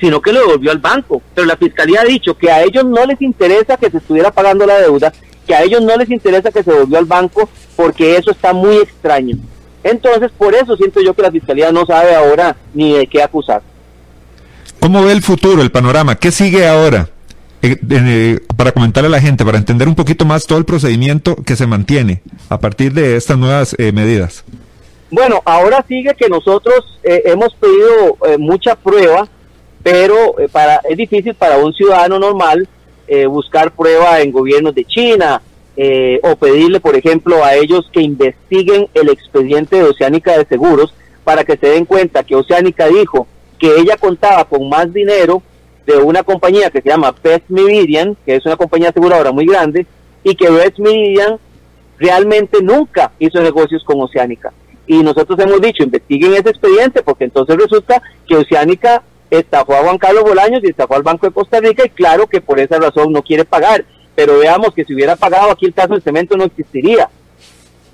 sino 0.00 0.20
que 0.20 0.32
lo 0.32 0.40
devolvió 0.40 0.70
al 0.70 0.78
banco. 0.78 1.22
Pero 1.34 1.46
la 1.46 1.56
fiscalía 1.56 2.00
ha 2.00 2.04
dicho 2.04 2.36
que 2.36 2.50
a 2.50 2.62
ellos 2.62 2.84
no 2.84 3.04
les 3.06 3.20
interesa 3.20 3.76
que 3.76 3.90
se 3.90 3.98
estuviera 3.98 4.30
pagando 4.30 4.66
la 4.66 4.80
deuda, 4.80 5.12
que 5.46 5.54
a 5.54 5.62
ellos 5.62 5.82
no 5.82 5.96
les 5.96 6.10
interesa 6.10 6.50
que 6.50 6.62
se 6.62 6.70
devolvió 6.70 6.98
al 6.98 7.04
banco 7.04 7.48
porque 7.76 8.16
eso 8.16 8.30
está 8.30 8.52
muy 8.52 8.76
extraño. 8.76 9.36
Entonces, 9.82 10.30
por 10.36 10.54
eso 10.54 10.76
siento 10.76 11.00
yo 11.02 11.12
que 11.14 11.22
la 11.22 11.30
fiscalía 11.30 11.70
no 11.70 11.84
sabe 11.84 12.14
ahora 12.14 12.56
ni 12.72 12.94
de 12.94 13.06
qué 13.06 13.22
acusar. 13.22 13.62
¿Cómo 14.80 15.02
ve 15.04 15.12
el 15.12 15.22
futuro, 15.22 15.62
el 15.62 15.70
panorama? 15.70 16.14
¿Qué 16.14 16.30
sigue 16.30 16.66
ahora? 16.66 17.08
Eh, 17.64 17.78
eh, 17.90 18.40
para 18.58 18.72
comentarle 18.72 19.06
a 19.06 19.10
la 19.10 19.22
gente, 19.22 19.42
para 19.42 19.56
entender 19.56 19.88
un 19.88 19.94
poquito 19.94 20.26
más 20.26 20.46
todo 20.46 20.58
el 20.58 20.66
procedimiento 20.66 21.34
que 21.34 21.56
se 21.56 21.66
mantiene 21.66 22.20
a 22.50 22.60
partir 22.60 22.92
de 22.92 23.16
estas 23.16 23.38
nuevas 23.38 23.74
eh, 23.78 23.90
medidas. 23.90 24.44
Bueno, 25.10 25.40
ahora 25.46 25.82
sigue 25.88 26.14
que 26.14 26.28
nosotros 26.28 27.00
hemos 27.02 27.54
pedido 27.54 28.18
mucha 28.38 28.74
prueba, 28.74 29.28
pero 29.82 30.34
para 30.50 30.80
es 30.88 30.96
difícil 30.96 31.34
para 31.34 31.56
un 31.56 31.72
ciudadano 31.72 32.18
normal 32.18 32.68
buscar 33.28 33.70
prueba 33.70 34.20
en 34.20 34.32
gobiernos 34.32 34.74
de 34.74 34.84
China 34.84 35.40
o 36.22 36.36
pedirle, 36.36 36.80
por 36.80 36.96
ejemplo, 36.96 37.44
a 37.44 37.54
ellos 37.54 37.88
que 37.92 38.00
investiguen 38.00 38.88
el 38.92 39.08
expediente 39.08 39.76
de 39.76 39.84
Oceánica 39.84 40.36
de 40.36 40.46
Seguros 40.46 40.92
para 41.22 41.44
que 41.44 41.56
se 41.56 41.68
den 41.68 41.84
cuenta 41.84 42.24
que 42.24 42.34
Oceánica 42.34 42.88
dijo 42.88 43.28
que 43.58 43.76
ella 43.76 43.96
contaba 43.96 44.44
con 44.46 44.68
más 44.68 44.92
dinero 44.92 45.42
de 45.86 45.96
una 45.96 46.22
compañía 46.22 46.70
que 46.70 46.80
se 46.80 46.88
llama 46.88 47.14
Best 47.22 47.46
que 47.48 48.36
es 48.36 48.46
una 48.46 48.56
compañía 48.56 48.90
aseguradora 48.90 49.32
muy 49.32 49.46
grande, 49.46 49.86
y 50.22 50.34
que 50.34 50.50
Best 50.50 50.78
realmente 51.98 52.62
nunca 52.62 53.12
hizo 53.18 53.40
negocios 53.40 53.84
con 53.84 54.00
Oceánica. 54.00 54.52
Y 54.86 55.02
nosotros 55.02 55.38
hemos 55.38 55.60
dicho, 55.60 55.82
investiguen 55.82 56.34
ese 56.34 56.50
expediente, 56.50 57.02
porque 57.02 57.24
entonces 57.24 57.56
resulta 57.56 58.02
que 58.26 58.36
Oceánica 58.36 59.02
estafó 59.30 59.74
a 59.74 59.82
Juan 59.82 59.98
Carlos 59.98 60.24
Bolaños 60.24 60.62
y 60.62 60.68
estafó 60.68 60.96
al 60.96 61.02
Banco 61.02 61.26
de 61.26 61.32
Costa 61.32 61.60
Rica, 61.60 61.84
y 61.86 61.90
claro 61.90 62.26
que 62.26 62.40
por 62.40 62.58
esa 62.58 62.78
razón 62.78 63.12
no 63.12 63.22
quiere 63.22 63.44
pagar. 63.44 63.84
Pero 64.14 64.38
veamos 64.38 64.74
que 64.74 64.84
si 64.84 64.94
hubiera 64.94 65.16
pagado 65.16 65.50
aquí 65.50 65.66
el 65.66 65.74
caso 65.74 65.94
del 65.94 66.02
cemento 66.02 66.36
no 66.36 66.44
existiría. 66.44 67.08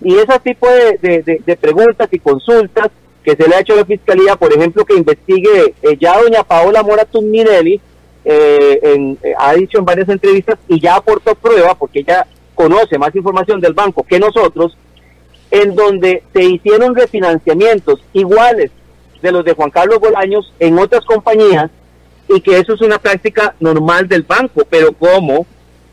Y 0.03 0.14
ese 0.16 0.38
tipo 0.41 0.68
de, 0.68 1.43
de 1.45 1.57
preguntas 1.57 2.09
y 2.11 2.18
consultas 2.18 2.91
que 3.24 3.36
se 3.36 3.48
le 3.48 3.54
ha 3.54 3.60
hecho 3.60 3.74
a 3.74 3.76
la 3.76 3.84
fiscalía, 3.84 4.36
por 4.36 4.52
ejemplo, 4.52 4.84
que 4.84 4.96
investigue 4.96 5.74
eh, 5.82 5.96
ya 6.00 6.20
doña 6.20 6.42
Paola 6.42 6.82
Mora 6.82 7.04
Tumminelli, 7.04 7.80
eh, 8.24 8.80
eh, 8.82 9.34
ha 9.38 9.54
dicho 9.54 9.78
en 9.78 9.84
varias 9.84 10.08
entrevistas 10.08 10.58
y 10.68 10.80
ya 10.80 10.96
aportó 10.96 11.34
prueba, 11.34 11.74
porque 11.74 12.00
ella 12.00 12.26
conoce 12.54 12.98
más 12.98 13.14
información 13.14 13.60
del 13.60 13.74
banco 13.74 14.02
que 14.02 14.18
nosotros, 14.18 14.76
en 15.50 15.74
donde 15.74 16.22
se 16.32 16.44
hicieron 16.44 16.94
refinanciamientos 16.94 18.02
iguales 18.12 18.70
de 19.20 19.32
los 19.32 19.44
de 19.44 19.54
Juan 19.54 19.70
Carlos 19.70 20.00
Bolaños 20.00 20.52
en 20.58 20.78
otras 20.78 21.04
compañías 21.04 21.70
y 22.28 22.40
que 22.40 22.58
eso 22.58 22.74
es 22.74 22.80
una 22.80 22.98
práctica 22.98 23.54
normal 23.60 24.06
del 24.06 24.22
banco, 24.22 24.66
pero 24.68 24.92
como 24.92 25.46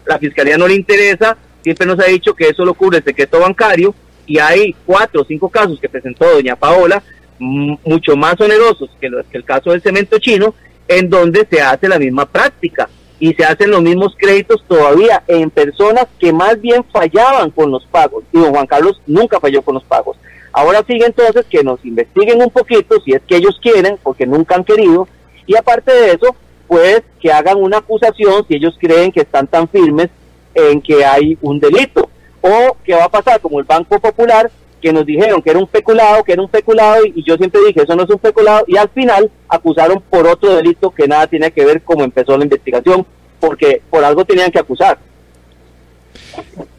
la 0.05 0.19
fiscalía 0.19 0.57
no 0.57 0.67
le 0.67 0.75
interesa, 0.75 1.35
siempre 1.63 1.87
nos 1.87 1.99
ha 1.99 2.05
dicho 2.05 2.33
que 2.33 2.49
eso 2.49 2.63
lo 2.63 2.73
cubre 2.73 2.99
el 2.99 3.03
secreto 3.03 3.39
bancario 3.39 3.93
y 4.25 4.39
hay 4.39 4.75
cuatro 4.85 5.21
o 5.21 5.25
cinco 5.25 5.49
casos 5.49 5.79
que 5.79 5.89
presentó 5.89 6.25
doña 6.29 6.55
Paola 6.55 7.01
mucho 7.39 8.15
más 8.15 8.39
onerosos 8.39 8.89
que, 8.99 9.09
que 9.31 9.37
el 9.37 9.45
caso 9.45 9.71
del 9.71 9.81
cemento 9.81 10.17
chino, 10.19 10.53
en 10.87 11.09
donde 11.09 11.45
se 11.49 11.61
hace 11.61 11.87
la 11.87 11.99
misma 11.99 12.25
práctica 12.25 12.89
y 13.19 13.33
se 13.33 13.43
hacen 13.43 13.71
los 13.71 13.81
mismos 13.81 14.15
créditos 14.17 14.63
todavía 14.67 15.23
en 15.27 15.49
personas 15.49 16.07
que 16.19 16.31
más 16.31 16.59
bien 16.61 16.83
fallaban 16.91 17.49
con 17.51 17.71
los 17.71 17.85
pagos. 17.85 18.23
Y 18.31 18.39
don 18.39 18.51
Juan 18.51 18.67
Carlos 18.67 19.01
nunca 19.07 19.39
falló 19.39 19.61
con 19.61 19.75
los 19.75 19.83
pagos. 19.83 20.17
Ahora 20.53 20.83
sigue 20.87 21.05
entonces 21.05 21.45
que 21.49 21.63
nos 21.63 21.83
investiguen 21.85 22.41
un 22.41 22.49
poquito, 22.49 22.99
si 23.03 23.13
es 23.13 23.21
que 23.27 23.37
ellos 23.37 23.59
quieren, 23.61 23.97
porque 24.01 24.25
nunca 24.25 24.55
han 24.55 24.63
querido, 24.63 25.07
y 25.45 25.55
aparte 25.55 25.91
de 25.91 26.11
eso, 26.11 26.35
pues 26.67 27.03
que 27.19 27.31
hagan 27.31 27.57
una 27.57 27.77
acusación 27.77 28.45
si 28.47 28.55
ellos 28.55 28.75
creen 28.79 29.11
que 29.11 29.21
están 29.21 29.47
tan 29.47 29.67
firmes 29.67 30.09
en 30.53 30.81
que 30.81 31.05
hay 31.05 31.37
un 31.41 31.59
delito. 31.59 32.09
O 32.41 32.77
que 32.83 32.93
va 32.93 33.05
a 33.05 33.09
pasar 33.09 33.41
como 33.41 33.59
el 33.59 33.65
Banco 33.65 33.99
Popular, 33.99 34.49
que 34.81 34.93
nos 34.93 35.05
dijeron 35.05 35.41
que 35.41 35.49
era 35.49 35.59
un 35.59 35.67
peculado, 35.67 36.23
que 36.23 36.33
era 36.33 36.41
un 36.41 36.49
peculado, 36.49 37.05
y, 37.05 37.23
yo 37.23 37.35
siempre 37.35 37.61
dije, 37.67 37.83
eso 37.83 37.95
no 37.95 38.03
es 38.03 38.09
un 38.09 38.19
peculado, 38.19 38.63
y 38.67 38.77
al 38.77 38.89
final 38.89 39.29
acusaron 39.47 40.01
por 40.09 40.27
otro 40.27 40.55
delito 40.55 40.91
que 40.91 41.07
nada 41.07 41.27
tiene 41.27 41.51
que 41.51 41.65
ver 41.65 41.81
cómo 41.81 42.03
empezó 42.03 42.37
la 42.37 42.43
investigación, 42.43 43.05
porque 43.39 43.81
por 43.89 44.03
algo 44.03 44.25
tenían 44.25 44.51
que 44.51 44.59
acusar. 44.59 44.97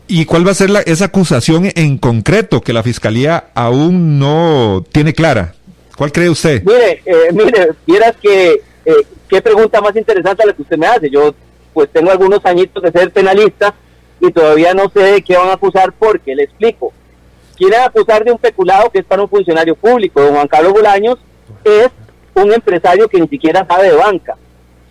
¿Y 0.06 0.24
cuál 0.24 0.46
va 0.46 0.52
a 0.52 0.54
ser 0.54 0.70
la, 0.70 0.80
esa 0.80 1.06
acusación 1.06 1.70
en 1.74 1.98
concreto 1.98 2.60
que 2.60 2.72
la 2.72 2.82
Fiscalía 2.82 3.50
aún 3.54 4.18
no 4.18 4.84
tiene 4.90 5.12
clara? 5.12 5.54
¿Cuál 5.96 6.12
cree 6.12 6.30
usted? 6.30 6.62
Mire, 6.64 7.02
eh, 7.04 7.32
mire, 7.32 7.70
vieras 7.86 8.14
que, 8.22 8.62
eh, 8.86 8.92
qué 9.28 9.42
pregunta 9.42 9.80
más 9.80 9.94
interesante 9.96 10.46
la 10.46 10.52
que 10.52 10.62
usted 10.62 10.78
me 10.78 10.86
hace. 10.86 11.10
Yo 11.10 11.34
pues 11.74 11.90
tengo 11.92 12.10
algunos 12.10 12.44
añitos 12.44 12.82
de 12.82 12.90
ser 12.90 13.12
penalista 13.12 13.74
y 14.20 14.32
todavía 14.32 14.74
no 14.74 14.90
sé 14.90 15.00
de 15.00 15.22
qué 15.22 15.36
van 15.36 15.48
a 15.48 15.54
acusar 15.54 15.92
porque, 15.92 16.34
le 16.34 16.44
explico, 16.44 16.92
quieren 17.58 17.80
acusar 17.80 18.24
de 18.24 18.32
un 18.32 18.38
peculado 18.38 18.88
que 18.88 19.00
es 19.00 19.04
para 19.04 19.22
un 19.22 19.28
funcionario 19.28 19.74
público. 19.74 20.22
Don 20.22 20.34
Juan 20.34 20.48
Carlos 20.48 20.72
Bolaños 20.72 21.18
es 21.64 21.90
un 22.34 22.52
empresario 22.52 23.08
que 23.08 23.20
ni 23.20 23.26
siquiera 23.28 23.66
sabe 23.66 23.90
de 23.90 23.96
banca. 23.96 24.36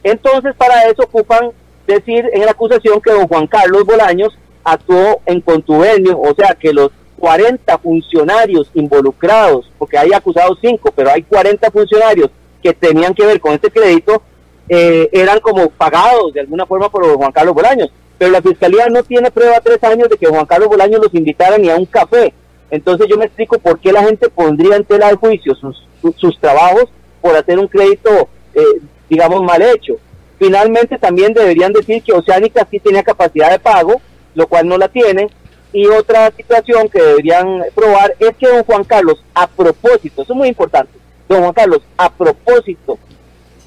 Entonces, 0.04 0.54
para 0.56 0.84
eso 0.88 1.04
ocupan 1.04 1.52
decir 1.88 2.30
en 2.34 2.46
la 2.46 2.52
acusación 2.52 3.00
que 3.02 3.12
don 3.12 3.28
Juan 3.28 3.48
Carlos 3.48 3.86
Bolaños 3.86 4.38
actuó 4.64 5.22
en 5.26 5.40
contubernio, 5.40 6.20
o 6.20 6.36
sea, 6.36 6.54
que 6.54 6.74
los 6.74 6.92
40 7.20 7.78
funcionarios 7.80 8.70
involucrados, 8.74 9.72
porque 9.80 9.98
hay 9.98 10.12
acusados 10.14 10.58
5, 10.62 10.92
pero 10.96 11.10
hay 11.10 11.24
40 11.24 11.72
funcionarios 11.72 12.30
que 12.62 12.74
tenían 12.74 13.14
que 13.14 13.26
ver 13.26 13.40
con 13.40 13.54
este 13.54 13.72
crédito, 13.72 14.22
eh, 14.70 15.10
eran 15.14 15.40
como 15.40 15.70
pagados 15.70 16.34
de 16.34 16.42
alguna 16.42 16.66
forma 16.66 16.90
por 16.90 17.06
Juan 17.16 17.32
Carlos 17.32 17.56
Bolaños. 17.56 17.90
Pero 18.18 18.32
la 18.32 18.42
fiscalía 18.42 18.88
no 18.90 19.04
tiene 19.04 19.32
prueba 19.32 19.62
tres 19.62 19.82
años 19.84 20.10
de 20.10 20.18
que 20.18 20.28
Juan 20.28 20.46
Carlos 20.46 20.68
Bolaños 20.68 21.02
los 21.02 21.14
invitara 21.14 21.58
ni 21.58 21.70
a 21.70 21.76
un 21.76 21.86
café. 21.86 22.34
Entonces 22.70 23.08
yo 23.08 23.18
me 23.18 23.26
explico 23.26 23.58
por 23.60 23.80
qué 23.80 23.92
la 23.92 24.04
gente 24.04 24.30
pondría 24.30 24.76
en 24.76 24.84
tela 24.84 25.10
de 25.10 25.16
juicio 25.16 25.56
sus, 25.56 25.88
sus, 26.18 26.40
trabajos 26.40 26.86
por 27.22 27.36
hacer 27.36 27.58
un 27.60 27.68
crédito, 27.68 28.28
eh, 28.54 28.82
digamos, 29.10 29.42
mal 29.44 29.62
hecho. 29.62 29.96
Finalmente 30.38 31.00
también 31.00 31.34
deberían 31.34 31.74
decir 31.74 32.04
que 32.04 32.14
Oceánica 32.14 32.68
sí 32.70 32.80
tenía 32.80 33.04
capacidad 33.04 33.50
de 33.50 33.60
pago, 33.60 34.02
lo 34.36 34.48
cual 34.48 34.68
no 34.68 34.78
la 34.78 34.88
tiene, 34.88 35.30
Y 35.74 35.86
otra 35.88 36.32
situación 36.32 36.88
que 36.88 37.02
deberían 37.02 37.62
probar 37.76 38.16
es 38.20 38.36
que 38.38 38.48
don 38.48 38.64
Juan 38.64 38.84
Carlos, 38.84 39.24
a 39.34 39.48
propósito, 39.48 40.22
eso 40.22 40.34
es 40.34 40.38
muy 40.38 40.48
importante, 40.48 40.94
don 41.28 41.42
Juan 41.42 41.54
Carlos, 41.54 41.82
a 41.98 42.10
propósito, 42.10 42.98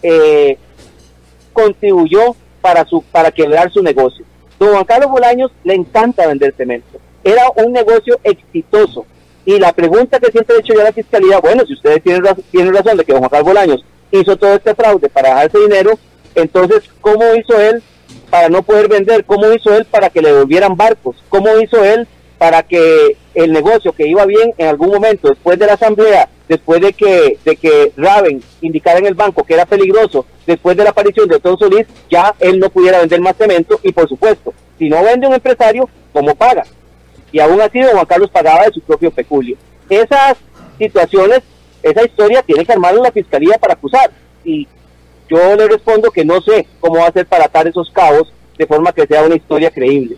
eh, 0.02 0.56
contribuyó 1.52 2.34
para, 2.60 2.84
su, 2.86 3.02
para 3.02 3.30
quebrar 3.30 3.70
su 3.70 3.82
negocio. 3.82 4.24
Don 4.58 4.72
Juan 4.72 4.84
Carlos 4.84 5.10
Bolaños 5.10 5.50
le 5.64 5.74
encanta 5.74 6.26
vender 6.26 6.54
cemento. 6.56 6.98
Era 7.24 7.50
un 7.56 7.72
negocio 7.72 8.18
exitoso. 8.22 9.06
Y 9.44 9.58
la 9.58 9.72
pregunta 9.72 10.20
que 10.20 10.30
siempre 10.30 10.56
he 10.56 10.60
hecho 10.60 10.74
yo 10.74 10.80
a 10.80 10.84
la 10.84 10.92
fiscalía, 10.92 11.40
bueno, 11.40 11.64
si 11.66 11.74
ustedes 11.74 12.02
tienen, 12.02 12.22
tienen 12.50 12.74
razón 12.74 12.96
de 12.96 13.04
que 13.04 13.12
don 13.12 13.20
Juan 13.20 13.30
Carlos 13.30 13.48
Bolaños 13.48 13.84
hizo 14.12 14.36
todo 14.36 14.54
este 14.54 14.74
fraude 14.74 15.08
para 15.08 15.30
dejarse 15.30 15.58
dinero, 15.58 15.98
entonces, 16.34 16.82
¿cómo 17.00 17.24
hizo 17.34 17.60
él 17.60 17.82
para 18.30 18.48
no 18.48 18.62
poder 18.62 18.88
vender? 18.88 19.24
¿Cómo 19.24 19.52
hizo 19.52 19.74
él 19.74 19.84
para 19.84 20.10
que 20.10 20.22
le 20.22 20.32
devolvieran 20.32 20.76
barcos? 20.76 21.16
¿Cómo 21.28 21.58
hizo 21.58 21.82
él 21.84 22.06
para 22.38 22.62
que 22.62 23.16
el 23.34 23.52
negocio 23.52 23.92
que 23.92 24.06
iba 24.06 24.24
bien 24.24 24.52
en 24.56 24.68
algún 24.68 24.88
momento, 24.88 25.28
después 25.28 25.58
de 25.58 25.66
la 25.66 25.74
asamblea, 25.74 26.28
después 26.48 26.80
de 26.80 26.92
que, 26.92 27.38
de 27.44 27.56
que 27.56 27.92
Raven 27.96 28.42
indicara 28.60 28.98
en 28.98 29.06
el 29.06 29.14
banco 29.14 29.44
que 29.44 29.54
era 29.54 29.66
peligroso, 29.66 30.26
después 30.46 30.76
de 30.76 30.84
la 30.84 30.90
aparición 30.90 31.28
de 31.28 31.36
Otón 31.36 31.58
Solís, 31.58 31.86
ya 32.10 32.34
él 32.40 32.58
no 32.58 32.70
pudiera 32.70 33.00
vender 33.00 33.20
más 33.20 33.36
cemento 33.36 33.78
y 33.82 33.92
por 33.92 34.08
supuesto, 34.08 34.54
si 34.78 34.88
no 34.88 35.02
vende 35.04 35.26
un 35.26 35.34
empresario, 35.34 35.88
¿cómo 36.12 36.34
paga? 36.34 36.64
Y 37.32 37.40
aún 37.40 37.60
así 37.60 37.80
don 37.80 37.92
Juan 37.92 38.06
Carlos 38.06 38.30
pagaba 38.30 38.64
de 38.64 38.72
su 38.72 38.80
propio 38.80 39.10
peculio. 39.10 39.56
Esas 39.88 40.36
situaciones, 40.78 41.40
esa 41.82 42.04
historia 42.04 42.42
tiene 42.42 42.64
que 42.64 42.72
armarla 42.72 43.02
la 43.02 43.12
fiscalía 43.12 43.58
para 43.58 43.74
acusar. 43.74 44.10
Y 44.44 44.66
yo 45.28 45.56
le 45.56 45.68
respondo 45.68 46.10
que 46.10 46.24
no 46.24 46.40
sé 46.40 46.66
cómo 46.80 46.96
va 46.96 47.06
a 47.06 47.08
hacer 47.08 47.26
para 47.26 47.44
atar 47.44 47.66
esos 47.68 47.90
cabos 47.90 48.32
de 48.58 48.66
forma 48.66 48.92
que 48.92 49.06
sea 49.06 49.24
una 49.24 49.36
historia 49.36 49.70
creíble. 49.70 50.16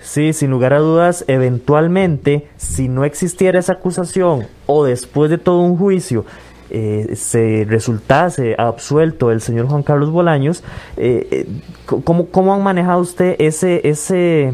Sí, 0.00 0.32
sin 0.32 0.50
lugar 0.50 0.72
a 0.72 0.78
dudas, 0.78 1.24
eventualmente, 1.26 2.48
si 2.56 2.88
no 2.88 3.04
existiera 3.04 3.58
esa 3.58 3.74
acusación 3.74 4.46
o 4.66 4.84
después 4.84 5.30
de 5.30 5.38
todo 5.38 5.60
un 5.60 5.76
juicio, 5.76 6.24
eh, 6.70 7.16
se 7.16 7.66
resultase 7.68 8.54
absuelto 8.56 9.32
el 9.32 9.40
señor 9.40 9.66
Juan 9.66 9.82
Carlos 9.82 10.10
Bolaños, 10.10 10.62
eh, 10.96 11.26
eh 11.30 11.46
¿cómo, 11.86 12.26
¿cómo, 12.26 12.54
han 12.54 12.62
manejado 12.62 13.00
usted 13.00 13.36
ese, 13.38 13.80
ese, 13.88 14.52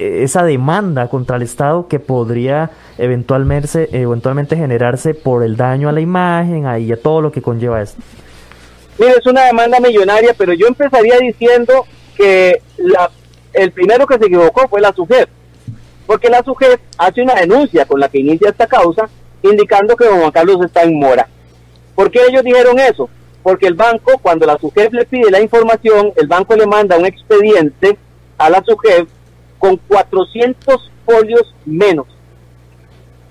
esa 0.00 0.44
demanda 0.44 1.08
contra 1.08 1.36
el 1.36 1.42
Estado 1.42 1.86
que 1.88 1.98
podría 1.98 2.70
eventualmente, 2.98 3.88
eventualmente 3.92 4.56
generarse 4.56 5.14
por 5.14 5.42
el 5.42 5.56
daño 5.56 5.88
a 5.88 5.92
la 5.92 6.00
imagen 6.00 6.66
y 6.80 6.92
a 6.92 7.00
todo 7.00 7.20
lo 7.20 7.32
que 7.32 7.42
conlleva 7.42 7.82
esto? 7.82 8.00
Mire, 8.98 9.12
es 9.18 9.26
una 9.26 9.44
demanda 9.46 9.80
millonaria, 9.80 10.34
pero 10.36 10.52
yo 10.52 10.66
empezaría 10.66 11.18
diciendo 11.18 11.86
que 12.16 12.60
la, 12.76 13.10
el 13.52 13.72
primero 13.72 14.06
que 14.06 14.18
se 14.18 14.26
equivocó 14.26 14.68
fue 14.68 14.80
la 14.80 14.92
SUGEF, 14.92 15.28
porque 16.06 16.28
la 16.28 16.42
SUGEF 16.42 16.80
hace 16.98 17.22
una 17.22 17.34
denuncia 17.34 17.86
con 17.86 18.00
la 18.00 18.08
que 18.08 18.18
inicia 18.18 18.50
esta 18.50 18.66
causa, 18.66 19.08
indicando 19.42 19.96
que 19.96 20.04
don 20.04 20.20
Juan 20.20 20.30
Carlos 20.30 20.58
está 20.64 20.82
en 20.82 20.98
mora. 20.98 21.26
¿Por 21.94 22.10
qué 22.10 22.20
ellos 22.28 22.44
dijeron 22.44 22.78
eso? 22.78 23.08
Porque 23.42 23.66
el 23.66 23.74
banco, 23.74 24.18
cuando 24.20 24.46
la 24.46 24.58
SUGEF 24.58 24.92
le 24.92 25.06
pide 25.06 25.30
la 25.30 25.40
información, 25.40 26.12
el 26.16 26.26
banco 26.26 26.54
le 26.54 26.66
manda 26.66 26.98
un 26.98 27.06
expediente 27.06 27.96
a 28.36 28.50
la 28.50 28.62
SUGEF 28.62 29.08
con 29.60 29.76
400 29.76 30.90
folios 31.06 31.54
menos. 31.64 32.06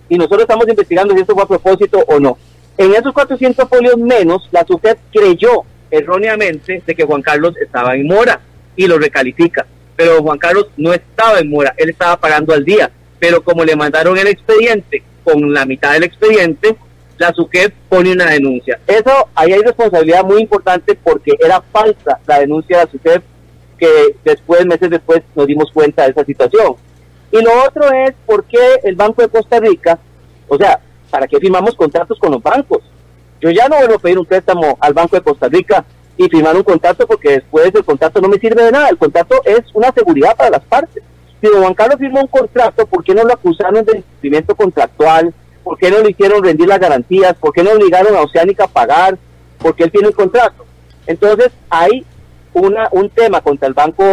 Y 0.07 0.17
nosotros 0.17 0.41
estamos 0.41 0.67
investigando 0.69 1.13
si 1.13 1.21
esto 1.21 1.33
fue 1.33 1.43
a 1.43 1.47
propósito 1.47 1.99
o 2.07 2.19
no. 2.19 2.37
En 2.77 2.93
esos 2.93 3.11
400 3.11 3.67
folios 3.67 3.97
menos, 3.97 4.47
la 4.51 4.65
SUGEF 4.65 4.99
creyó 5.11 5.63
erróneamente 5.91 6.81
de 6.85 6.95
que 6.95 7.03
Juan 7.03 7.21
Carlos 7.21 7.57
estaba 7.57 7.95
en 7.95 8.07
mora 8.07 8.39
y 8.75 8.87
lo 8.87 8.97
recalifica. 8.97 9.65
Pero 9.95 10.21
Juan 10.21 10.37
Carlos 10.37 10.67
no 10.77 10.93
estaba 10.93 11.39
en 11.39 11.49
mora, 11.49 11.73
él 11.75 11.89
estaba 11.89 12.15
pagando 12.17 12.53
al 12.53 12.63
día. 12.63 12.89
Pero 13.19 13.43
como 13.43 13.65
le 13.65 13.75
mandaron 13.75 14.17
el 14.17 14.27
expediente 14.27 15.03
con 15.23 15.51
la 15.51 15.65
mitad 15.65 15.93
del 15.93 16.03
expediente, 16.03 16.77
la 17.17 17.33
SUGEF 17.33 17.73
pone 17.89 18.13
una 18.13 18.29
denuncia. 18.29 18.79
Eso, 18.87 19.27
ahí 19.35 19.51
hay 19.51 19.61
responsabilidad 19.61 20.23
muy 20.23 20.41
importante 20.41 20.95
porque 20.95 21.33
era 21.39 21.61
falsa 21.73 22.19
la 22.25 22.39
denuncia 22.39 22.77
de 22.77 22.85
la 22.85 22.91
SUGEF 22.91 23.23
que 23.79 24.15
después, 24.23 24.65
meses 24.65 24.89
después, 24.89 25.21
nos 25.35 25.47
dimos 25.47 25.71
cuenta 25.71 26.03
de 26.03 26.11
esa 26.11 26.25
situación. 26.25 26.75
Y 27.31 27.41
lo 27.41 27.51
otro 27.63 27.91
es 27.91 28.13
por 28.25 28.43
qué 28.43 28.79
el 28.83 28.95
Banco 28.95 29.21
de 29.21 29.29
Costa 29.29 29.59
Rica, 29.59 29.99
o 30.47 30.57
sea, 30.57 30.79
¿para 31.09 31.27
qué 31.27 31.39
firmamos 31.39 31.75
contratos 31.75 32.17
con 32.19 32.31
los 32.31 32.41
bancos? 32.41 32.83
Yo 33.41 33.49
ya 33.51 33.67
no 33.67 33.77
vuelvo 33.77 33.95
a 33.95 33.99
pedir 33.99 34.19
un 34.19 34.25
préstamo 34.25 34.77
al 34.79 34.93
Banco 34.93 35.15
de 35.15 35.21
Costa 35.21 35.47
Rica 35.47 35.85
y 36.17 36.27
firmar 36.27 36.55
un 36.55 36.63
contrato 36.63 37.07
porque 37.07 37.31
después 37.31 37.73
el 37.73 37.85
contrato 37.85 38.19
no 38.19 38.27
me 38.27 38.37
sirve 38.39 38.63
de 38.63 38.71
nada. 38.71 38.89
El 38.89 38.97
contrato 38.97 39.41
es 39.45 39.61
una 39.73 39.91
seguridad 39.93 40.35
para 40.35 40.49
las 40.49 40.63
partes. 40.63 41.01
Si 41.39 41.47
don 41.47 41.61
Juan 41.61 41.73
Carlos 41.73 41.97
firmó 41.97 42.19
un 42.19 42.27
contrato, 42.27 42.85
¿por 42.85 43.03
qué 43.03 43.15
no 43.15 43.23
lo 43.23 43.33
acusaron 43.33 43.85
de 43.85 43.99
incumplimiento 43.99 44.55
contractual? 44.55 45.33
¿Por 45.63 45.77
qué 45.77 45.89
no 45.89 45.99
le 46.01 46.11
hicieron 46.11 46.43
rendir 46.43 46.67
las 46.67 46.79
garantías? 46.79 47.35
¿Por 47.35 47.53
qué 47.53 47.63
no 47.63 47.71
obligaron 47.71 48.15
a 48.15 48.21
Oceánica 48.21 48.65
a 48.65 48.67
pagar? 48.67 49.17
Porque 49.59 49.83
él 49.83 49.91
tiene 49.91 50.07
un 50.07 50.13
contrato. 50.13 50.65
Entonces 51.07 51.51
hay 51.69 52.05
una, 52.53 52.89
un 52.91 53.09
tema 53.09 53.41
contra 53.41 53.67
el 53.67 53.73
Banco 53.73 54.03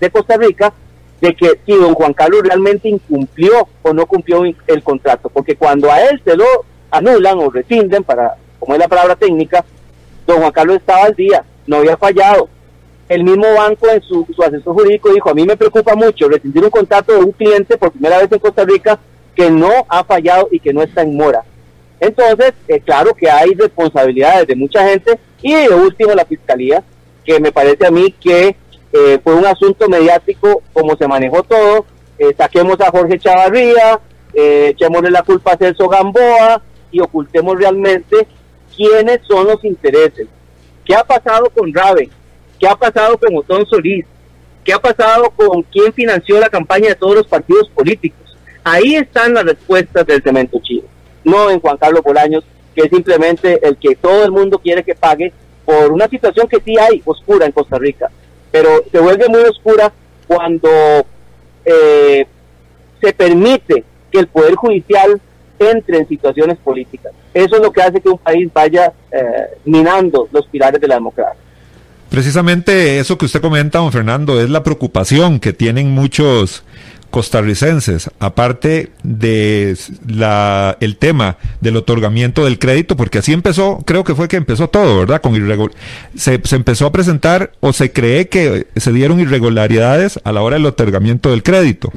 de 0.00 0.10
Costa 0.10 0.36
Rica 0.36 0.72
de 1.20 1.34
que 1.34 1.60
si 1.64 1.72
don 1.72 1.94
Juan 1.94 2.12
Carlos 2.12 2.42
realmente 2.42 2.88
incumplió 2.88 3.68
o 3.82 3.92
no 3.92 4.06
cumplió 4.06 4.42
el 4.44 4.82
contrato, 4.82 5.30
porque 5.30 5.56
cuando 5.56 5.90
a 5.90 6.02
él 6.02 6.20
se 6.24 6.36
lo 6.36 6.44
anulan 6.90 7.38
o 7.38 7.50
rescinden, 7.50 8.04
para, 8.04 8.36
como 8.58 8.74
es 8.74 8.78
la 8.78 8.88
palabra 8.88 9.16
técnica, 9.16 9.64
don 10.26 10.38
Juan 10.38 10.52
Carlos 10.52 10.76
estaba 10.76 11.04
al 11.04 11.14
día, 11.14 11.44
no 11.66 11.76
había 11.76 11.96
fallado. 11.96 12.48
El 13.08 13.22
mismo 13.22 13.46
banco 13.54 13.88
en 13.88 14.02
su, 14.02 14.26
asesor 14.44 14.74
jurídico 14.74 15.12
dijo, 15.12 15.30
a 15.30 15.34
mí 15.34 15.44
me 15.44 15.56
preocupa 15.56 15.94
mucho 15.94 16.28
rescindir 16.28 16.64
un 16.64 16.70
contrato 16.70 17.12
de 17.12 17.20
un 17.20 17.32
cliente 17.32 17.76
por 17.76 17.92
primera 17.92 18.18
vez 18.18 18.30
en 18.30 18.38
Costa 18.40 18.64
Rica 18.64 18.98
que 19.34 19.50
no 19.50 19.70
ha 19.88 20.02
fallado 20.02 20.48
y 20.50 20.58
que 20.58 20.72
no 20.72 20.82
está 20.82 21.02
en 21.02 21.16
mora. 21.16 21.44
Entonces, 22.00 22.52
eh, 22.68 22.80
claro 22.80 23.14
que 23.14 23.30
hay 23.30 23.54
responsabilidades 23.54 24.48
de 24.48 24.56
mucha 24.56 24.86
gente 24.88 25.18
y 25.40 25.54
de 25.54 25.68
último 25.68 26.14
la 26.14 26.24
fiscalía, 26.24 26.82
que 27.26 27.40
me 27.40 27.52
parece 27.52 27.86
a 27.86 27.90
mí 27.90 28.12
que 28.12 28.56
eh, 28.92 29.18
fue 29.22 29.34
un 29.34 29.44
asunto 29.44 29.88
mediático 29.88 30.62
como 30.72 30.96
se 30.96 31.08
manejó 31.08 31.42
todo, 31.42 31.84
eh, 32.18 32.32
saquemos 32.38 32.80
a 32.80 32.90
Jorge 32.90 33.18
Chavarría, 33.18 34.00
eh, 34.32 34.68
echémosle 34.70 35.10
la 35.10 35.22
culpa 35.22 35.52
a 35.52 35.56
Celso 35.56 35.88
Gamboa 35.88 36.62
y 36.90 37.00
ocultemos 37.00 37.58
realmente 37.58 38.26
quiénes 38.74 39.20
son 39.26 39.48
los 39.48 39.62
intereses. 39.64 40.28
¿Qué 40.84 40.94
ha 40.94 41.02
pasado 41.02 41.50
con 41.50 41.74
Raven? 41.74 42.08
¿Qué 42.58 42.68
ha 42.68 42.76
pasado 42.76 43.18
con 43.18 43.36
Otón 43.36 43.66
Solís? 43.66 44.06
¿Qué 44.64 44.72
ha 44.72 44.78
pasado 44.78 45.30
con 45.30 45.62
quién 45.64 45.92
financió 45.92 46.38
la 46.40 46.48
campaña 46.48 46.88
de 46.88 46.94
todos 46.94 47.16
los 47.16 47.26
partidos 47.26 47.68
políticos? 47.70 48.36
Ahí 48.64 48.94
están 48.94 49.34
las 49.34 49.44
respuestas 49.44 50.06
del 50.06 50.22
cemento 50.22 50.58
chino, 50.62 50.86
no 51.24 51.50
en 51.50 51.60
Juan 51.60 51.76
Carlos 51.76 52.02
Bolaños, 52.02 52.44
que 52.74 52.82
es 52.82 52.90
simplemente 52.90 53.60
el 53.66 53.76
que 53.76 53.94
todo 53.96 54.24
el 54.24 54.32
mundo 54.32 54.58
quiere 54.58 54.82
que 54.82 54.94
pague 54.94 55.32
por 55.66 55.92
una 55.92 56.08
situación 56.08 56.48
que 56.48 56.60
sí 56.64 56.78
hay 56.78 57.02
oscura 57.04 57.44
en 57.44 57.52
Costa 57.52 57.76
Rica 57.76 58.10
pero 58.56 58.82
se 58.90 58.98
vuelve 58.98 59.28
muy 59.28 59.42
oscura 59.42 59.92
cuando 60.26 60.68
eh, 61.64 62.26
se 63.02 63.12
permite 63.12 63.84
que 64.10 64.18
el 64.18 64.28
Poder 64.28 64.54
Judicial 64.54 65.20
entre 65.58 65.98
en 65.98 66.08
situaciones 66.08 66.56
políticas. 66.58 67.12
Eso 67.34 67.56
es 67.56 67.62
lo 67.62 67.70
que 67.70 67.82
hace 67.82 68.00
que 68.00 68.08
un 68.08 68.18
país 68.18 68.50
vaya 68.52 68.92
eh, 69.12 69.58
minando 69.66 70.28
los 70.32 70.46
pilares 70.46 70.80
de 70.80 70.88
la 70.88 70.94
democracia. 70.94 71.38
Precisamente 72.08 72.98
eso 72.98 73.18
que 73.18 73.26
usted 73.26 73.42
comenta, 73.42 73.78
don 73.78 73.92
Fernando, 73.92 74.40
es 74.40 74.48
la 74.48 74.62
preocupación 74.62 75.38
que 75.38 75.52
tienen 75.52 75.90
muchos 75.90 76.64
costarricenses, 77.10 78.10
aparte 78.18 78.90
de 79.02 79.76
la, 80.06 80.76
el 80.80 80.96
tema 80.96 81.38
del 81.60 81.76
otorgamiento 81.76 82.44
del 82.44 82.58
crédito, 82.58 82.96
porque 82.96 83.18
así 83.18 83.32
empezó, 83.32 83.78
creo 83.84 84.04
que 84.04 84.14
fue 84.14 84.28
que 84.28 84.36
empezó 84.36 84.68
todo, 84.68 84.98
¿verdad? 84.98 85.20
Con 85.20 85.34
se, 86.14 86.40
se 86.42 86.56
empezó 86.56 86.86
a 86.86 86.92
presentar 86.92 87.52
o 87.60 87.72
se 87.72 87.92
cree 87.92 88.28
que 88.28 88.66
se 88.76 88.92
dieron 88.92 89.20
irregularidades 89.20 90.20
a 90.24 90.32
la 90.32 90.42
hora 90.42 90.56
del 90.56 90.66
otorgamiento 90.66 91.30
del 91.30 91.42
crédito. 91.42 91.92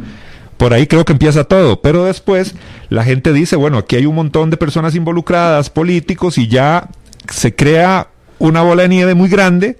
Por 0.58 0.74
ahí 0.74 0.88
creo 0.88 1.06
que 1.06 1.14
empieza 1.14 1.46
todo, 1.46 1.82
pero 1.82 2.04
después 2.04 2.54
la 2.90 3.06
gente 3.06 3.32
dice, 3.32 3.56
bueno, 3.56 3.78
aquí 3.78 3.96
hay 3.96 4.06
un 4.06 4.16
montón 4.16 4.50
de 4.50 4.58
personas 4.58 4.94
involucradas, 4.94 5.70
políticos, 5.70 6.38
y 6.38 6.50
ya 6.50 6.90
se 7.32 7.56
crea 7.56 8.09
una 8.40 8.62
bola 8.62 8.84
de 8.84 8.90
nieve 8.90 9.14
muy 9.14 9.30
grande 9.30 9.78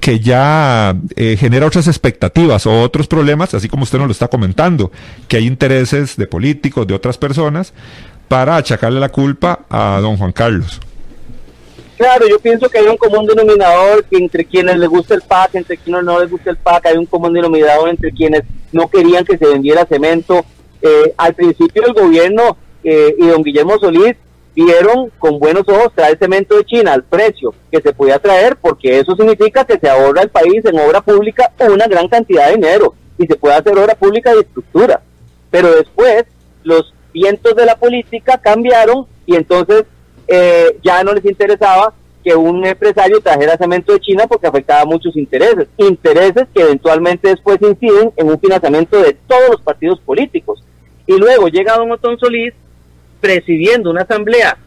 que 0.00 0.20
ya 0.20 0.94
eh, 1.16 1.36
genera 1.38 1.66
otras 1.66 1.88
expectativas 1.88 2.66
o 2.66 2.82
otros 2.82 3.06
problemas, 3.06 3.54
así 3.54 3.68
como 3.68 3.84
usted 3.84 3.98
nos 3.98 4.08
lo 4.08 4.12
está 4.12 4.28
comentando, 4.28 4.92
que 5.28 5.38
hay 5.38 5.46
intereses 5.46 6.16
de 6.16 6.26
políticos, 6.26 6.86
de 6.86 6.94
otras 6.94 7.18
personas, 7.18 7.72
para 8.28 8.56
achacarle 8.56 9.00
la 9.00 9.10
culpa 9.10 9.60
a 9.68 9.98
don 10.00 10.16
Juan 10.16 10.32
Carlos. 10.32 10.80
Claro, 11.96 12.26
yo 12.28 12.40
pienso 12.40 12.68
que 12.68 12.78
hay 12.78 12.86
un 12.86 12.96
común 12.96 13.26
denominador 13.26 14.04
que 14.04 14.16
entre 14.16 14.44
quienes 14.44 14.76
les 14.76 14.88
gusta 14.88 15.14
el 15.14 15.22
PAC, 15.22 15.54
entre 15.54 15.76
quienes 15.76 16.02
no 16.02 16.18
les 16.18 16.30
gusta 16.30 16.50
el 16.50 16.56
PAC, 16.56 16.86
hay 16.86 16.96
un 16.96 17.06
común 17.06 17.32
denominador 17.32 17.88
entre 17.88 18.10
quienes 18.10 18.42
no 18.72 18.88
querían 18.88 19.24
que 19.24 19.38
se 19.38 19.46
vendiera 19.46 19.86
cemento. 19.86 20.44
Eh, 20.80 21.14
al 21.16 21.34
principio 21.34 21.84
el 21.86 21.92
gobierno 21.92 22.56
eh, 22.82 23.14
y 23.16 23.26
don 23.28 23.44
Guillermo 23.44 23.78
Solís 23.78 24.16
vieron 24.54 25.10
con 25.18 25.38
buenos 25.38 25.68
ojos 25.68 25.92
traer 25.94 26.18
cemento 26.18 26.56
de 26.56 26.64
China 26.64 26.92
al 26.92 27.04
precio 27.04 27.54
que 27.70 27.80
se 27.80 27.92
podía 27.92 28.18
traer, 28.18 28.56
porque 28.56 28.98
eso 28.98 29.16
significa 29.16 29.64
que 29.64 29.78
se 29.78 29.88
ahorra 29.88 30.22
el 30.22 30.28
país 30.28 30.64
en 30.64 30.78
obra 30.78 31.00
pública 31.00 31.50
una 31.70 31.86
gran 31.86 32.08
cantidad 32.08 32.48
de 32.48 32.56
dinero. 32.56 32.94
y 33.18 33.26
se 33.26 33.36
puede 33.36 33.54
hacer 33.54 33.78
obra 33.78 33.94
pública 33.94 34.34
de 34.34 34.40
estructura. 34.40 35.00
Pero 35.50 35.70
después 35.74 36.24
los 36.64 36.92
vientos 37.12 37.54
de 37.54 37.66
la 37.66 37.76
política 37.76 38.38
cambiaron 38.38 39.06
y 39.26 39.36
entonces 39.36 39.84
eh, 40.26 40.78
ya 40.82 41.04
no 41.04 41.12
les 41.12 41.24
interesaba 41.24 41.92
que 42.24 42.34
un 42.34 42.64
empresario 42.64 43.20
trajera 43.20 43.56
cemento 43.56 43.92
de 43.92 44.00
China 44.00 44.26
porque 44.26 44.46
afectaba 44.46 44.84
muchos 44.84 45.16
intereses, 45.16 45.68
intereses 45.76 46.46
que 46.54 46.62
eventualmente 46.62 47.28
después 47.28 47.58
inciden 47.60 48.12
en 48.16 48.28
un 48.28 48.40
financiamiento 48.40 49.00
de 49.00 49.16
todos 49.26 49.50
los 49.50 49.60
partidos 49.60 50.00
políticos. 50.00 50.64
Y 51.06 51.16
luego 51.18 51.48
llega 51.48 51.76
don 51.76 51.90
Otón 51.90 52.18
Solís 52.18 52.54
presidiendo 53.22 53.90
una 53.90 54.02
asamblea 54.02 54.58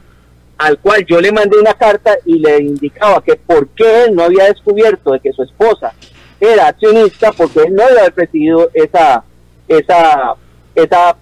al 0.57 0.79
cual 0.79 1.05
yo 1.05 1.19
le 1.19 1.33
mandé 1.33 1.59
una 1.59 1.73
carta 1.73 2.15
y 2.25 2.39
le 2.39 2.59
indicaba 2.59 3.21
que 3.21 3.35
por 3.35 3.67
qué 3.69 4.05
él 4.05 4.15
no 4.15 4.23
había 4.23 4.45
descubierto 4.45 5.11
de 5.11 5.19
que 5.19 5.33
su 5.33 5.43
esposa 5.43 5.93
era 6.39 6.67
accionista, 6.67 7.31
porque 7.33 7.63
él 7.63 7.75
no 7.75 7.83
había 7.83 7.99
haber 7.99 8.13
presidido 8.13 8.69
esa, 8.73 9.23
esa, 9.67 10.35
esa 10.73 11.17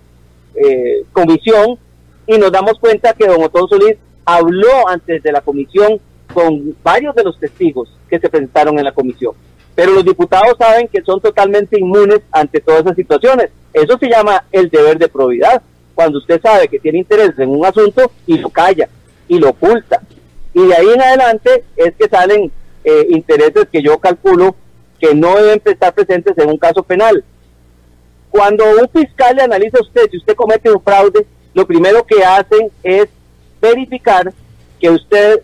eh, 0.55 1.03
comisión, 1.11 1.79
y 2.27 2.37
nos 2.37 2.51
damos 2.51 2.79
cuenta 2.79 3.13
que 3.13 3.27
don 3.27 3.43
Otón 3.43 3.67
Solís 3.67 3.97
habló 4.23 4.87
antes 4.87 5.21
de 5.23 5.31
la 5.31 5.41
comisión 5.41 5.99
con 6.31 6.75
varios 6.83 7.15
de 7.15 7.23
los 7.23 7.39
testigos 7.39 7.89
que 8.09 8.19
se 8.19 8.29
presentaron 8.29 8.77
en 8.77 8.85
la 8.85 8.91
comisión. 8.91 9.33
Pero 9.75 9.93
los 9.93 10.05
diputados 10.05 10.55
saben 10.57 10.87
que 10.87 11.01
son 11.01 11.19
totalmente 11.19 11.79
inmunes 11.79 12.21
ante 12.31 12.61
todas 12.61 12.81
esas 12.81 12.95
situaciones. 12.95 13.49
Eso 13.73 13.97
se 13.97 14.07
llama 14.07 14.45
el 14.51 14.69
deber 14.69 14.99
de 14.99 15.07
probidad. 15.07 15.61
Cuando 15.95 16.17
usted 16.17 16.41
sabe 16.41 16.67
que 16.67 16.79
tiene 16.79 16.99
interés 16.99 17.37
en 17.37 17.49
un 17.49 17.65
asunto 17.65 18.11
y 18.25 18.37
lo 18.37 18.49
calla 18.49 18.89
y 19.27 19.39
lo 19.39 19.49
oculta. 19.49 20.01
Y 20.53 20.65
de 20.67 20.75
ahí 20.75 20.87
en 20.93 21.01
adelante 21.01 21.63
es 21.75 21.93
que 21.95 22.07
salen 22.07 22.51
eh, 22.83 23.07
intereses 23.09 23.67
que 23.71 23.81
yo 23.81 23.97
calculo 23.99 24.55
que 24.99 25.13
no 25.13 25.35
deben 25.35 25.61
estar 25.65 25.93
presentes 25.93 26.37
en 26.37 26.49
un 26.49 26.57
caso 26.57 26.83
penal. 26.83 27.23
Cuando 28.29 28.63
un 28.65 28.89
fiscal 28.89 29.35
le 29.35 29.43
analiza 29.43 29.77
a 29.77 29.83
usted 29.83 30.09
si 30.09 30.17
usted 30.17 30.35
comete 30.35 30.71
un 30.71 30.81
fraude, 30.81 31.25
lo 31.53 31.67
primero 31.67 32.05
que 32.05 32.23
hacen 32.23 32.71
es 32.81 33.07
verificar 33.61 34.33
que 34.79 34.89
usted 34.89 35.41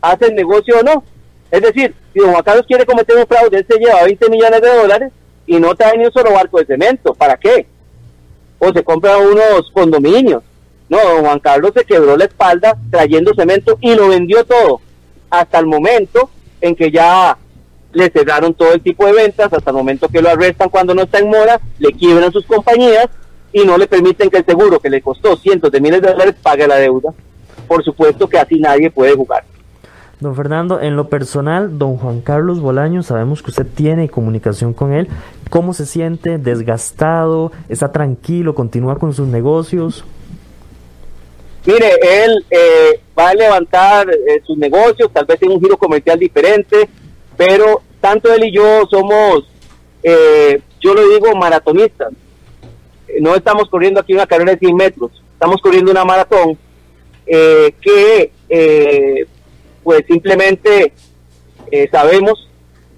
hace 0.00 0.26
el 0.26 0.34
negocio 0.34 0.78
o 0.78 0.82
no. 0.82 1.04
Es 1.50 1.60
decir, 1.60 1.94
si 2.12 2.20
don 2.20 2.32
Juan 2.32 2.42
Carlos 2.42 2.66
quiere 2.66 2.86
cometer 2.86 3.16
un 3.16 3.26
fraude, 3.26 3.58
él 3.58 3.66
se 3.68 3.78
lleva 3.78 4.04
20 4.04 4.30
millones 4.30 4.60
de 4.60 4.68
dólares 4.68 5.12
y 5.46 5.58
no 5.58 5.74
trae 5.74 5.98
ni 5.98 6.06
un 6.06 6.12
solo 6.12 6.32
barco 6.32 6.58
de 6.58 6.66
cemento. 6.66 7.14
¿Para 7.14 7.36
qué? 7.36 7.66
O 8.60 8.72
se 8.72 8.84
compra 8.84 9.18
unos 9.18 9.68
condominios. 9.72 10.44
No, 10.88 10.98
don 10.98 11.24
Juan 11.24 11.40
Carlos 11.40 11.72
se 11.74 11.84
quebró 11.84 12.16
la 12.16 12.26
espalda 12.26 12.76
trayendo 12.90 13.34
cemento 13.34 13.76
y 13.80 13.94
lo 13.94 14.08
vendió 14.08 14.44
todo. 14.44 14.80
Hasta 15.30 15.58
el 15.58 15.66
momento 15.66 16.30
en 16.60 16.76
que 16.76 16.92
ya 16.92 17.36
le 17.92 18.10
cerraron 18.10 18.54
todo 18.54 18.72
el 18.72 18.80
tipo 18.80 19.06
de 19.06 19.12
ventas, 19.12 19.52
hasta 19.52 19.70
el 19.70 19.76
momento 19.76 20.08
que 20.08 20.22
lo 20.22 20.28
arrestan 20.28 20.68
cuando 20.68 20.94
no 20.94 21.02
está 21.02 21.18
en 21.18 21.28
mora, 21.28 21.60
le 21.78 21.92
quiebran 21.92 22.32
sus 22.32 22.46
compañías 22.46 23.08
y 23.52 23.64
no 23.64 23.76
le 23.76 23.86
permiten 23.86 24.30
que 24.30 24.38
el 24.38 24.44
seguro 24.44 24.78
que 24.78 24.90
le 24.90 25.02
costó 25.02 25.36
cientos 25.36 25.72
de 25.72 25.80
miles 25.80 26.00
de 26.02 26.12
dólares 26.12 26.36
pague 26.40 26.68
la 26.68 26.76
deuda. 26.76 27.12
Por 27.66 27.82
supuesto 27.84 28.28
que 28.28 28.38
así 28.38 28.58
nadie 28.58 28.90
puede 28.90 29.14
jugar. 29.14 29.44
Don 30.20 30.36
Fernando, 30.36 30.82
en 30.82 30.96
lo 30.96 31.08
personal, 31.08 31.78
don 31.78 31.96
Juan 31.96 32.20
Carlos 32.20 32.60
Bolaño, 32.60 33.02
sabemos 33.02 33.42
que 33.42 33.50
usted 33.50 33.66
tiene 33.66 34.10
comunicación 34.10 34.74
con 34.74 34.92
él. 34.92 35.08
¿Cómo 35.48 35.72
se 35.72 35.86
siente? 35.86 36.36
¿Desgastado? 36.36 37.52
¿Está 37.70 37.90
tranquilo? 37.90 38.54
¿Continúa 38.54 38.98
con 38.98 39.14
sus 39.14 39.28
negocios? 39.28 40.04
Mire, 41.64 41.92
él 42.02 42.44
eh, 42.50 43.00
va 43.18 43.30
a 43.30 43.34
levantar 43.34 44.10
eh, 44.10 44.42
sus 44.46 44.58
negocios, 44.58 45.10
tal 45.10 45.24
vez 45.24 45.40
en 45.42 45.52
un 45.52 45.60
giro 45.60 45.78
comercial 45.78 46.18
diferente, 46.18 46.86
pero 47.34 47.80
tanto 47.98 48.30
él 48.32 48.44
y 48.44 48.52
yo 48.52 48.86
somos, 48.90 49.48
eh, 50.02 50.60
yo 50.80 50.92
lo 50.92 51.08
digo, 51.08 51.34
maratonistas. 51.34 52.12
No 53.20 53.34
estamos 53.34 53.70
corriendo 53.70 54.00
aquí 54.00 54.12
una 54.12 54.26
carrera 54.26 54.52
de 54.52 54.58
100 54.58 54.76
metros, 54.76 55.12
estamos 55.32 55.62
corriendo 55.62 55.90
una 55.90 56.04
maratón 56.04 56.58
que 57.26 58.32
pues 59.82 60.04
simplemente 60.06 60.92
eh, 61.70 61.88
sabemos 61.90 62.48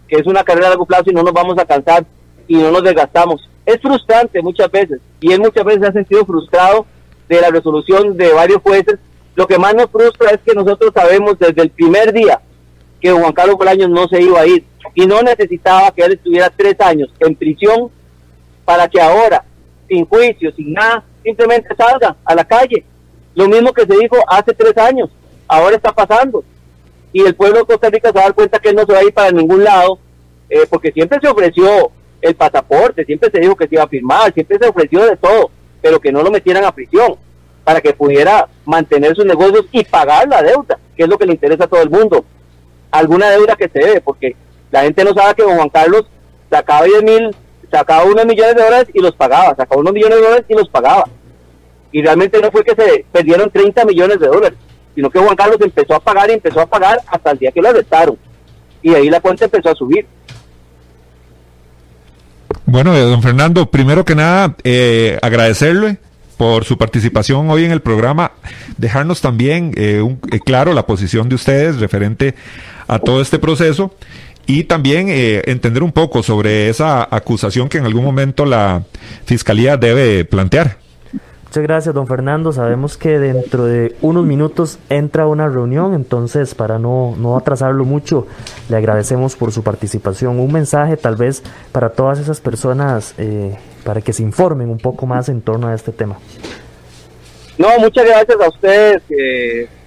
que 0.08 0.16
es 0.16 0.26
una 0.26 0.44
carrera 0.44 0.66
a 0.66 0.70
largo 0.70 0.86
plazo 0.86 1.04
y 1.10 1.14
no 1.14 1.22
nos 1.22 1.32
vamos 1.32 1.58
a 1.58 1.64
cansar 1.64 2.04
y 2.46 2.56
no 2.56 2.70
nos 2.70 2.82
desgastamos. 2.82 3.48
Es 3.64 3.80
frustrante 3.80 4.42
muchas 4.42 4.70
veces 4.70 5.00
y 5.20 5.32
él 5.32 5.40
muchas 5.40 5.64
veces 5.64 5.82
se 5.82 5.88
ha 5.88 5.92
sentido 5.92 6.26
frustrado 6.26 6.86
de 7.28 7.40
la 7.40 7.50
resolución 7.50 8.16
de 8.16 8.32
varios 8.32 8.60
jueces. 8.62 8.98
Lo 9.34 9.46
que 9.46 9.58
más 9.58 9.74
nos 9.74 9.90
frustra 9.90 10.30
es 10.30 10.40
que 10.44 10.54
nosotros 10.54 10.92
sabemos 10.94 11.38
desde 11.38 11.62
el 11.62 11.70
primer 11.70 12.12
día 12.12 12.40
que 13.00 13.10
Juan 13.10 13.32
Carlos 13.32 13.56
Bolaños 13.56 13.88
no 13.88 14.06
se 14.08 14.20
iba 14.20 14.40
a 14.40 14.46
ir 14.46 14.64
y 14.94 15.06
no 15.06 15.22
necesitaba 15.22 15.90
que 15.92 16.02
él 16.02 16.12
estuviera 16.12 16.50
tres 16.50 16.78
años 16.80 17.08
en 17.18 17.34
prisión 17.34 17.90
para 18.64 18.88
que 18.88 19.00
ahora, 19.00 19.44
sin 19.88 20.04
juicio, 20.06 20.52
sin 20.54 20.72
nada, 20.72 21.04
simplemente 21.22 21.74
salga 21.74 22.16
a 22.24 22.34
la 22.34 22.44
calle. 22.44 22.84
Lo 23.34 23.48
mismo 23.48 23.72
que 23.72 23.86
se 23.86 23.96
dijo 23.96 24.16
hace 24.28 24.52
tres 24.52 24.76
años, 24.76 25.08
ahora 25.48 25.76
está 25.76 25.92
pasando 25.92 26.44
y 27.12 27.22
el 27.22 27.34
pueblo 27.34 27.60
de 27.60 27.66
Costa 27.66 27.90
Rica 27.90 28.08
se 28.08 28.14
va 28.14 28.20
a 28.20 28.24
dar 28.24 28.34
cuenta 28.34 28.58
que 28.58 28.70
él 28.70 28.76
no 28.76 28.86
se 28.86 28.92
va 28.92 29.00
a 29.00 29.04
ir 29.04 29.12
para 29.12 29.30
ningún 29.30 29.62
lado, 29.62 29.98
eh, 30.48 30.66
porque 30.68 30.92
siempre 30.92 31.18
se 31.20 31.28
ofreció 31.28 31.90
el 32.20 32.34
pasaporte, 32.34 33.04
siempre 33.04 33.30
se 33.30 33.40
dijo 33.40 33.56
que 33.56 33.68
se 33.68 33.74
iba 33.74 33.84
a 33.84 33.88
firmar, 33.88 34.32
siempre 34.32 34.58
se 34.58 34.68
ofreció 34.68 35.04
de 35.04 35.16
todo, 35.16 35.50
pero 35.80 36.00
que 36.00 36.12
no 36.12 36.22
lo 36.22 36.30
metieran 36.30 36.64
a 36.64 36.74
prisión, 36.74 37.16
para 37.64 37.80
que 37.80 37.92
pudiera 37.92 38.48
mantener 38.64 39.14
sus 39.14 39.24
negocios 39.24 39.66
y 39.72 39.84
pagar 39.84 40.28
la 40.28 40.42
deuda, 40.42 40.78
que 40.96 41.02
es 41.02 41.08
lo 41.08 41.18
que 41.18 41.26
le 41.26 41.32
interesa 41.32 41.64
a 41.64 41.68
todo 41.68 41.82
el 41.82 41.90
mundo. 41.90 42.24
Alguna 42.90 43.30
deuda 43.30 43.56
que 43.56 43.68
se 43.68 43.78
debe, 43.78 44.00
porque 44.00 44.34
la 44.70 44.82
gente 44.82 45.04
no 45.04 45.12
sabe 45.14 45.34
que 45.34 45.42
don 45.42 45.56
Juan 45.56 45.68
Carlos 45.68 46.06
sacaba 46.50 46.86
10 46.86 47.02
mil, 47.02 47.36
sacaba 47.70 48.04
unos 48.04 48.26
millones 48.26 48.56
de 48.56 48.62
dólares 48.62 48.88
y 48.92 49.00
los 49.00 49.14
pagaba, 49.14 49.54
sacaba 49.54 49.80
unos 49.80 49.92
millones 49.92 50.16
de 50.16 50.24
dólares 50.24 50.44
y 50.48 50.54
los 50.54 50.68
pagaba. 50.68 51.04
Y 51.90 52.02
realmente 52.02 52.40
no 52.40 52.50
fue 52.50 52.64
que 52.64 52.74
se 52.74 53.04
perdieron 53.12 53.50
30 53.50 53.84
millones 53.84 54.18
de 54.18 54.26
dólares 54.26 54.58
sino 54.94 55.10
que 55.10 55.18
Juan 55.18 55.36
Carlos 55.36 55.58
empezó 55.60 55.94
a 55.94 56.00
pagar 56.00 56.30
y 56.30 56.34
empezó 56.34 56.60
a 56.60 56.66
pagar 56.66 57.00
hasta 57.06 57.30
el 57.30 57.38
día 57.38 57.52
que 57.52 57.60
lo 57.60 57.68
arrestaron. 57.68 58.16
Y 58.82 58.94
ahí 58.94 59.08
la 59.08 59.20
cuenta 59.20 59.44
empezó 59.44 59.70
a 59.70 59.74
subir. 59.74 60.06
Bueno, 62.66 62.94
eh, 62.94 63.00
don 63.00 63.22
Fernando, 63.22 63.70
primero 63.70 64.04
que 64.04 64.14
nada, 64.14 64.56
eh, 64.64 65.18
agradecerle 65.22 65.98
por 66.36 66.64
su 66.64 66.78
participación 66.78 67.50
hoy 67.50 67.64
en 67.64 67.70
el 67.70 67.80
programa, 67.80 68.32
dejarnos 68.78 69.20
también 69.20 69.72
eh, 69.76 70.02
claro 70.44 70.72
la 70.72 70.86
posición 70.86 71.28
de 71.28 71.34
ustedes 71.34 71.78
referente 71.78 72.34
a 72.88 72.98
todo 72.98 73.20
este 73.20 73.38
proceso 73.38 73.94
y 74.46 74.64
también 74.64 75.06
entender 75.08 75.84
un 75.84 75.92
poco 75.92 76.22
sobre 76.22 76.68
esa 76.68 77.06
acusación 77.14 77.68
que 77.68 77.78
en 77.78 77.84
algún 77.84 78.04
momento 78.04 78.44
la 78.44 78.82
Fiscalía 79.24 79.76
debe 79.76 80.24
plantear. 80.24 80.78
Muchas 81.52 81.64
gracias, 81.64 81.94
don 81.94 82.06
Fernando. 82.06 82.50
Sabemos 82.50 82.96
que 82.96 83.18
dentro 83.18 83.66
de 83.66 83.94
unos 84.00 84.24
minutos 84.24 84.78
entra 84.88 85.26
una 85.26 85.50
reunión, 85.50 85.92
entonces 85.92 86.54
para 86.54 86.78
no, 86.78 87.14
no 87.18 87.36
atrasarlo 87.36 87.84
mucho, 87.84 88.26
le 88.70 88.78
agradecemos 88.78 89.36
por 89.36 89.52
su 89.52 89.62
participación. 89.62 90.40
Un 90.40 90.50
mensaje 90.50 90.96
tal 90.96 91.16
vez 91.16 91.42
para 91.70 91.90
todas 91.90 92.18
esas 92.20 92.40
personas 92.40 93.14
eh, 93.18 93.54
para 93.84 94.00
que 94.00 94.14
se 94.14 94.22
informen 94.22 94.70
un 94.70 94.78
poco 94.78 95.04
más 95.04 95.28
en 95.28 95.42
torno 95.42 95.68
a 95.68 95.74
este 95.74 95.92
tema. 95.92 96.16
No, 97.58 97.68
muchas 97.80 98.06
gracias 98.06 98.40
a 98.40 98.48
ustedes. 98.48 99.02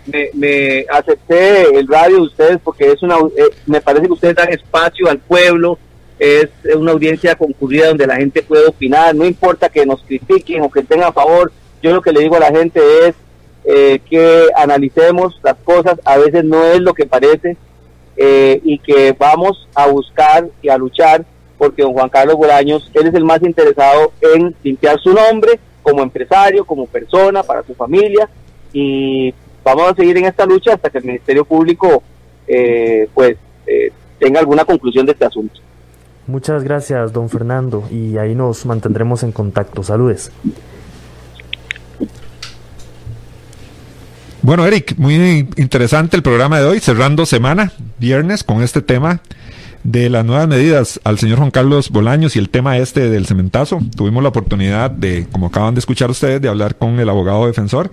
me, 0.06 0.30
me, 0.36 0.86
acepté 0.88 1.80
el 1.80 1.88
radio 1.88 2.18
de 2.18 2.22
ustedes 2.22 2.60
porque 2.64 2.92
es 2.92 3.02
una, 3.02 3.16
eh, 3.16 3.50
me 3.66 3.82
parece 3.82 4.06
que 4.06 4.14
ustedes 4.14 4.36
dan 4.36 4.54
espacio 4.54 5.10
al 5.10 5.18
pueblo, 5.18 5.80
es 6.20 6.50
una 6.76 6.92
audiencia 6.92 7.36
concurrida 7.36 7.88
donde 7.88 8.08
la 8.08 8.16
gente 8.16 8.42
puede 8.42 8.68
opinar, 8.68 9.14
no 9.16 9.26
importa 9.26 9.70
que 9.70 9.86
nos 9.86 10.02
critiquen 10.04 10.62
o 10.62 10.72
que 10.72 10.84
tengan 10.84 11.10
a 11.10 11.14
favor, 11.14 11.52
yo 11.82 11.94
lo 11.94 12.02
que 12.02 12.12
le 12.12 12.22
digo 12.22 12.38
a 12.38 12.40
la 12.40 12.52
gente 12.52 12.80
es 13.08 13.16
eh, 13.66 14.00
que 14.10 14.48
analicemos 14.56 15.40
las 15.44 15.56
cosas, 15.64 16.00
a 16.06 16.18
veces 16.18 16.44
no 16.44 16.64
es 16.64 16.80
lo 16.80 16.94
que 16.94 17.06
parece, 17.06 17.58
eh, 18.18 18.62
y 18.64 18.80
que 18.80 19.14
vamos 19.18 19.68
a 19.76 19.88
buscar 19.88 20.48
y 20.62 20.70
a 20.70 20.78
luchar 20.78 21.26
porque 21.58 21.84
don 21.84 21.94
Juan 21.94 22.10
Carlos 22.10 22.36
Bolaños, 22.36 22.90
él 22.94 23.08
es 23.08 23.14
el 23.14 23.24
más 23.24 23.42
interesado 23.42 24.12
en 24.22 24.56
limpiar 24.64 25.00
su 25.00 25.14
nombre 25.14 25.60
como 25.84 26.04
empresario, 26.04 26.66
como 26.66 26.86
persona, 26.86 27.44
para 27.44 27.64
su 27.64 27.74
familia, 27.76 28.30
y 28.74 29.34
vamos 29.64 29.92
a 29.92 29.96
seguir 29.96 30.18
en 30.18 30.26
esta 30.26 30.46
lucha 30.46 30.74
hasta 30.74 30.90
que 30.90 30.98
el 30.98 31.06
Ministerio 31.06 31.46
Público 31.46 32.04
eh, 32.48 33.08
pues 33.14 33.38
tenga 34.20 34.40
alguna 34.40 34.66
conclusión 34.66 35.06
de 35.06 35.14
este 35.14 35.26
asunto. 35.26 35.60
Muchas 36.28 36.64
gracias, 36.64 37.14
don 37.14 37.30
Fernando, 37.30 37.88
y 37.92 38.18
ahí 38.18 38.34
nos 38.34 38.66
mantendremos 38.66 39.24
en 39.24 39.32
contacto. 39.32 39.84
Saludes. 39.84 40.32
Bueno, 44.42 44.66
Eric, 44.66 44.96
muy 44.98 45.50
interesante 45.56 46.16
el 46.16 46.24
programa 46.24 46.60
de 46.60 46.66
hoy, 46.66 46.80
cerrando 46.80 47.26
semana, 47.26 47.72
viernes, 48.00 48.44
con 48.44 48.62
este 48.62 48.82
tema 48.82 49.22
de 49.84 50.10
las 50.10 50.26
nuevas 50.26 50.48
medidas 50.48 51.00
al 51.04 51.20
señor 51.20 51.38
Juan 51.38 51.52
Carlos 51.52 51.92
Bolaños 51.92 52.36
y 52.36 52.40
el 52.40 52.50
tema 52.50 52.78
este 52.78 53.10
del 53.10 53.28
cementazo. 53.28 53.80
Tuvimos 53.96 54.24
la 54.24 54.30
oportunidad 54.30 54.90
de, 54.90 55.28
como 55.32 55.48
acaban 55.48 55.76
de 55.76 55.80
escuchar 55.80 56.10
ustedes, 56.10 56.42
de 56.42 56.50
hablar 56.50 56.76
con 56.76 57.00
el 57.00 57.10
abogado 57.10 57.46
defensor 57.46 57.92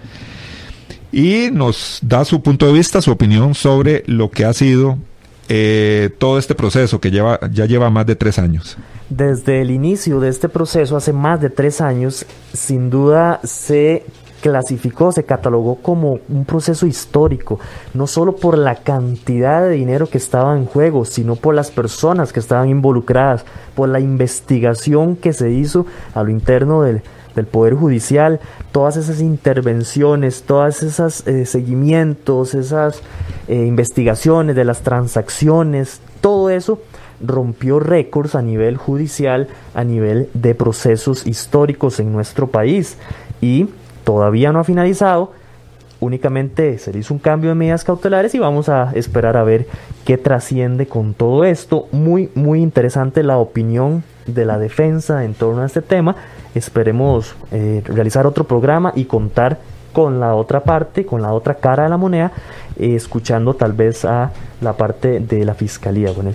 y 1.12 1.50
nos 1.52 1.98
da 2.02 2.24
su 2.24 2.42
punto 2.42 2.66
de 2.66 2.72
vista, 2.72 3.02
su 3.02 3.10
opinión 3.10 3.54
sobre 3.54 4.02
lo 4.06 4.30
que 4.30 4.46
ha 4.46 4.54
sido 4.54 4.98
eh, 5.54 6.08
todo 6.16 6.38
este 6.38 6.54
proceso 6.54 6.98
que 6.98 7.10
lleva, 7.10 7.38
ya 7.50 7.66
lleva 7.66 7.90
más 7.90 8.06
de 8.06 8.16
tres 8.16 8.38
años? 8.38 8.78
Desde 9.10 9.60
el 9.60 9.70
inicio 9.70 10.18
de 10.18 10.30
este 10.30 10.48
proceso, 10.48 10.96
hace 10.96 11.12
más 11.12 11.42
de 11.42 11.50
tres 11.50 11.82
años, 11.82 12.24
sin 12.54 12.88
duda 12.88 13.38
se 13.44 14.02
clasificó, 14.40 15.12
se 15.12 15.24
catalogó 15.24 15.74
como 15.76 16.20
un 16.30 16.46
proceso 16.46 16.86
histórico, 16.86 17.60
no 17.92 18.06
solo 18.06 18.34
por 18.34 18.56
la 18.56 18.76
cantidad 18.76 19.60
de 19.60 19.74
dinero 19.74 20.08
que 20.08 20.16
estaba 20.16 20.56
en 20.56 20.64
juego, 20.64 21.04
sino 21.04 21.36
por 21.36 21.54
las 21.54 21.70
personas 21.70 22.32
que 22.32 22.40
estaban 22.40 22.70
involucradas, 22.70 23.44
por 23.74 23.90
la 23.90 24.00
investigación 24.00 25.16
que 25.16 25.34
se 25.34 25.50
hizo 25.50 25.84
a 26.14 26.22
lo 26.22 26.30
interno 26.30 26.82
del, 27.34 27.46
Poder 27.46 27.74
Judicial, 27.74 28.40
todas 28.72 28.96
esas 28.96 29.20
intervenciones, 29.20 30.42
todas 30.42 30.82
esas 30.82 31.26
eh, 31.26 31.46
seguimientos, 31.46 32.54
esas 32.54 33.02
eh, 33.48 33.66
investigaciones 33.66 34.56
de 34.56 34.64
las 34.64 34.82
transacciones, 34.82 36.00
todo 36.20 36.50
eso 36.50 36.80
rompió 37.22 37.78
récords 37.78 38.34
a 38.34 38.42
nivel 38.42 38.76
judicial, 38.76 39.48
a 39.74 39.84
nivel 39.84 40.28
de 40.34 40.54
procesos 40.54 41.26
históricos 41.26 42.00
en 42.00 42.12
nuestro 42.12 42.48
país. 42.48 42.98
Y 43.40 43.68
todavía 44.04 44.52
no 44.52 44.60
ha 44.60 44.64
finalizado, 44.64 45.32
únicamente 46.00 46.78
se 46.78 46.92
le 46.92 46.98
hizo 46.98 47.14
un 47.14 47.20
cambio 47.20 47.50
de 47.50 47.54
medidas 47.54 47.84
cautelares 47.84 48.34
y 48.34 48.38
vamos 48.38 48.68
a 48.68 48.90
esperar 48.94 49.36
a 49.36 49.44
ver 49.44 49.66
qué 50.04 50.18
trasciende 50.18 50.86
con 50.86 51.14
todo 51.14 51.44
esto. 51.44 51.86
Muy, 51.92 52.28
muy 52.34 52.60
interesante 52.60 53.22
la 53.22 53.38
opinión 53.38 54.02
de 54.26 54.44
la 54.44 54.58
defensa 54.58 55.24
en 55.24 55.34
torno 55.34 55.62
a 55.62 55.66
este 55.66 55.80
tema. 55.80 56.16
Esperemos 56.54 57.34
eh, 57.50 57.82
realizar 57.84 58.26
otro 58.26 58.44
programa 58.44 58.92
y 58.94 59.04
contar 59.04 59.58
con 59.92 60.20
la 60.20 60.34
otra 60.34 60.64
parte, 60.64 61.04
con 61.04 61.22
la 61.22 61.32
otra 61.32 61.54
cara 61.54 61.84
de 61.84 61.90
la 61.90 61.96
moneda, 61.96 62.32
eh, 62.78 62.94
escuchando 62.94 63.54
tal 63.54 63.72
vez 63.72 64.04
a 64.04 64.32
la 64.60 64.72
parte 64.74 65.20
de 65.20 65.44
la 65.44 65.54
fiscalía. 65.54 66.10
Bueno, 66.12 66.32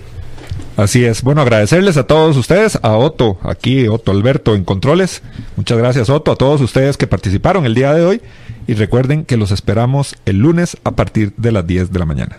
Así 0.77 1.03
es. 1.03 1.23
Bueno, 1.23 1.41
agradecerles 1.41 1.97
a 1.97 2.05
todos 2.05 2.37
ustedes, 2.37 2.77
a 2.83 2.97
Otto, 2.97 3.39
aquí 3.41 3.87
Otto 3.87 4.11
Alberto 4.11 4.53
en 4.53 4.63
Controles. 4.63 5.23
Muchas 5.55 5.77
gracias 5.77 6.09
Otto, 6.09 6.31
a 6.31 6.35
todos 6.35 6.61
ustedes 6.61 6.97
que 6.97 7.07
participaron 7.07 7.65
el 7.65 7.73
día 7.73 7.93
de 7.93 8.05
hoy 8.05 8.21
y 8.67 8.75
recuerden 8.75 9.25
que 9.25 9.37
los 9.37 9.51
esperamos 9.51 10.15
el 10.25 10.37
lunes 10.37 10.77
a 10.83 10.91
partir 10.91 11.33
de 11.35 11.51
las 11.51 11.65
10 11.65 11.91
de 11.91 11.99
la 11.99 12.05
mañana. 12.05 12.37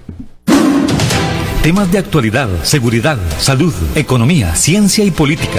Temas 1.62 1.90
de 1.90 1.98
actualidad, 1.98 2.48
seguridad, 2.62 3.18
salud, 3.38 3.74
economía, 3.96 4.54
ciencia 4.54 5.04
y 5.04 5.10
política. 5.10 5.58